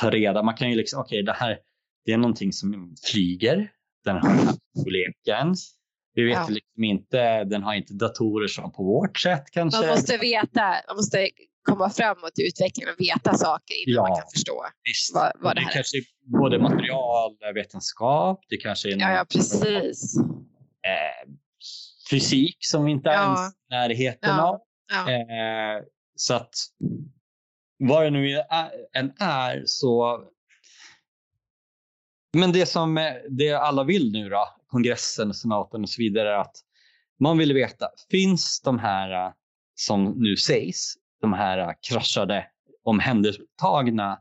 ta 0.00 0.10
reda. 0.10 0.42
Man 0.42 0.56
kan 0.56 0.70
ju 0.70 0.76
liksom, 0.76 1.00
okej 1.00 1.16
okay, 1.16 1.22
det 1.22 1.32
här 1.32 1.58
det 2.04 2.12
är 2.12 2.18
någonting 2.18 2.52
som 2.52 2.94
flyger, 3.12 3.72
den 4.04 4.16
har 4.16 4.28
här 4.28 4.54
storleken. 4.78 5.54
Vi 6.18 6.24
vet 6.24 6.34
ja. 6.34 6.46
liksom 6.48 6.84
inte, 6.84 7.44
den 7.44 7.62
har 7.62 7.74
inte 7.74 7.94
datorer 7.94 8.48
som 8.48 8.72
på 8.72 8.82
vårt 8.82 9.18
sätt 9.18 9.44
kanske. 9.52 9.80
Man 9.80 9.88
måste 9.88 10.16
veta, 10.16 10.60
man 10.88 10.96
måste 10.96 11.28
komma 11.62 11.90
framåt 11.90 12.38
i 12.38 12.46
utvecklingen 12.48 12.94
och 12.94 13.00
veta 13.00 13.34
saker 13.34 13.74
innan 13.74 13.94
ja, 13.94 14.08
man 14.08 14.16
kan 14.20 14.30
förstå 14.34 14.64
vad, 15.14 15.32
vad 15.40 15.56
det, 15.56 15.60
det 15.60 15.64
här 15.64 15.72
kanske 15.72 15.98
är. 15.98 16.02
Både 16.40 16.58
materialvetenskap, 16.58 18.44
det 18.48 18.56
kanske 18.56 18.88
är 18.88 19.00
ja, 19.00 19.12
ja, 19.12 19.24
precis 19.32 20.16
eh, 20.86 21.30
fysik 22.10 22.56
som 22.60 22.84
vi 22.84 22.92
inte 22.92 23.10
är 23.10 23.14
ja. 23.14 23.24
ens 23.24 23.54
i 23.54 23.56
närheten 23.70 24.30
ja. 24.36 24.48
av. 24.48 24.60
Ja. 24.92 25.12
Eh, 25.12 25.82
så 26.14 26.34
att 26.34 26.54
vad 27.78 28.04
det 28.04 28.10
nu 28.10 28.42
än 28.94 29.12
är 29.20 29.62
så... 29.66 30.20
Men 32.36 32.52
det 32.52 32.66
som 32.66 32.98
eh, 32.98 33.12
det 33.28 33.52
alla 33.52 33.84
vill 33.84 34.12
nu 34.12 34.28
då, 34.28 34.48
kongressen, 34.68 35.34
senaten 35.34 35.82
och 35.82 35.88
så 35.88 36.02
vidare, 36.02 36.40
att 36.40 36.56
man 37.20 37.38
vill 37.38 37.52
veta, 37.52 37.88
finns 38.10 38.60
de 38.64 38.78
här 38.78 39.26
eh, 39.26 39.32
som 39.74 40.04
nu 40.04 40.36
sägs, 40.36 40.94
de 41.20 41.32
här 41.32 41.58
eh, 41.58 41.70
kraschade, 41.88 42.46
omhändertagna 42.84 44.18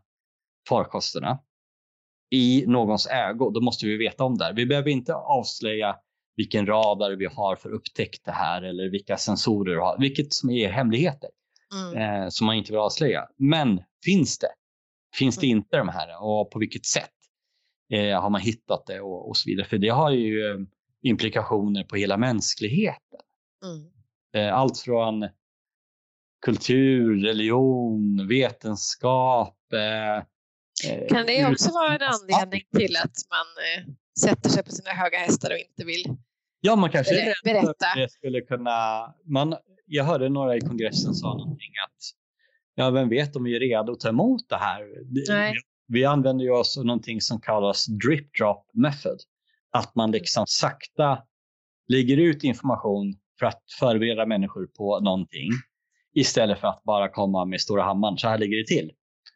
farkosterna 0.70 1.40
i 2.30 2.64
någons 2.68 3.08
ägo, 3.08 3.50
då 3.50 3.62
måste 3.62 3.86
vi 3.86 3.98
veta 3.98 4.24
om 4.24 4.38
det. 4.38 4.54
Vi 4.56 4.66
behöver 4.66 4.90
inte 4.90 5.16
avslöja 5.16 5.96
vilken 6.36 6.66
radar 6.66 7.12
vi 7.12 7.26
har 7.26 7.56
för 7.56 7.70
upptäckt 7.70 8.26
det 8.26 8.32
här 8.32 8.62
eller 8.62 8.90
vilka 8.90 9.18
sensorer 9.18 9.74
vi 9.74 9.80
har, 9.80 9.98
vilket 10.00 10.34
som 10.34 10.50
är 10.50 10.70
hemligheter 10.70 11.30
mm. 11.74 11.98
eh, 11.98 12.30
som 12.30 12.48
man 12.48 12.56
inte 12.56 12.72
vill 12.72 12.80
avslöja. 12.80 13.28
Men 13.38 13.82
finns 14.06 14.40
det? 14.40 14.52
Finns 15.16 15.38
det 15.38 15.48
mm. 15.48 15.58
inte 15.58 15.78
de 15.78 15.90
här 15.90 16.24
och 16.24 16.52
på 16.52 16.60
vilket 16.60 16.86
sätt 16.86 17.17
eh, 17.92 18.22
har 18.22 18.30
man 18.30 18.42
hittat 18.42 18.86
det 18.86 19.02
och, 19.02 19.30
och, 19.30 19.38
så 19.38 19.50
vidare? 19.50 19.66
För 19.66 19.78
det 19.78 19.90
har 19.90 20.12
ju 20.12 20.52
eh, 20.52 20.58
implikationer 21.02 21.84
på 21.84 21.96
hela 21.96 22.18
mänskligheten. 22.18 23.20
Mm. 23.64 23.92
Eh, 24.48 24.54
allt 24.56 24.80
från 24.80 25.28
kultur, 26.46 27.22
religion, 27.24 28.28
vetenskap. 28.28 29.58
Eh, 29.74 30.24
kan 31.08 31.26
det 31.26 31.52
också 31.52 31.72
vara 31.72 31.96
en 31.96 32.02
anledning 32.02 32.62
till 32.78 32.96
att 32.96 33.16
man 33.30 33.46
sätter 34.20 34.50
sig 34.50 34.64
på 34.64 34.72
sina 34.72 34.90
höga 34.90 35.18
hästar 35.18 35.52
och 35.52 35.58
inte 35.58 35.86
vill 35.86 36.18
Ja, 36.62 36.76
man 36.76 36.90
kanske 36.90 37.22
är 37.22 37.34
berätta. 37.44 37.86
det 37.96 38.12
skulle 38.12 38.42
kunna... 38.42 39.14
Man, 39.26 39.56
jag 39.86 40.04
hörde 40.04 40.30
några 40.30 40.56
i 40.56 40.62
kongressen 40.62 41.14
sa 41.14 41.28
någonting 41.28 41.72
att 41.86 41.98
ja, 42.76 42.90
vem 42.90 43.10
vet 43.10 43.36
om 43.36 43.44
vi 43.44 43.56
är 43.56 43.60
redo 43.60 43.92
att 43.92 44.00
ta 44.00 44.10
emot 44.10 44.50
det 44.50 44.56
här. 44.56 44.84
Nej. 45.30 45.54
Vi 45.88 46.06
använder 46.06 46.46
ju 46.46 46.52
oss 46.52 46.78
av 46.78 46.86
någonting 46.86 47.22
som 47.22 47.42
kallas 47.42 47.86
drip 47.86 48.34
drop 48.34 48.66
method. 48.74 49.18
Att 49.72 49.96
man 49.96 50.12
liksom 50.12 50.46
sakta 50.48 51.20
lägger 51.88 52.18
ut 52.18 52.44
information 52.44 53.14
för 53.40 53.46
att 53.46 53.64
förbereda 53.80 54.26
människor 54.26 54.68
på 54.78 55.00
någonting 55.00 55.50
istället 56.16 56.60
för 56.60 56.68
att 56.68 56.84
bara 56.84 57.10
komma 57.10 57.46
med 57.46 57.62
stora 57.62 57.84
hammaren. 57.84 58.18
Så 58.18 58.28
här 58.28 58.38
ligger 58.38 58.58
det 58.58 58.68
till. 58.68 58.92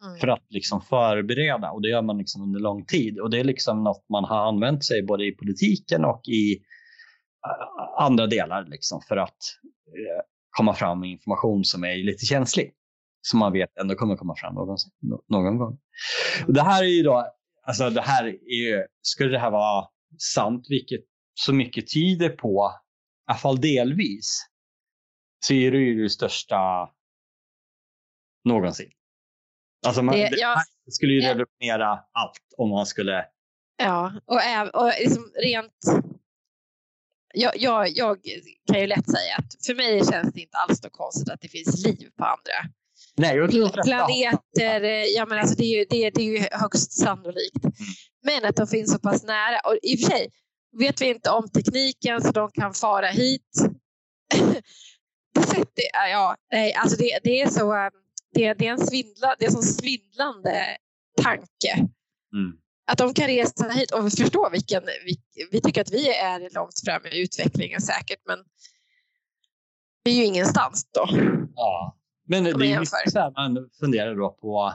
Mm. 0.06 0.20
För 0.20 0.28
att 0.28 0.45
liksom 0.49 0.82
förbereda 0.82 1.72
och 1.72 1.82
det 1.82 1.89
gör 1.89 2.02
man 2.02 2.18
liksom 2.18 2.41
under 2.41 2.60
lång 2.60 2.86
tid. 2.86 3.20
Och 3.20 3.30
det 3.30 3.39
är 3.39 3.43
liksom 3.43 3.84
något 3.84 4.06
man 4.10 4.24
har 4.24 4.47
använt 4.47 4.86
sig 4.86 5.04
både 5.04 5.26
i 5.26 5.32
politiken 5.32 6.06
och 6.06 6.22
i 6.28 6.56
uh, 6.56 8.04
andra 8.06 8.28
delar 8.28 8.66
liksom 8.66 9.02
för 9.08 9.18
att 9.18 9.38
uh, 9.88 10.22
komma 10.58 10.74
fram 10.74 10.99
med 10.99 11.10
information 11.10 11.66
som 11.66 11.84
är 11.84 11.95
lite 11.95 12.26
känslig. 12.26 12.74
Som 13.22 13.40
man 13.40 13.54
vet 13.54 13.78
ändå 13.78 13.96
kommer 13.96 14.16
komma 14.16 14.36
fram 14.36 14.54
någon, 14.54 14.78
någon 15.28 15.58
gång. 15.58 15.80
Och 16.48 16.54
det 16.54 16.62
här 16.62 16.84
är 16.84 16.88
ju 16.88 17.04
då, 17.04 17.32
alltså 17.64 17.90
det 17.90 18.02
här 18.02 18.26
är 18.26 18.54
ju, 18.54 18.86
skulle 19.02 19.32
det 19.32 19.40
här 19.40 19.52
vara 19.52 19.88
sant, 20.18 20.66
vilket 20.70 21.02
så 21.34 21.54
mycket 21.54 21.94
tyder 21.94 22.30
på, 22.30 22.72
i 23.28 23.32
alla 23.32 23.38
fall 23.38 23.62
delvis, 23.62 24.48
så 25.46 25.54
är 25.54 25.72
det 25.72 25.78
ju 25.78 26.04
det 26.04 26.10
största 26.10 26.90
någonsin. 28.44 28.92
Alltså 29.86 30.02
man, 30.02 30.16
det, 30.16 30.30
ja, 30.32 30.62
det 30.86 30.92
skulle 30.92 31.14
ju 31.14 31.22
revolutionera 31.22 32.00
allt 32.12 32.54
om 32.58 32.70
man 32.70 32.86
skulle... 32.86 33.26
Ja, 33.78 34.14
och, 34.26 34.82
och 34.82 34.92
liksom 35.00 35.32
rent... 35.36 35.74
Jag, 37.34 37.58
jag, 37.58 37.90
jag 37.90 38.18
kan 38.72 38.80
ju 38.80 38.88
lätt 38.88 39.12
säga 39.12 39.36
att 39.38 39.66
för 39.66 39.76
mig 39.76 40.06
känns 40.12 40.34
det 40.34 40.42
inte 40.42 40.58
alls 40.58 40.80
så 40.82 40.90
konstigt 40.90 41.30
att 41.30 41.42
det 41.42 41.48
finns 41.48 41.86
liv 41.86 42.10
på 42.18 42.26
andra 42.26 42.54
Nej, 43.18 43.38
jag 43.38 43.51
tror 43.51 43.84
planeter. 43.84 45.16
Ja, 45.16 45.26
men 45.26 45.39
alltså 45.39 45.55
det, 45.55 45.64
är 45.64 45.80
ju, 45.80 45.86
det, 45.89 46.09
det 46.09 46.22
är 46.22 46.39
ju 46.39 46.47
högst 46.51 46.91
sannolikt. 46.99 47.64
Mm. 47.64 47.74
Men 48.24 48.45
att 48.45 48.55
de 48.55 48.68
finns 48.68 48.91
så 48.91 48.99
pass 48.99 49.24
nära. 49.24 49.59
Och 49.59 49.78
I 49.82 49.95
och 49.95 49.99
för 49.99 50.09
sig 50.12 50.32
vet 50.80 51.01
vi 51.01 51.05
inte 51.09 51.30
om 51.30 51.49
tekniken 51.49 52.22
så 52.22 52.32
de 52.32 52.51
kan 52.51 52.74
fara 52.74 53.07
hit. 53.07 53.51
det, 55.76 55.89
ja, 56.12 56.36
nej, 56.51 56.74
alltså 56.74 56.97
det, 56.97 57.20
det 57.24 57.41
är 57.41 57.49
så 57.49 57.74
um, 57.74 57.91
det, 58.34 58.53
det, 58.53 58.68
är 58.68 58.72
en 58.72 58.88
svindla, 58.88 59.36
det 59.39 59.45
är 59.45 59.57
en 59.57 59.64
svindlande 59.64 60.78
tanke. 61.22 61.74
Mm. 62.34 62.57
Att 62.88 62.97
de 62.97 63.14
kan 63.14 63.28
resa 63.28 63.70
hit 63.70 63.91
och 63.91 64.12
förstå 64.12 64.49
vilken... 64.49 64.84
Vi, 65.05 65.18
vi 65.51 65.62
tycker 65.62 65.82
att 65.82 65.91
vi 65.91 66.14
är 66.14 66.53
långt 66.53 66.82
fram 66.86 67.05
i 67.05 67.22
utvecklingen 67.22 67.82
säkert, 67.82 68.20
men 68.28 68.39
vi 70.03 70.12
är 70.12 70.16
ju 70.16 70.26
ingenstans 70.26 70.86
då. 70.93 71.07
Ja, 71.55 71.97
men 72.32 72.44
det 72.44 72.72
är 72.72 73.10
så 73.10 73.20
här, 73.20 73.32
man 73.32 73.70
funderar 73.80 74.16
då 74.16 74.30
på 74.30 74.74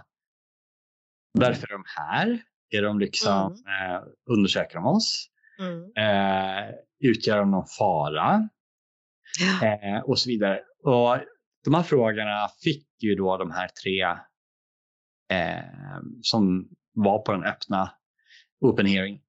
varför 1.33 1.67
är 1.67 1.73
de 1.73 1.85
här? 1.97 2.43
Är 2.71 2.83
de 2.83 2.99
liksom, 2.99 3.53
mm. 3.67 3.95
eh, 3.95 4.03
undersöker 4.31 4.75
de 4.75 4.87
oss? 4.87 5.27
Mm. 5.59 5.83
Eh, 5.97 6.75
utgör 7.01 7.39
de 7.39 7.51
någon 7.51 7.67
fara? 7.79 8.49
Ja. 9.41 9.67
Eh, 9.67 10.01
och 10.01 10.19
så 10.19 10.29
vidare. 10.29 10.61
Och 10.83 11.19
de 11.65 11.75
här 11.75 11.83
frågorna 11.83 12.49
fick 12.65 12.87
ju 13.03 13.15
då 13.15 13.37
de 13.37 13.51
här 13.51 13.69
tre 13.83 14.03
eh, 15.39 16.01
som 16.23 16.69
var 16.95 17.19
på 17.19 17.33
den 17.33 17.45
öppna 17.45 17.91
open 18.61 18.87
hearing. 18.87 19.21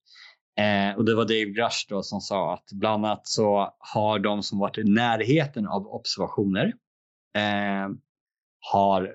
Eh, 0.59 0.97
och 0.97 1.05
det 1.05 1.15
var 1.15 1.23
Dave 1.23 1.45
Grush 1.45 1.86
då 1.89 2.03
som 2.03 2.21
sa 2.21 2.53
att 2.53 2.71
bland 2.71 3.05
annat 3.05 3.28
så 3.28 3.75
har 3.80 4.19
de 4.19 4.43
som 4.43 4.59
varit 4.59 4.78
i 4.78 4.84
närheten 4.84 5.67
av 5.67 5.88
observationer 5.88 6.73
eh, 7.36 7.89
har 8.59 9.13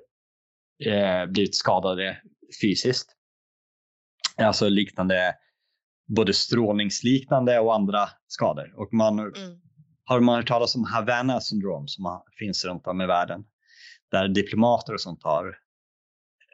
eh, 0.85 1.27
blivit 1.27 1.57
skadade 1.57 2.21
fysiskt. 2.63 3.17
Alltså 4.37 4.69
liknande, 4.69 5.35
både 6.07 6.35
strålningsliknande 6.35 7.59
och 7.59 7.75
andra 7.75 8.09
skador. 8.27 8.75
Och 8.77 8.93
man 8.93 9.19
mm. 9.19 9.61
har 10.05 10.21
man 10.21 10.37
hört 10.37 10.49
talas 10.49 10.77
om 10.77 10.85
Havana 10.85 11.41
syndrom 11.41 11.89
som 11.89 12.23
finns 12.39 12.65
runt 12.65 12.87
om 12.87 13.01
i 13.01 13.07
världen 13.07 13.45
där 14.11 14.29
diplomater 14.29 14.95
och 14.95 15.01
sånt 15.01 15.23
har 15.23 15.59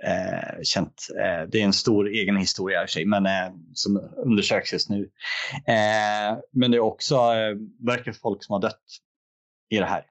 eh, 0.06 0.62
känt. 0.62 1.06
Eh, 1.18 1.48
det 1.48 1.60
är 1.60 1.64
en 1.64 1.72
stor 1.72 2.08
egen 2.08 2.36
historia 2.36 2.84
i 2.84 2.88
sig, 2.88 3.04
men 3.04 3.26
eh, 3.26 3.52
som 3.74 4.10
undersöks 4.16 4.72
just 4.72 4.88
nu. 4.88 5.10
Eh, 5.66 6.38
men 6.52 6.70
det 6.70 6.76
är 6.76 6.80
också 6.80 7.14
eh, 7.14 7.56
verkar 7.86 8.12
folk 8.12 8.44
som 8.44 8.52
har 8.52 8.60
dött 8.60 8.84
i 9.70 9.78
det 9.78 9.86
här. 9.86 10.04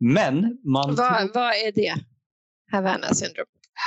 Men 0.00 0.58
man... 0.64 0.94
Vad, 0.94 1.30
vad 1.34 1.52
är 1.52 1.72
det? 1.72 1.94
Havana 2.72 3.14
syndrom? 3.14 3.46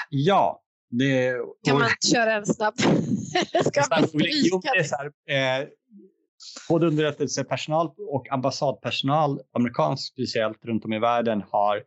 Ja, 0.09 0.63
det... 0.89 1.35
Kan 1.65 1.79
man 1.79 1.89
köra 2.13 2.33
en 2.33 2.45
snabb? 2.45 2.73
Ska 3.65 3.83
man 3.89 4.09
jo, 4.13 4.61
det 4.63 4.79
är 4.79 4.83
så 4.83 4.95
här, 4.95 5.05
eh, 5.61 5.67
både 6.69 6.87
underrättelsepersonal 6.87 7.91
och 7.97 8.31
ambassadpersonal, 8.31 9.39
amerikansk 9.53 10.13
speciellt, 10.13 10.65
runt 10.65 10.85
om 10.85 10.93
i 10.93 10.99
världen 10.99 11.43
har 11.51 11.77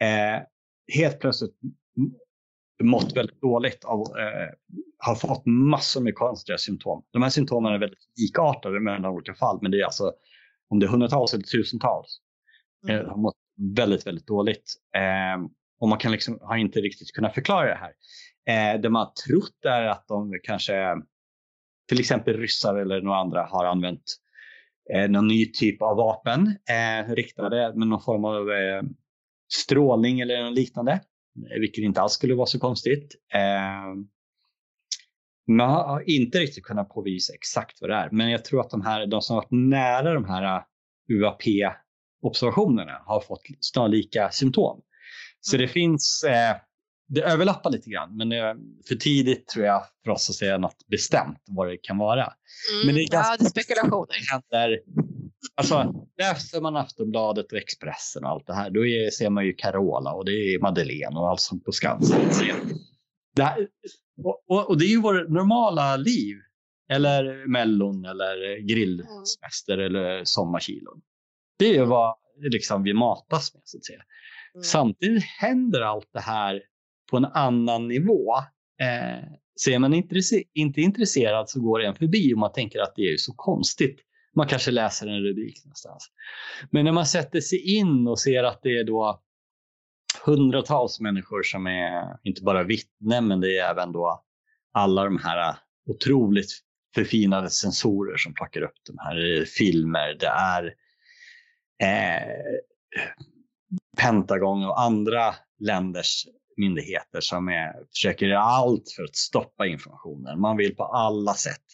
eh, 0.00 0.42
helt 0.94 1.20
plötsligt 1.20 1.54
mått 2.82 3.16
väldigt 3.16 3.40
dåligt 3.40 3.84
av, 3.84 4.00
eh, 4.00 4.48
har 4.98 5.14
fått 5.14 5.46
massor 5.46 6.00
med 6.00 6.14
konstiga 6.14 6.58
symptom. 6.58 7.04
De 7.10 7.22
här 7.22 7.30
symptomen 7.30 7.72
är 7.72 7.78
väldigt 7.78 8.08
likartade 8.20 8.80
mellan 8.80 9.04
olika 9.04 9.34
fall, 9.34 9.58
men 9.62 9.70
det 9.70 9.80
är 9.80 9.84
alltså 9.84 10.12
om 10.68 10.78
det 10.78 10.86
är 10.86 10.90
hundratals 10.90 11.34
eller 11.34 11.44
tusentals. 11.44 12.20
Mm. 12.88 13.00
Eh, 13.00 13.08
har 13.10 13.16
mått 13.16 13.36
väldigt, 13.58 14.06
väldigt 14.06 14.26
dåligt. 14.26 14.74
Eh, 14.96 15.44
och 15.80 15.88
man 15.88 15.98
kan 15.98 16.12
liksom, 16.12 16.38
har 16.42 16.56
inte 16.56 16.80
riktigt 16.80 17.12
kunnat 17.12 17.34
förklara 17.34 17.68
det 17.68 17.74
här. 17.80 17.92
Eh, 18.48 18.80
det 18.80 18.90
man 18.90 19.06
har 19.06 19.12
trott 19.26 19.64
är 19.64 19.82
att 19.82 20.04
de 20.08 20.40
kanske, 20.42 20.96
till 21.88 22.00
exempel 22.00 22.36
ryssar 22.36 22.76
eller 22.76 23.00
några 23.00 23.18
andra, 23.18 23.42
har 23.42 23.64
använt 23.64 24.02
eh, 24.94 25.10
någon 25.10 25.28
ny 25.28 25.52
typ 25.52 25.82
av 25.82 25.96
vapen 25.96 26.46
eh, 26.46 27.14
riktade 27.14 27.72
med 27.74 27.88
någon 27.88 28.02
form 28.02 28.24
av 28.24 28.50
eh, 28.50 28.82
strålning 29.52 30.20
eller 30.20 30.42
något 30.42 30.54
liknande, 30.54 30.92
eh, 30.92 31.60
vilket 31.60 31.84
inte 31.84 32.00
alls 32.00 32.12
skulle 32.12 32.34
vara 32.34 32.46
så 32.46 32.58
konstigt. 32.58 33.14
Eh, 33.34 33.94
man 35.50 35.70
har 35.70 36.10
inte 36.10 36.38
riktigt 36.38 36.64
kunnat 36.64 36.88
påvisa 36.88 37.34
exakt 37.34 37.80
vad 37.80 37.90
det 37.90 37.96
är, 37.96 38.08
men 38.12 38.30
jag 38.30 38.44
tror 38.44 38.60
att 38.60 38.70
de, 38.70 38.82
här, 38.82 39.06
de 39.06 39.22
som 39.22 39.34
har 39.34 39.42
varit 39.42 39.50
nära 39.70 40.14
de 40.14 40.24
här 40.24 40.56
eh, 40.56 40.62
UAP 41.08 41.42
UAP-observationerna 42.22 43.02
har 43.04 43.20
fått 43.20 43.42
snarlika 43.60 44.30
symptom. 44.30 44.80
Så 45.40 45.56
det 45.56 45.68
finns, 45.68 46.24
eh, 46.24 46.56
det 47.08 47.22
överlappar 47.22 47.70
lite 47.70 47.90
grann, 47.90 48.16
men 48.16 48.28
det 48.28 48.36
är 48.36 48.56
för 48.88 48.94
tidigt 48.94 49.48
tror 49.48 49.66
jag 49.66 49.82
för 50.04 50.10
oss 50.10 50.30
att 50.30 50.36
säga 50.36 50.58
något 50.58 50.86
bestämt 50.86 51.42
vad 51.48 51.68
det 51.68 51.76
kan 51.76 51.98
vara. 51.98 52.22
Mm, 52.22 52.86
men 52.86 52.94
det 52.94 53.00
är 53.00 53.08
ganska 53.08 53.32
ja, 53.32 53.36
det 53.38 53.44
är 53.44 53.48
spekulationer. 53.48 54.14
Händer, 54.30 54.80
alltså, 55.54 55.94
läser 56.18 56.60
man 56.60 56.76
Aftonbladet 56.76 57.52
och 57.52 57.58
Expressen 57.58 58.24
och 58.24 58.30
allt 58.30 58.46
det 58.46 58.54
här, 58.54 58.70
då 58.70 58.86
är, 58.86 59.10
ser 59.10 59.30
man 59.30 59.46
ju 59.46 59.52
Carola 59.52 60.12
och 60.12 60.24
det 60.24 60.32
är 60.32 60.60
Madeleine 60.60 61.18
och 61.18 61.28
allt 61.28 61.40
sånt 61.40 61.64
på 61.64 61.72
Skansen. 61.72 62.20
Det 63.36 63.42
här, 63.42 63.68
och, 64.24 64.44
och, 64.48 64.68
och, 64.68 64.78
det 64.78 64.84
är 64.84 64.88
ju 64.88 65.00
vårt 65.00 65.28
normala 65.28 65.96
liv. 65.96 66.36
Eller 66.90 67.46
Mellon 67.46 68.04
eller 68.04 68.58
grillsemester 68.58 69.78
mm. 69.78 69.86
eller 69.86 70.24
sommarkilon. 70.24 71.00
Det 71.58 71.66
är 71.66 71.74
ju 71.74 71.84
vad 71.84 72.14
liksom, 72.40 72.82
vi 72.82 72.94
matas 72.94 73.54
med 73.54 73.62
så 73.64 73.78
att 73.78 73.84
säga. 73.84 74.02
Mm. 74.54 74.62
Samtidigt 74.62 75.24
händer 75.24 75.80
allt 75.80 76.08
det 76.12 76.20
här 76.20 76.62
på 77.10 77.16
en 77.16 77.24
annan 77.24 77.88
nivå. 77.88 78.36
Eh, 78.80 79.24
så 79.54 79.70
är 79.70 79.78
man 79.78 79.94
intresse 79.94 80.42
inte 80.54 80.80
intresserad 80.80 81.50
så 81.50 81.60
går 81.60 81.78
det 81.78 81.86
en 81.86 81.94
förbi 81.94 82.34
och 82.34 82.38
man 82.38 82.52
tänker 82.52 82.80
att 82.80 82.92
det 82.96 83.02
är 83.02 83.16
så 83.16 83.32
konstigt. 83.32 84.00
Man 84.36 84.48
kanske 84.48 84.70
läser 84.70 85.06
en 85.06 85.22
rubrik 85.22 85.64
någonstans. 85.64 86.08
Men 86.70 86.84
när 86.84 86.92
man 86.92 87.06
sätter 87.06 87.40
sig 87.40 87.76
in 87.76 88.06
och 88.08 88.18
ser 88.18 88.44
att 88.44 88.60
det 88.62 88.78
är 88.78 88.84
då 88.84 89.22
hundratals 90.24 91.00
människor 91.00 91.42
som 91.42 91.66
är 91.66 92.18
inte 92.22 92.42
bara 92.42 92.62
vittnen, 92.62 93.28
men 93.28 93.40
det 93.40 93.58
är 93.58 93.70
även 93.70 93.92
då 93.92 94.24
alla 94.72 95.04
de 95.04 95.18
här 95.18 95.56
otroligt 95.86 96.50
förfinade 96.94 97.50
sensorer 97.50 98.16
som 98.16 98.34
plockar 98.34 98.62
upp 98.62 98.78
de 98.86 98.98
här 98.98 99.44
filmer. 99.44 100.16
Det 100.20 100.26
är 100.26 100.64
eh, 100.64 100.70
Eh, 101.82 102.32
Pentagon 103.98 104.64
och 104.64 104.80
andra 104.80 105.34
länders 105.58 106.26
myndigheter 106.56 107.20
som 107.20 107.48
är, 107.48 107.72
försöker 107.92 108.26
göra 108.26 108.40
allt 108.40 108.84
för 108.96 109.02
att 109.02 109.16
stoppa 109.16 109.66
informationen. 109.66 110.40
Man 110.40 110.56
vill 110.56 110.76
på 110.76 110.84
alla 110.84 111.34
sätt 111.34 111.64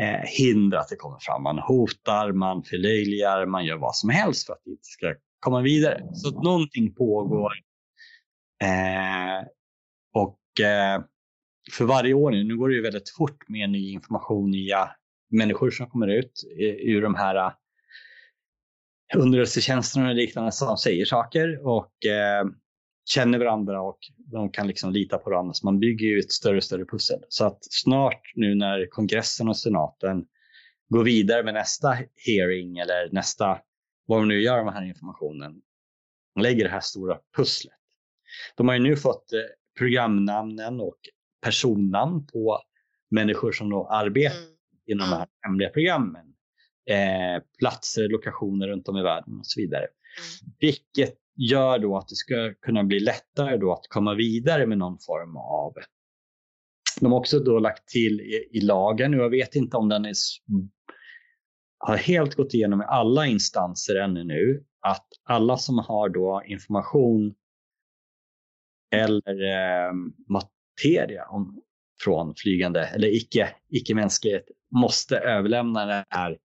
eh, 0.00 0.20
hindra 0.24 0.80
att 0.80 0.88
det 0.88 0.96
kommer 0.96 1.18
fram. 1.20 1.42
Man 1.42 1.58
hotar, 1.58 2.32
man 2.32 2.62
förlöjligar, 2.62 3.46
man 3.46 3.64
gör 3.64 3.76
vad 3.76 3.96
som 3.96 4.10
helst 4.10 4.46
för 4.46 4.52
att 4.52 4.60
det 4.64 4.70
inte 4.70 4.84
ska 4.84 5.14
komma 5.40 5.60
vidare. 5.60 6.02
Så 6.12 6.28
att 6.28 6.44
någonting 6.44 6.94
pågår. 6.94 7.52
Eh, 8.62 9.46
och 10.14 10.60
eh, 10.66 11.02
för 11.72 11.84
varje 11.84 12.14
år 12.14 12.30
nu, 12.30 12.44
nu 12.44 12.56
går 12.56 12.68
det 12.68 12.74
ju 12.74 12.82
väldigt 12.82 13.10
fort 13.10 13.48
med 13.48 13.70
ny 13.70 13.92
information, 13.92 14.50
nya 14.50 14.90
människor 15.30 15.70
som 15.70 15.86
kommer 15.86 16.08
ut 16.08 16.44
ur 16.80 17.02
de 17.02 17.14
här 17.14 17.52
underrättelsetjänsterna 19.16 20.08
och 20.08 20.14
liknande 20.14 20.52
som 20.52 20.76
säger 20.76 21.04
saker. 21.04 21.66
Och 21.66 22.06
eh, 22.06 22.44
känner 23.04 23.38
varandra 23.38 23.82
och 23.82 23.98
de 24.16 24.50
kan 24.50 24.66
liksom 24.66 24.92
lita 24.92 25.18
på 25.18 25.30
varandra. 25.30 25.54
Så 25.54 25.66
man 25.66 25.80
bygger 25.80 26.06
ju 26.06 26.18
ett 26.18 26.32
större 26.32 26.56
och 26.56 26.64
större 26.64 26.84
pussel. 26.84 27.20
Så 27.28 27.44
att 27.44 27.58
snart 27.60 28.32
nu 28.34 28.54
när 28.54 28.86
kongressen 28.90 29.48
och 29.48 29.56
senaten 29.56 30.24
går 30.88 31.04
vidare 31.04 31.42
med 31.42 31.54
nästa 31.54 31.96
hearing 32.26 32.78
eller 32.78 33.12
nästa, 33.12 33.58
vad 34.06 34.18
de 34.18 34.28
nu 34.28 34.40
gör 34.40 34.64
med 34.64 34.74
den 34.74 34.82
här 34.82 34.88
informationen, 34.88 35.60
lägger 36.40 36.64
det 36.64 36.70
här 36.70 36.80
stora 36.80 37.18
pusslet. 37.36 37.74
De 38.56 38.68
har 38.68 38.74
ju 38.74 38.80
nu 38.80 38.96
fått 38.96 39.32
eh, 39.32 39.38
programnamnen 39.78 40.80
och 40.80 40.98
personnamn 41.42 42.26
på 42.26 42.58
människor 43.10 43.52
som 43.52 43.70
då 43.70 43.88
arbetar 43.88 44.36
mm. 44.36 44.50
inom 44.86 45.10
de 45.10 45.16
här 45.16 45.26
hemliga 45.40 45.68
programmen. 45.68 46.31
Eh, 46.90 47.42
platser, 47.58 48.08
lokationer 48.08 48.68
runt 48.68 48.88
om 48.88 48.96
i 48.96 49.02
världen 49.02 49.38
och 49.38 49.46
så 49.46 49.60
vidare. 49.60 49.82
Mm. 49.82 50.54
Vilket 50.60 51.14
gör 51.36 51.78
då 51.78 51.96
att 51.96 52.08
det 52.08 52.16
ska 52.16 52.54
kunna 52.54 52.84
bli 52.84 53.00
lättare 53.00 53.56
då 53.56 53.72
att 53.72 53.86
komma 53.88 54.14
vidare 54.14 54.66
med 54.66 54.78
någon 54.78 54.98
form 54.98 55.36
av 55.36 55.74
de 57.00 57.12
har 57.12 57.18
också 57.18 57.38
då 57.38 57.58
lagt 57.58 57.88
till 57.88 58.20
i, 58.20 58.48
i 58.52 58.60
lagen, 58.60 59.14
och 59.14 59.20
jag 59.20 59.30
vet 59.30 59.54
inte 59.54 59.76
om 59.76 59.88
den 59.88 60.04
är, 60.04 60.14
har 61.78 61.96
helt 61.96 62.34
gått 62.34 62.54
igenom 62.54 62.80
i 62.82 62.84
alla 62.88 63.26
instanser 63.26 63.96
ännu 63.96 64.24
nu, 64.24 64.64
att 64.80 65.06
alla 65.24 65.56
som 65.56 65.78
har 65.78 66.08
då 66.08 66.42
information 66.46 67.34
eller 68.94 69.42
eh, 69.42 69.92
materia 70.28 71.28
om, 71.28 71.62
från 72.04 72.34
flygande 72.36 72.84
eller 72.84 73.16
icke, 73.16 73.48
icke-mänsklighet 73.68 74.44
måste 74.70 75.18
överlämna 75.18 75.86
det 75.86 76.04
här 76.08 76.38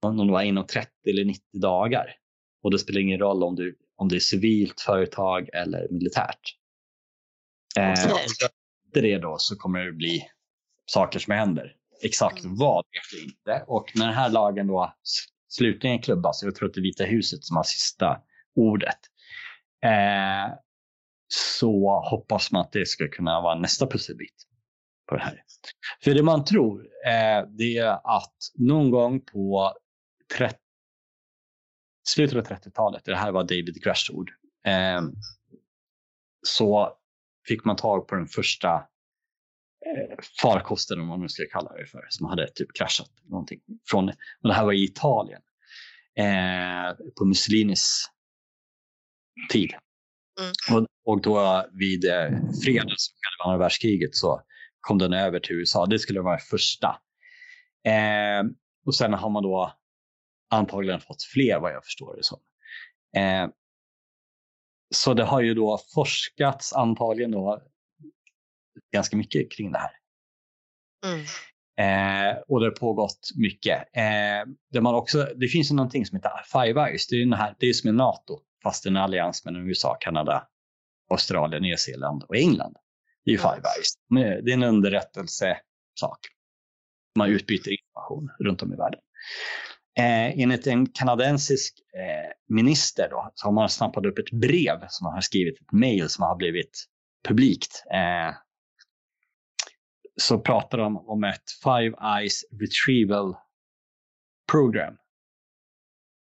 om 0.00 0.26
det 0.26 0.32
var 0.32 0.42
inom 0.42 0.66
30 0.66 0.90
eller 1.10 1.24
90 1.24 1.42
dagar. 1.60 2.06
Och 2.62 2.70
det 2.70 2.78
spelar 2.78 3.00
ingen 3.00 3.18
roll 3.18 3.42
om, 3.42 3.56
du, 3.56 3.78
om 3.96 4.08
det 4.08 4.16
är 4.16 4.20
civilt 4.20 4.80
företag 4.80 5.48
eller 5.52 5.88
militärt. 5.90 6.40
Eh, 7.76 7.92
efter 7.92 8.50
det 9.02 9.18
då 9.18 9.36
så 9.38 9.56
kommer 9.56 9.80
det 9.80 9.92
bli 9.92 10.22
saker 10.86 11.18
som 11.18 11.34
händer. 11.34 11.76
Exakt 12.02 12.44
mm. 12.44 12.56
vad 12.56 12.84
vet 12.84 13.18
jag 13.20 13.24
inte. 13.24 13.64
Och 13.66 13.92
när 13.94 14.06
den 14.06 14.14
här 14.14 14.30
lagen 14.30 14.66
då 14.66 14.94
slutligen 15.48 16.02
klubbas, 16.02 16.42
jag 16.42 16.54
tror 16.54 16.68
att 16.68 16.74
det 16.74 16.80
är 16.80 16.82
Vita 16.82 17.04
huset 17.04 17.44
som 17.44 17.56
har 17.56 17.64
sista 17.64 18.20
ordet, 18.54 18.98
eh, 19.84 20.54
så 21.28 22.00
hoppas 22.10 22.52
man 22.52 22.60
att 22.60 22.72
det 22.72 22.88
ska 22.88 23.08
kunna 23.08 23.40
vara 23.40 23.58
nästa 23.58 23.86
pusselbit 23.86 24.34
på 25.08 25.16
det 25.16 25.22
här. 25.22 25.42
För 26.04 26.14
det 26.14 26.22
man 26.22 26.44
tror 26.44 26.80
eh, 27.06 27.48
det 27.48 27.78
är 27.78 28.16
att 28.18 28.36
någon 28.58 28.90
gång 28.90 29.20
på 29.20 29.74
30, 30.36 30.58
slutet 32.08 32.36
av 32.36 32.56
30-talet, 32.56 33.04
det 33.04 33.16
här 33.16 33.32
var 33.32 33.42
David 33.42 33.82
Grush 33.82 34.10
ord, 34.10 34.30
eh, 34.66 35.02
så 36.46 36.96
fick 37.48 37.64
man 37.64 37.76
tag 37.76 38.08
på 38.08 38.14
den 38.14 38.26
första 38.26 38.74
eh, 39.86 40.18
farkosten, 40.42 41.00
om 41.00 41.06
man 41.06 41.20
nu 41.20 41.28
ska 41.28 41.42
kalla 41.52 41.72
det 41.72 41.86
för, 41.86 42.06
som 42.08 42.26
hade 42.26 42.48
typ 42.48 42.68
kraschat. 42.74 43.10
Någonting 43.24 43.60
från, 43.90 44.08
och 44.08 44.48
det 44.48 44.54
här 44.54 44.64
var 44.64 44.72
i 44.72 44.84
Italien 44.84 45.42
eh, 46.18 46.96
på 47.18 47.24
Mussolinis 47.24 48.10
tid. 49.50 49.70
Mm. 50.40 50.52
Och, 50.82 50.88
och, 51.04 51.22
då 51.22 51.66
vid 51.72 52.04
eh, 52.04 52.30
fredags 52.64 53.10
andra 53.44 53.58
världskriget 53.58 54.14
så 54.14 54.42
kom 54.80 54.98
den 54.98 55.12
över 55.12 55.40
till 55.40 55.56
USA. 55.56 55.86
Det 55.86 55.98
skulle 55.98 56.20
vara 56.20 56.38
första. 56.38 56.88
Eh, 57.86 58.42
och 58.86 58.94
sen 58.94 59.12
har 59.12 59.30
man 59.30 59.42
då 59.42 59.79
antagligen 60.50 61.00
fått 61.00 61.22
fler 61.22 61.60
vad 61.60 61.72
jag 61.72 61.84
förstår 61.84 62.16
det 62.16 62.24
som. 62.24 62.40
Eh, 63.16 63.48
så 64.94 65.14
det 65.14 65.24
har 65.24 65.40
ju 65.40 65.54
då 65.54 65.78
forskats 65.94 66.72
antagligen 66.72 67.30
då 67.30 67.62
ganska 68.92 69.16
mycket 69.16 69.52
kring 69.52 69.72
det 69.72 69.78
här. 69.78 69.90
Mm. 71.06 71.26
Eh, 71.80 72.36
och 72.48 72.60
det 72.60 72.66
har 72.66 72.70
pågått 72.70 73.30
mycket. 73.36 73.78
Eh, 73.78 74.52
det, 74.70 74.80
man 74.80 74.94
också, 74.94 75.28
det 75.36 75.48
finns 75.48 75.70
ju 75.70 75.74
någonting 75.74 76.06
som 76.06 76.16
heter 76.16 76.30
Five 76.52 76.80
Eyes. 76.80 77.06
Det 77.06 77.16
är, 77.16 77.20
den 77.20 77.32
här, 77.32 77.56
det 77.58 77.66
är 77.66 77.72
som 77.72 77.88
en 77.88 77.96
NATO, 77.96 78.40
fast 78.62 78.86
en 78.86 78.96
allians 78.96 79.44
mellan 79.44 79.68
USA, 79.68 79.96
Kanada, 80.00 80.48
Australien, 81.10 81.62
Nya 81.62 81.76
Zeeland 81.76 82.22
och 82.22 82.36
England. 82.36 82.76
Det 83.24 83.30
är 83.30 83.32
ju 83.32 83.38
Five 83.38 83.62
Eyes. 83.76 83.94
Det 84.44 84.50
är 84.50 84.54
en 84.54 84.62
underrättelsesak. 84.62 86.18
Man 87.18 87.28
utbyter 87.28 87.70
information 87.70 88.30
runt 88.38 88.62
om 88.62 88.72
i 88.72 88.76
världen. 88.76 89.00
Eh, 90.00 90.40
enligt 90.40 90.66
en 90.66 90.86
kanadensisk 90.86 91.74
eh, 91.94 92.32
minister 92.48 93.08
då, 93.10 93.30
så 93.34 93.46
har 93.46 93.52
man 93.52 93.68
snappat 93.68 94.06
upp 94.06 94.18
ett 94.18 94.30
brev 94.30 94.84
som 94.88 95.04
man 95.04 95.14
har 95.14 95.20
skrivit, 95.20 95.60
ett 95.60 95.72
mail 95.72 96.08
som 96.08 96.24
har 96.24 96.36
blivit 96.36 96.84
publikt. 97.28 97.84
Eh, 97.92 98.34
så 100.16 100.38
pratar 100.38 100.78
de 100.78 100.96
om 100.96 101.24
ett 101.24 101.42
Five 101.64 101.96
Eyes 102.18 102.44
Retrieval 102.50 103.36
Program. 104.52 104.96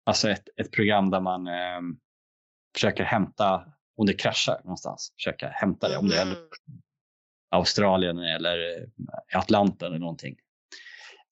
Alltså 0.05 0.29
ett, 0.29 0.49
ett 0.57 0.71
program 0.71 1.09
där 1.09 1.21
man 1.21 1.47
eh, 1.47 1.81
försöker 2.75 3.03
hämta, 3.03 3.73
om 3.97 4.05
det 4.05 4.13
kraschar 4.13 4.61
någonstans, 4.63 5.13
försöka 5.15 5.49
hämta 5.49 5.89
det. 5.89 5.97
Om 5.97 6.07
det 6.07 6.17
är 6.17 6.25
mm. 6.25 6.37
Australien 7.51 8.17
eller 8.17 8.85
Atlanten 9.33 9.87
eller 9.87 9.99
någonting. 9.99 10.35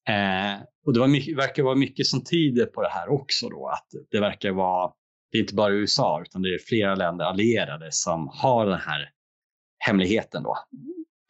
Eh, 0.07 0.61
och 0.86 0.93
det 0.93 0.99
var 0.99 1.07
mycket, 1.07 1.38
verkar 1.38 1.63
vara 1.63 1.75
mycket 1.75 2.05
som 2.05 2.23
tyder 2.23 2.65
på 2.65 2.81
det 2.81 2.89
här 2.89 3.09
också 3.09 3.49
då, 3.49 3.67
att 3.67 3.88
det 4.11 4.19
verkar 4.19 4.51
vara, 4.51 4.91
det 5.31 5.38
är 5.38 5.41
inte 5.41 5.55
bara 5.55 5.73
USA 5.73 6.21
utan 6.21 6.41
det 6.41 6.49
är 6.49 6.59
flera 6.59 6.95
länder 6.95 7.25
allierade 7.25 7.91
som 7.91 8.29
har 8.33 8.65
den 8.65 8.79
här 8.79 9.09
hemligheten 9.77 10.43
då 10.43 10.57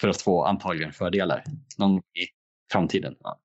för 0.01 0.07
att 0.07 0.21
få 0.21 0.43
antagligen 0.43 0.93
fördelar 0.93 1.43
någon 1.77 1.97
i 1.97 2.25
framtiden. 2.71 3.15
Ja. 3.19 3.39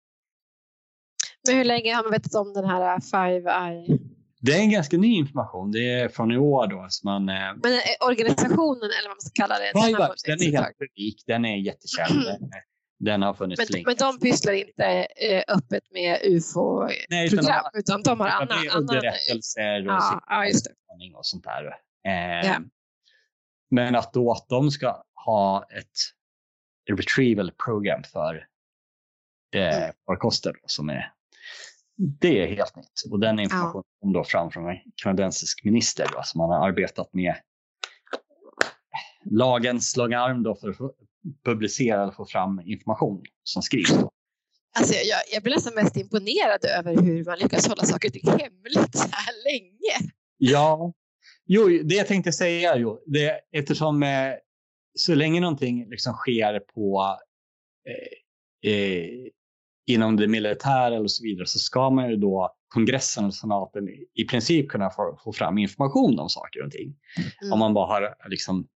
Men 1.46 1.56
hur 1.56 1.64
länge 1.64 1.94
har 1.94 2.02
man 2.02 2.12
vetat 2.12 2.34
om 2.34 2.52
den 2.52 2.64
här 2.64 3.00
Five 3.00 3.50
Eye? 3.50 3.98
Det 4.40 4.52
är 4.52 4.61
en 4.61 4.70
ganska 4.70 4.96
ny 4.96 5.16
information. 5.16 5.70
Det 5.70 5.92
är 5.92 6.08
från 6.08 6.32
i 6.32 6.38
år 6.38 6.66
då. 6.66 6.86
Så 6.88 7.06
man, 7.06 7.28
eh... 7.28 7.34
Men 7.34 7.80
organisationen 8.08 8.90
eller 8.98 9.08
vad 9.08 9.16
man 9.16 9.20
ska 9.20 9.42
kalla 9.42 9.54
det? 9.58 9.86
Five 9.86 10.04
Eyes, 10.04 10.22
den 10.22 10.42
är 10.42 10.58
helt 10.58 10.80
unik. 10.80 11.22
Den 11.26 11.44
är 11.44 11.56
jättekänd. 11.56 12.20
Den 13.01 13.22
har 13.22 13.34
funnits 13.34 13.59
men, 13.59 13.66
länge. 13.70 13.84
Men 13.86 13.96
de 13.96 14.18
pysslar 14.18 14.53
inte 14.53 14.84
eh, 15.16 15.44
öppet 15.48 15.84
med 15.90 16.20
ufo-program, 16.22 17.64
utan, 17.72 17.72
utan 17.74 18.03
de 18.03 18.20
har 18.20 18.28
annan... 18.28 18.68
underrättelser 18.76 19.80
och, 19.80 19.92
ja, 19.92 20.22
ja, 20.26 21.18
och 21.18 21.26
sånt 21.26 21.44
där. 21.44 21.64
Eh, 22.07 22.46
ja. 22.46 22.61
Men 23.70 23.96
att 23.96 24.12
då 24.12 24.32
att 24.32 24.48
de 24.48 24.70
ska 24.70 25.03
ha 25.24 25.66
ett 25.70 25.98
retrieval 26.90 27.53
program 27.64 28.03
för 28.03 28.46
eh, 29.55 29.76
mm. 29.76 29.92
farkoster 30.07 30.55
som 30.66 30.88
är 30.88 31.12
det 31.96 32.42
är 32.42 32.46
helt 32.46 32.76
nytt 32.76 33.03
och 33.11 33.20
den 33.20 33.40
informationen 33.40 33.84
ja. 33.86 34.01
kom 34.01 34.12
då 34.12 34.24
fram 34.24 34.51
från 34.51 34.68
en 34.68 34.76
kanadensisk 35.03 35.64
minister 35.64 36.07
då, 36.12 36.20
som 36.24 36.40
har 36.40 36.68
arbetat 36.68 37.14
med 37.14 37.34
lagens 39.24 39.96
långa 39.96 40.20
arm 40.20 40.42
då 40.42 40.55
för 40.55 40.72
publicera 41.44 42.06
och 42.06 42.14
få 42.14 42.24
fram 42.24 42.60
information 42.60 43.22
som 43.42 43.62
skrivs. 43.62 43.90
Alltså 44.78 44.94
jag, 44.94 45.20
jag 45.32 45.42
blir 45.42 45.54
nästan 45.54 45.74
mest 45.74 45.96
imponerad 45.96 46.64
över 46.78 47.02
hur 47.02 47.24
man 47.24 47.38
lyckas 47.38 47.68
hålla 47.68 47.82
saker 47.82 48.08
och 48.08 48.12
ting 48.12 48.26
hemligt 48.26 48.96
så 48.96 49.08
här 49.12 49.52
länge. 49.52 50.12
Ja, 50.38 50.92
jo, 51.46 51.68
det 51.84 51.94
jag 51.94 52.06
tänkte 52.06 52.32
säga, 52.32 52.76
jo, 52.76 53.02
det, 53.06 53.40
eftersom 53.52 54.02
eh, 54.02 54.32
så 54.94 55.14
länge 55.14 55.40
någonting 55.40 55.88
liksom 55.90 56.12
sker 56.12 56.60
på 56.74 57.16
eh, 57.88 58.72
eh, 58.72 59.08
inom 59.86 60.16
det 60.16 60.28
militära 60.28 61.00
och 61.00 61.10
så 61.10 61.24
vidare 61.24 61.46
så 61.46 61.58
ska 61.58 61.90
man 61.90 62.10
ju 62.10 62.16
då 62.16 62.56
kongressen 62.68 63.24
och 63.24 63.34
senaten 63.34 63.88
i 64.14 64.24
princip 64.24 64.68
kunna 64.68 64.90
få, 64.90 65.20
få 65.24 65.32
fram 65.32 65.58
information 65.58 66.18
om 66.18 66.28
saker 66.28 66.64
och 66.64 66.70
ting. 66.70 66.96
Mm. 67.42 67.52
Om 67.52 67.58
man 67.58 67.74
bara 67.74 67.86
har 67.86 68.14
liksom 68.28 68.68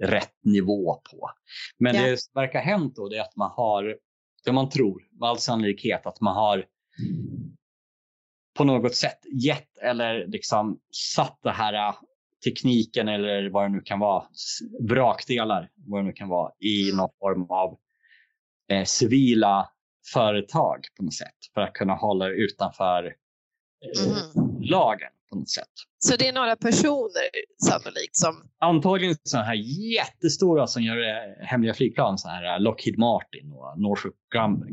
rätt 0.00 0.44
nivå 0.44 0.94
på. 1.10 1.30
Men 1.78 1.94
yeah. 1.94 2.06
det 2.10 2.16
som 2.16 2.32
verkar 2.34 2.58
ha 2.58 2.66
hänt 2.66 2.96
då 2.96 3.12
är 3.12 3.20
att 3.20 3.36
man 3.36 3.50
har, 3.50 3.96
det 4.44 4.52
man 4.52 4.68
tror 4.68 5.08
med 5.20 5.28
all 5.28 5.38
sannolikhet, 5.38 6.06
att 6.06 6.20
man 6.20 6.34
har 6.34 6.64
på 8.56 8.64
något 8.64 8.94
sätt 8.94 9.18
gett 9.44 9.78
eller 9.78 10.26
liksom 10.26 10.80
satt 11.16 11.38
det 11.42 11.50
här 11.50 11.88
äh, 11.88 11.94
tekniken 12.44 13.08
eller 13.08 13.50
vad 13.50 13.64
det 13.64 13.68
nu 13.68 13.80
kan 13.80 13.98
vara, 13.98 14.24
vrakdelar, 14.80 15.70
vad 15.74 16.00
det 16.00 16.06
nu 16.06 16.12
kan 16.12 16.28
vara, 16.28 16.52
i 16.58 16.92
någon 16.92 17.10
form 17.18 17.50
av 17.50 17.78
eh, 18.72 18.84
civila 18.84 19.68
företag 20.12 20.80
på 20.96 21.02
något 21.02 21.14
sätt 21.14 21.36
för 21.54 21.60
att 21.60 21.72
kunna 21.72 21.94
hålla 21.94 22.28
utanför 22.28 23.04
eh, 23.84 24.06
mm. 24.06 24.62
lagen 24.62 25.10
på 25.30 25.36
något 25.36 25.50
sätt. 25.50 25.68
Så 25.98 26.16
det 26.16 26.28
är 26.28 26.32
några 26.32 26.56
personer 26.56 27.22
sannolikt 27.64 28.16
som... 28.16 28.34
Antagligen 28.60 29.16
sådana 29.22 29.46
här 29.46 29.54
jättestora 29.94 30.66
som 30.66 30.82
gör 30.82 30.96
eh, 30.96 31.46
hemliga 31.46 31.74
flygplan, 31.74 32.18
så 32.18 32.28
här 32.28 32.54
eh, 32.54 32.60
Lockheed 32.60 32.98
Martin 32.98 33.52
och 33.52 33.80
Northrop 33.80 34.14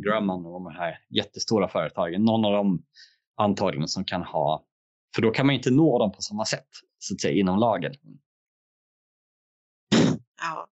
Grumman 0.04 0.46
och 0.46 0.54
de 0.54 0.76
här 0.76 1.00
jättestora 1.10 1.68
företagen. 1.68 2.26
Någon 2.26 2.46
av 2.46 2.52
dem 2.52 2.84
antagligen 3.38 3.88
som 3.88 4.06
kan 4.06 4.24
ha, 4.24 4.66
för 5.16 5.22
då 5.22 5.32
kan 5.32 5.46
man 5.46 5.56
inte 5.56 5.72
nå 5.72 6.00
dem 6.00 6.12
på 6.12 6.22
samma 6.22 6.46
sätt 6.46 6.68
så 7.00 7.14
att 7.14 7.22
säga 7.22 7.40
inom 7.40 7.60
lagen. 7.60 7.94
Ja. 10.42 10.68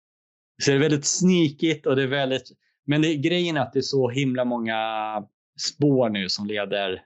Så 0.62 0.70
det 0.70 0.76
är 0.76 0.80
väldigt 0.80 1.06
sneakigt 1.06 1.86
och 1.86 1.96
det 1.96 2.02
är 2.02 2.06
väldigt... 2.06 2.52
Men 2.86 3.02
det, 3.02 3.16
grejen 3.16 3.56
är 3.56 3.60
att 3.60 3.72
det 3.72 3.78
är 3.78 3.82
så 3.82 4.08
himla 4.08 4.44
många 4.44 4.78
spår 5.58 6.08
nu 6.08 6.28
som 6.28 6.46
leder... 6.46 7.02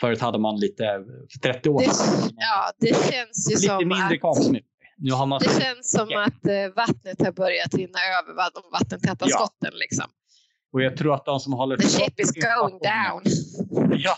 Förut 0.00 0.20
hade 0.20 0.38
man 0.38 0.60
lite, 0.60 0.84
för 1.32 1.38
30 1.52 1.68
år 1.68 1.80
sedan, 1.80 2.30
ja, 2.36 2.72
det 2.80 2.86
känns 2.86 3.50
ju 3.50 3.54
lite 3.54 3.66
som 3.66 3.78
mindre 3.78 4.18
att. 4.22 4.62
Nu 5.02 5.12
har 5.12 5.26
man... 5.26 5.40
det 5.42 5.62
känns 5.62 5.90
som 5.90 6.08
att 6.26 6.46
eh, 6.46 6.74
vattnet 6.76 7.22
har 7.22 7.32
börjat 7.32 7.74
rinna 7.74 7.98
över 8.22 8.34
de 8.54 8.62
vattentäta 8.72 9.26
Ja. 9.28 9.36
skotten. 9.36 9.78
Liksom. 9.78 10.04
Och 10.72 10.82
jag 10.82 10.96
tror 10.96 11.14
att 11.14 11.24
de 11.24 11.40
som 11.40 11.52
håller 11.52 11.76
The 11.76 11.88
ship 11.88 12.20
is 12.20 12.32
going 12.32 12.78
down. 12.78 13.22
Ja, 13.98 14.16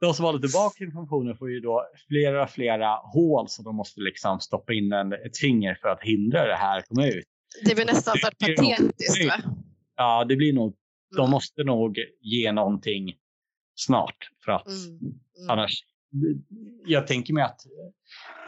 de 0.00 0.14
som 0.14 0.24
håller 0.24 0.38
tillbaka 0.38 0.84
informationen 0.84 1.36
får 1.36 1.50
ju 1.50 1.60
då 1.60 1.84
flera, 2.08 2.46
flera 2.46 2.94
hål 2.96 3.48
som 3.48 3.64
de 3.64 3.76
måste 3.76 4.00
liksom 4.00 4.40
stoppa 4.40 4.72
in 4.72 4.92
en, 4.92 5.12
ett 5.12 5.38
finger 5.38 5.74
för 5.80 5.88
att 5.88 6.02
hindra 6.02 6.46
det 6.46 6.56
här 6.56 6.78
att 6.78 6.88
komma 6.88 7.06
ut. 7.06 7.24
Det 7.64 7.74
blir 7.74 7.84
nästan 7.86 8.14
så 8.18 8.26
patetiskt. 8.26 9.26
Va? 9.28 9.34
Ja, 9.96 10.24
det 10.24 10.36
blir 10.36 10.52
nog, 10.52 10.74
de 11.16 11.20
Mm. 11.20 11.30
måste 11.30 11.64
nog 11.64 11.98
ge 12.20 12.52
någonting 12.52 13.14
snart 13.74 14.16
för 14.44 14.52
att 14.52 14.66
Mm. 14.66 14.98
Mm. 14.98 15.50
annars, 15.50 15.84
jag 16.86 17.06
tänker 17.06 17.34
mig 17.34 17.42
att 17.44 17.60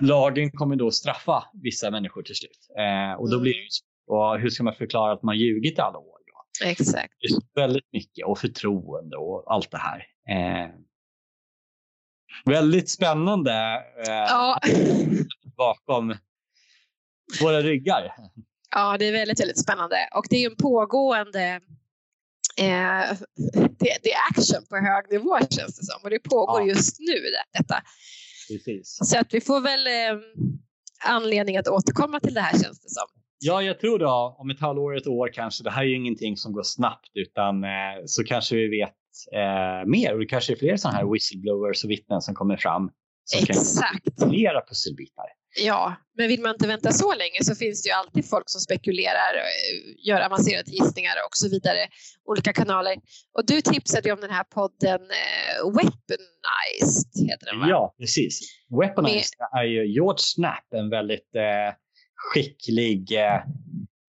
lagen 0.01 0.51
kommer 0.51 0.77
då 0.77 0.91
straffa 0.91 1.45
vissa 1.63 1.91
människor 1.91 2.23
till 2.23 2.35
slut. 2.35 2.69
Eh, 2.79 3.13
och 3.21 3.31
då 3.31 3.35
Mm. 3.37 3.43
blir 3.43 3.53
det 3.53 3.59
ju 3.59 3.69
och 4.07 4.39
hur 4.41 4.51
ska 4.51 4.63
man 4.63 4.75
förklara 4.75 5.13
att 5.13 5.23
man 5.23 5.39
ljugit 5.39 5.79
alla 5.79 5.99
år? 5.99 6.19
Då? 6.27 6.67
Exakt. 6.67 7.15
Väldigt 7.55 7.93
mycket 7.93 8.27
och 8.27 8.39
förtroende 8.39 9.17
och 9.17 9.53
allt 9.53 9.71
det 9.71 9.79
här. 9.79 10.07
Eh, 10.29 10.71
väldigt 12.45 12.91
spännande 12.91 13.53
eh, 14.07 14.13
Ja. 14.13 14.61
bakom 15.57 16.15
våra 17.43 17.61
ryggar. 17.63 18.15
ja, 18.71 18.97
det 18.99 19.05
är 19.05 19.13
väldigt, 19.13 19.41
väldigt 19.41 19.61
spännande. 19.63 19.97
Och 20.15 20.27
det 20.31 20.37
är 20.37 20.41
ju 20.41 20.47
en 20.47 20.57
pågående 20.57 21.61
eh, 22.59 22.65
det, 23.79 23.99
det 24.03 24.13
är 24.13 24.31
action 24.31 24.67
på 24.69 24.77
hög 24.77 25.05
nivå 25.11 25.39
känns 25.39 25.79
det 25.79 25.85
som. 25.87 26.01
Och 26.03 26.11
det 26.11 26.19
pågår 26.19 26.61
Ja. 26.61 26.67
just 26.67 27.01
nu 27.01 27.15
det, 27.15 27.59
detta. 27.59 27.75
Precis. 28.49 28.99
Så 29.03 29.19
att 29.19 29.35
vi 29.35 29.41
får 29.41 29.61
väl 29.61 29.87
eh, 29.87 30.21
anledning 31.05 31.57
att 31.57 31.69
återkomma 31.69 32.21
till 32.21 32.35
det 32.35 32.41
här 32.41 32.53
känns 32.63 32.81
det 32.81 32.91
som. 32.91 33.07
Ja, 33.39 33.63
jag 33.63 33.81
tror 33.81 33.99
då 33.99 34.37
om 34.39 34.51
ett 34.51 34.61
halvår, 34.61 34.97
ett 34.97 35.07
år 35.07 35.31
kanske. 35.33 35.65
Det 35.65 35.71
här 35.71 35.83
är 35.83 35.87
ju 35.87 35.97
ingenting 35.97 36.37
som 36.37 36.53
går 36.53 36.63
snabbt 36.63 37.11
utan 37.15 37.65
eh, 37.65 37.71
så 38.07 38.25
kanske 38.25 38.57
vi 38.57 38.69
vet 38.69 38.95
eh, 39.33 39.87
mer 39.91 40.13
och 40.13 40.19
det 40.21 40.27
kanske 40.27 40.53
är 40.53 40.57
fler 40.57 40.77
sådana 40.77 40.99
här 40.99 41.13
whistleblowers 41.13 41.85
och 41.85 41.91
vittnen 41.91 42.21
som 42.21 42.35
kommer 42.35 42.57
fram. 42.57 42.91
Som 43.25 43.41
Exakt. 43.49 44.19
kan 44.19 44.31
flera 44.31 44.61
pusselbitar. 44.69 45.25
Ja, 45.57 45.97
men 46.17 46.29
vill 46.29 46.41
man 46.41 46.51
inte 46.51 46.67
vänta 46.67 46.93
så 46.93 47.15
länge 47.15 47.39
så 47.43 47.55
finns 47.55 47.83
det 47.83 47.89
ju 47.89 47.93
alltid 47.93 48.29
folk 48.29 48.45
som 48.47 48.61
spekulerar, 48.61 49.35
eh, 49.37 50.07
gör 50.09 50.21
avancerade 50.21 50.71
gissningar 50.71 51.15
och 51.27 51.37
så 51.37 51.49
vidare. 51.49 51.89
Olika 52.25 52.53
kanaler. 52.53 52.97
Och 53.39 53.47
du 53.47 53.61
tipsade 53.61 54.09
ju 54.09 54.15
om 54.15 54.21
den 54.21 54.31
här 54.31 54.45
podden 54.45 55.01
eh, 55.01 55.65
Weaponized, 55.65 57.29
heter 57.31 57.47
den 57.47 57.61
va? 57.61 57.67
Ja, 57.69 57.95
precis. 57.99 58.41
Weaponized 58.81 59.39
är 59.57 59.65
ju 59.65 59.87
George 59.87 60.19
Snap, 60.19 60.65
en 60.75 60.91
väldigt 60.91 61.35
eh, 61.35 61.75
skicklig 62.15 63.13
eh, 63.13 63.35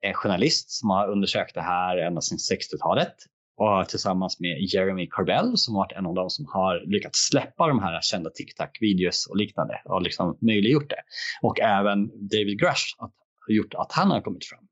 eh, 0.06 0.14
journalist 0.14 0.72
som 0.72 0.90
har 0.90 1.12
undersökt 1.12 1.54
det 1.56 1.62
här 1.62 1.98
ända 1.98 2.22
sedan 2.22 2.38
60-talet. 2.38 3.16
Och 3.58 3.90
tillsammans 3.90 4.40
med 4.40 4.58
Jeremy 4.74 5.08
Corbell 5.10 5.58
som 5.58 5.76
har 5.76 5.82
varit 5.82 5.92
en 5.98 6.06
av 6.06 6.14
de 6.16 6.30
som 6.30 6.46
har 6.46 6.84
lyckats 6.86 7.20
släppa 7.20 7.68
de 7.68 7.80
här 7.80 8.02
kända 8.02 8.30
TikTok-videos 8.30 9.28
och 9.30 9.38
liknande 9.38 9.82
och 9.86 10.02
liksom 10.02 10.38
möjliggjort 10.42 10.90
det. 10.90 11.02
Och 11.42 11.60
även 11.60 12.08
David 12.08 12.60
Grush 12.60 12.96
har 13.00 13.12
gjort 13.48 13.74
att 13.74 13.92
han 13.92 14.12
har 14.12 14.22
kommit 14.22 14.46
fram. 14.46 14.68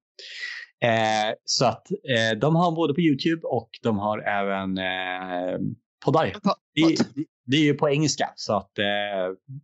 Eh, 0.89 1.33
så 1.45 1.65
att 1.65 1.91
eh, 1.91 2.39
de 2.39 2.55
har 2.55 2.71
både 2.71 2.93
på 2.93 3.01
Youtube 3.01 3.41
och 3.43 3.69
de 3.83 3.97
har 3.97 4.19
även 4.19 4.77
eh, 4.77 5.59
poddar. 6.05 6.25
Po- 6.25 6.39
podd. 6.43 6.55
Det, 6.75 7.25
det 7.45 7.57
är 7.57 7.63
ju 7.63 7.73
på 7.73 7.89
engelska 7.89 8.29
så 8.35 8.53
att 8.53 8.79
eh, 8.79 8.85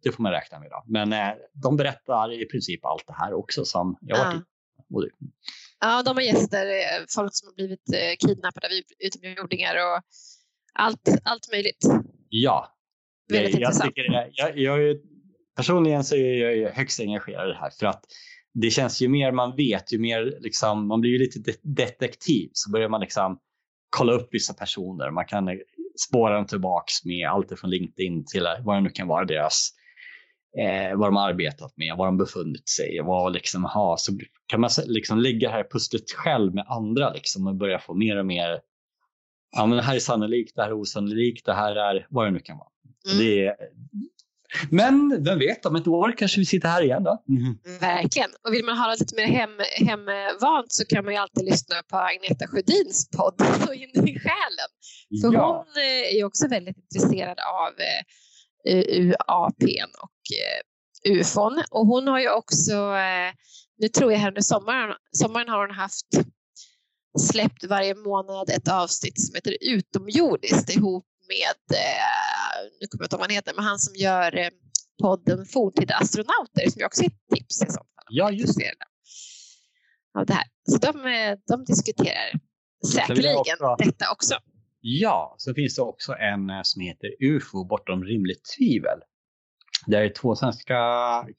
det 0.03 0.11
får 0.11 0.23
man 0.23 0.31
räkna 0.31 0.59
med. 0.59 0.69
Då. 0.69 0.83
Men 0.87 1.13
eh, 1.13 1.35
de 1.53 1.77
berättar 1.77 2.41
i 2.41 2.45
princip 2.45 2.85
allt 2.85 3.07
det 3.07 3.13
här 3.17 3.33
också 3.33 3.65
som 3.65 3.97
jag 4.01 4.17
har 4.17 4.25
varit 4.25 5.07
i. 5.07 5.25
Ja, 5.81 6.03
de 6.03 6.15
har 6.15 6.21
gäster, 6.21 6.65
eh, 6.65 7.05
folk 7.15 7.29
som 7.35 7.47
har 7.47 7.53
blivit 7.55 7.93
eh, 7.93 8.27
kidnappade 8.27 8.67
av 8.67 8.71
utomjordingar 9.05 9.75
och 9.75 10.01
allt, 10.73 11.09
allt 11.23 11.51
möjligt. 11.51 11.85
Ja. 12.29 12.75
Väldigt 13.31 13.53
jag, 13.53 13.59
intressant. 13.61 13.95
tycker 13.95 14.11
det, 14.11 14.29
jag, 14.33 14.57
jag, 14.57 14.83
är- 14.89 14.97
personligen 15.55 16.03
så 16.03 16.15
är 16.15 16.55
jag 16.55 16.71
högst 16.71 16.99
engagerad 16.99 17.49
i 17.49 17.51
det 17.51 17.57
här 17.59 17.69
för 17.79 17.85
att 17.85 18.03
det 18.53 18.69
känns 18.69 19.01
ju 19.01 19.07
mer 19.07 19.31
man 19.31 19.55
vet, 19.55 19.93
ju 19.93 19.99
mer 19.99 20.37
liksom, 20.39 20.87
man 20.87 21.01
blir 21.01 21.11
ju 21.11 21.17
lite 21.17 21.39
de- 21.39 21.57
detektiv 21.63 22.49
så 22.53 22.71
börjar 22.71 22.89
man 22.89 23.01
liksom 23.01 23.39
kolla 23.89 24.13
upp 24.13 24.27
vissa 24.31 24.53
personer. 24.53 25.11
Man 25.11 25.25
kan 25.25 25.47
eh, 25.47 25.55
spåra 26.07 26.35
dem 26.35 26.45
tillbaks 26.45 27.05
med 27.05 27.27
allt 27.29 27.59
från 27.59 27.69
LinkedIn 27.69 28.25
till 28.25 28.47
vad 28.63 28.77
det 28.77 28.81
nu 28.81 28.89
kan 28.89 29.07
vara 29.07 29.25
deras 29.25 29.69
eh, 30.59 30.97
vad 30.97 31.07
de 31.07 31.15
har 31.15 31.29
arbetat 31.29 31.77
med, 31.77 31.95
var 31.97 32.05
de 32.05 32.17
befunnit 32.17 32.69
sig, 32.69 32.99
vad 33.03 33.33
liksom 33.33 33.63
ha. 33.63 33.97
Så 33.97 34.11
kan 34.47 34.61
man 34.61 34.69
liksom 34.85 35.19
lägga 35.19 35.49
det 35.49 35.53
här 35.53 35.67
pusslet 35.71 36.11
själv 36.11 36.53
med 36.53 36.65
andra 36.67 37.13
liksom 37.13 37.47
och 37.47 37.55
börja 37.55 37.79
få 37.79 37.93
mer 37.93 38.17
och 38.17 38.25
mer. 38.25 38.59
Ja, 39.51 39.65
men 39.65 39.77
det 39.77 39.83
här 39.83 39.95
är 39.95 39.99
sannolikt, 39.99 40.55
det 40.55 40.61
här 40.61 40.69
är 40.69 40.73
osannolikt, 40.73 41.45
det 41.45 41.53
här 41.53 41.75
är 41.75 42.07
vad 42.09 42.27
det 42.27 42.31
nu 42.31 42.39
kan 42.39 42.57
vara. 42.57 42.69
Mm. 43.05 43.19
Det 43.19 43.45
är, 43.45 43.55
men 44.69 45.23
vem 45.23 45.39
vet, 45.39 45.65
om 45.65 45.75
ett 45.75 45.87
år 45.87 46.13
kanske 46.17 46.39
vi 46.39 46.45
sitter 46.45 46.69
här 46.69 46.81
igen 46.81 47.03
då. 47.03 47.23
Verkligen. 47.79 48.29
Och 48.47 48.53
vill 48.53 48.65
man 48.65 48.77
ha 48.77 48.95
lite 48.99 49.15
mer 49.15 49.27
hem, 49.27 49.49
hemvant 49.87 50.71
så 50.71 50.85
kan 50.85 51.05
man 51.05 51.13
ju 51.13 51.19
alltid 51.19 51.45
lyssna 51.45 51.75
på 51.89 51.97
Agneta 51.97 52.47
Sjödins 52.47 53.09
podd 53.17 53.33
Så 53.65 53.73
in 53.73 53.89
i 53.89 54.19
själen. 54.19 54.69
För 55.21 55.33
ja, 55.33 55.65
hon 55.65 55.83
eh, 55.83 56.13
är 56.13 56.17
ju 56.17 56.23
också 56.23 56.47
väldigt 56.47 56.77
intresserad 56.77 57.37
av 57.39 57.69
eh, 57.79 58.01
UAP 58.65 59.63
och 60.01 60.19
eh, 60.37 61.11
UFON. 61.13 61.63
Och 61.71 61.85
hon 61.87 62.07
har 62.07 62.19
ju 62.19 62.29
också, 62.31 62.73
eh, 62.73 63.33
nu 63.77 63.87
tror 63.87 64.11
jag 64.11 64.19
här 64.19 64.27
under 64.27 64.41
sommaren, 64.41 64.95
sommaren 65.11 65.49
har 65.49 65.67
hon 65.67 65.75
haft 65.75 66.05
släppt 67.19 67.63
varje 67.63 67.95
månad 67.95 68.49
ett 68.49 68.67
avsnitt 68.67 69.21
som 69.21 69.35
heter 69.35 69.57
Utomjordiskt 69.61 70.75
ihop 70.75 71.05
med, 71.27 71.77
eh, 71.77 72.71
nu 72.81 72.87
kommer 72.87 73.03
jag 73.03 73.05
inte 73.05 73.15
ihåg 73.15 73.19
vad 73.19 73.29
han 73.29 73.35
heter, 73.35 73.53
men 73.55 73.65
han 73.65 73.79
som 73.79 73.95
gör 73.95 74.49
podden 75.01 75.45
Forntida 75.45 75.95
astronauter 75.95 76.69
som 76.69 76.79
ju 76.79 76.85
också 76.85 77.03
är 77.03 77.07
ett 77.07 77.35
tips 77.35 77.55
i 77.61 77.65
sånt 77.65 77.75
fall. 77.77 78.05
ja, 78.09 78.31
just 78.31 78.59
det. 78.59 78.73
Av 80.19 80.25
det 80.25 80.33
här. 80.33 80.45
Så 80.71 80.77
de, 80.77 80.91
de 81.47 81.65
diskuterar 81.65 82.39
jag 82.81 82.91
säkerligen 82.91 83.35
också- 83.37 83.75
detta 83.85 84.11
också. 84.11 84.35
Ja, 84.81 85.35
så 85.37 85.53
finns 85.53 85.75
det 85.75 85.81
också 85.81 86.13
en 86.13 86.49
eh, 86.49 86.59
som 86.63 86.81
heter 86.81 87.09
UFO 87.19 87.63
bortom 87.65 88.03
rimligt 88.03 88.41
tvivel. 88.57 88.99
Det 89.87 89.97
är 89.97 90.09
två 90.09 90.35
svenska 90.35 90.75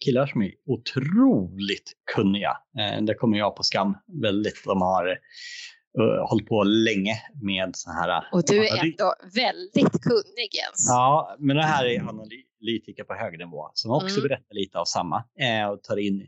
killar 0.04 0.26
som 0.26 0.42
är 0.42 0.52
otroligt 0.66 1.92
kunniga. 2.14 2.56
Eh, 2.78 3.02
där 3.02 3.14
kommer 3.14 3.38
jag 3.38 3.56
på 3.56 3.62
skam 3.62 3.94
väldigt. 4.22 4.64
De 4.64 4.82
har 4.82 5.08
uh, 5.08 6.28
hållit 6.28 6.46
på 6.48 6.62
länge 6.62 7.14
med 7.42 7.70
så 7.76 7.90
här. 7.90 8.24
Och 8.32 8.42
du 8.46 8.66
är 8.66 8.84
ändå 8.84 9.14
väldigt 9.34 10.02
kunnig 10.02 10.50
Jens. 10.54 10.86
Ja, 10.88 11.36
men 11.38 11.56
det 11.56 11.62
här 11.64 11.84
är 11.84 12.00
analytiker 12.00 13.04
på 13.04 13.14
hög 13.14 13.38
nivå 13.38 13.70
som 13.74 13.90
också 13.90 14.18
Mm. 14.18 14.28
berättar 14.28 14.54
lite 14.54 14.78
av 14.78 14.84
samma 14.84 15.24
eh, 15.40 15.66
och 15.70 15.82
tar 15.82 15.96
in 15.96 16.26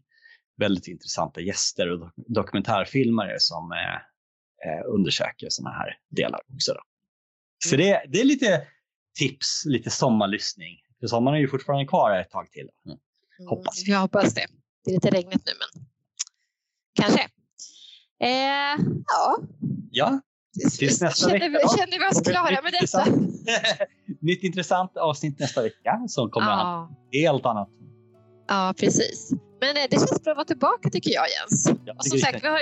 väldigt 0.57 0.89
intressanta 0.89 1.41
gäster 1.41 1.91
och 1.93 1.99
dok- 1.99 2.13
dokumentärfilmare 2.35 3.35
som 3.39 3.73
eh, 3.73 3.95
eh, 4.69 4.85
undersöker 4.87 5.47
sådana 5.51 5.77
här 5.77 5.97
delar 6.11 6.41
också. 6.55 6.73
Då. 6.73 6.81
Så 7.69 7.75
Mm. 7.75 7.87
det, 7.87 8.03
det 8.09 8.21
är 8.21 8.25
lite 8.25 8.67
tips, 9.19 9.63
lite 9.67 9.91
sommarlyssning. 9.91 10.79
För 11.01 11.07
sommaren 11.07 11.37
är 11.37 11.41
ju 11.41 11.49
fortfarande 11.49 11.87
kvar 11.87 12.17
ett 12.21 12.31
tag 12.31 12.51
till. 12.51 12.69
Mm. 12.87 12.99
hoppas. 13.49 13.87
Jag 13.87 13.99
hoppas 14.01 14.35
det. 14.35 14.47
Det 14.85 14.91
är 14.91 14.95
lite 14.95 15.11
regnigt 15.11 15.43
nu 15.47 15.53
men 15.59 15.87
kanske. 16.95 17.21
Eh, 18.21 18.85
ja, 19.07 19.39
Ja, 19.91 20.21
Tills 20.79 21.01
nästa 21.01 21.29
känner, 21.29 21.33
vecka 21.33 21.49
vi, 21.49 21.59
då. 21.63 21.77
känner 21.79 21.99
vi 21.99 22.17
oss 22.17 22.21
klara 22.21 22.63
med 22.63 22.73
detta? 22.73 23.05
intressant- 23.05 24.19
Nytt 24.21 24.43
intressant 24.43 24.97
avsnitt 24.97 25.39
nästa 25.39 25.63
vecka 25.63 26.05
som 26.09 26.31
kommer 26.31 26.51
att 26.51 26.91
Ja, 27.11 27.21
helt 27.31 27.47
annat. 27.47 27.69
ja, 28.49 28.75
precis. 28.79 29.31
Men 29.61 29.77
eh, 29.77 29.83
det 29.91 29.97
känns 29.97 30.23
bra 30.23 30.31
att 30.33 30.37
vara 30.37 30.45
tillbaka 30.45 30.91
tycker 30.91 31.11
jag 31.11 31.25
Jens. 31.31 31.67
Jag 31.85 31.97
Och 31.97 32.05
som 32.07 32.19
sagt, 32.19 32.45
vi 32.45 32.49
har. 32.49 32.61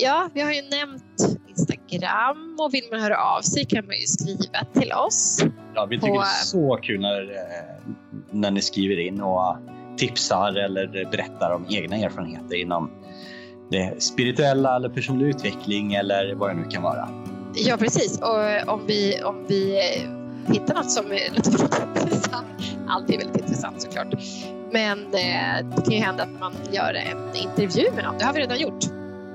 Ja, 0.00 0.30
vi 0.34 0.40
har 0.40 0.52
ju 0.52 0.62
nämnt 0.62 1.38
Instagram 1.48 2.56
och 2.60 2.74
vill 2.74 2.82
man 2.92 3.00
höra 3.00 3.16
av 3.36 3.40
sig 3.42 3.64
kan 3.64 3.86
man 3.86 3.94
ju 3.94 4.06
skriva 4.06 4.64
till 4.80 4.92
oss. 4.92 5.40
Ja, 5.74 5.86
vi 5.86 5.96
tycker 5.96 6.08
på- 6.12 6.14
det 6.20 6.20
är 6.20 6.44
så 6.44 6.78
kul 6.82 7.00
när, 7.00 7.20
eh, 7.22 7.92
när 8.30 8.50
ni 8.50 8.62
skriver 8.62 9.00
in 9.00 9.20
och 9.20 9.56
tipsar 9.96 10.52
eller 10.58 11.10
berättar 11.10 11.50
om 11.54 11.66
egna 11.68 11.96
erfarenheter 11.96 12.56
inom 12.56 12.90
det 13.70 14.02
spirituella 14.02 14.76
eller 14.76 14.88
personlig 14.88 15.26
utveckling 15.28 15.94
eller 15.94 16.34
vad 16.34 16.50
det 16.50 16.54
nu 16.54 16.64
kan 16.64 16.82
vara. 16.82 17.08
Ja, 17.54 17.76
precis. 17.76 18.20
Och 18.20 18.72
om 18.74 18.86
vi, 18.86 19.22
om 19.22 19.44
vi 19.48 19.76
eh, 19.78 20.52
hittar 20.52 20.74
något 20.74 20.90
som 20.90 21.06
är 21.06 21.30
lite 21.34 21.50
intressant 22.04 22.46
Allt 22.88 23.10
är 23.10 23.18
väldigt 23.18 23.36
intressant 23.42 23.82
såklart. 23.82 24.06
Men 24.72 24.98
eh, 25.04 25.66
det 25.76 25.82
kan 25.84 25.92
ju 25.92 25.98
hända 25.98 26.22
att 26.22 26.40
man 26.40 26.52
gör 26.72 26.94
en 26.94 27.36
intervju 27.36 27.90
med 27.94 28.04
någon. 28.04 28.18
Det 28.18 28.24
har 28.24 28.32
vi 28.32 28.40
redan 28.40 28.58
gjort. 28.60 28.84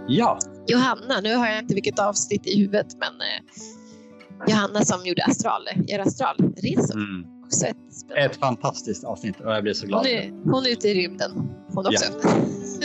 Ja. 0.07 0.39
Johanna, 0.67 1.19
nu 1.23 1.35
har 1.35 1.47
jag 1.47 1.59
inte 1.59 1.73
vilket 1.73 1.99
avsnitt 1.99 2.47
i 2.47 2.59
huvudet, 2.59 2.87
men 2.99 3.09
eh, 3.09 4.47
Johanna 4.47 4.85
som 4.85 5.05
gjorde 5.05 5.23
astral, 5.23 5.67
gör 5.87 5.99
astralresor. 5.99 6.95
Mm. 6.95 7.25
Också 7.45 7.65
ett, 7.65 7.77
Ett 8.15 8.39
fantastiskt 8.39 9.03
avsnitt 9.03 9.39
och 9.39 9.51
jag 9.51 9.63
blir 9.63 9.73
så 9.73 9.87
glad. 9.87 9.99
hon, 9.99 10.07
är, 10.07 10.31
hon 10.51 10.65
är 10.65 10.69
ute 10.69 10.87
i 10.87 10.93
rymden, 10.93 11.31
hon 11.73 11.87
också. 11.87 12.05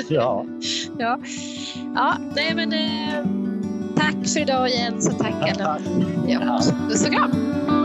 Ja. 0.08 0.46
ja. 0.98 1.20
ja, 1.94 2.16
nej 2.36 2.54
men 2.54 2.72
eh, 2.72 3.24
tack 3.96 4.28
för 4.28 4.40
idag 4.40 4.70
Jens 4.70 5.08
och 5.08 5.18
tack 5.18 5.34
alla. 5.58 5.80
Ja, 6.26 6.60
puss 6.88 7.06
och 7.06 7.12
kram. 7.12 7.77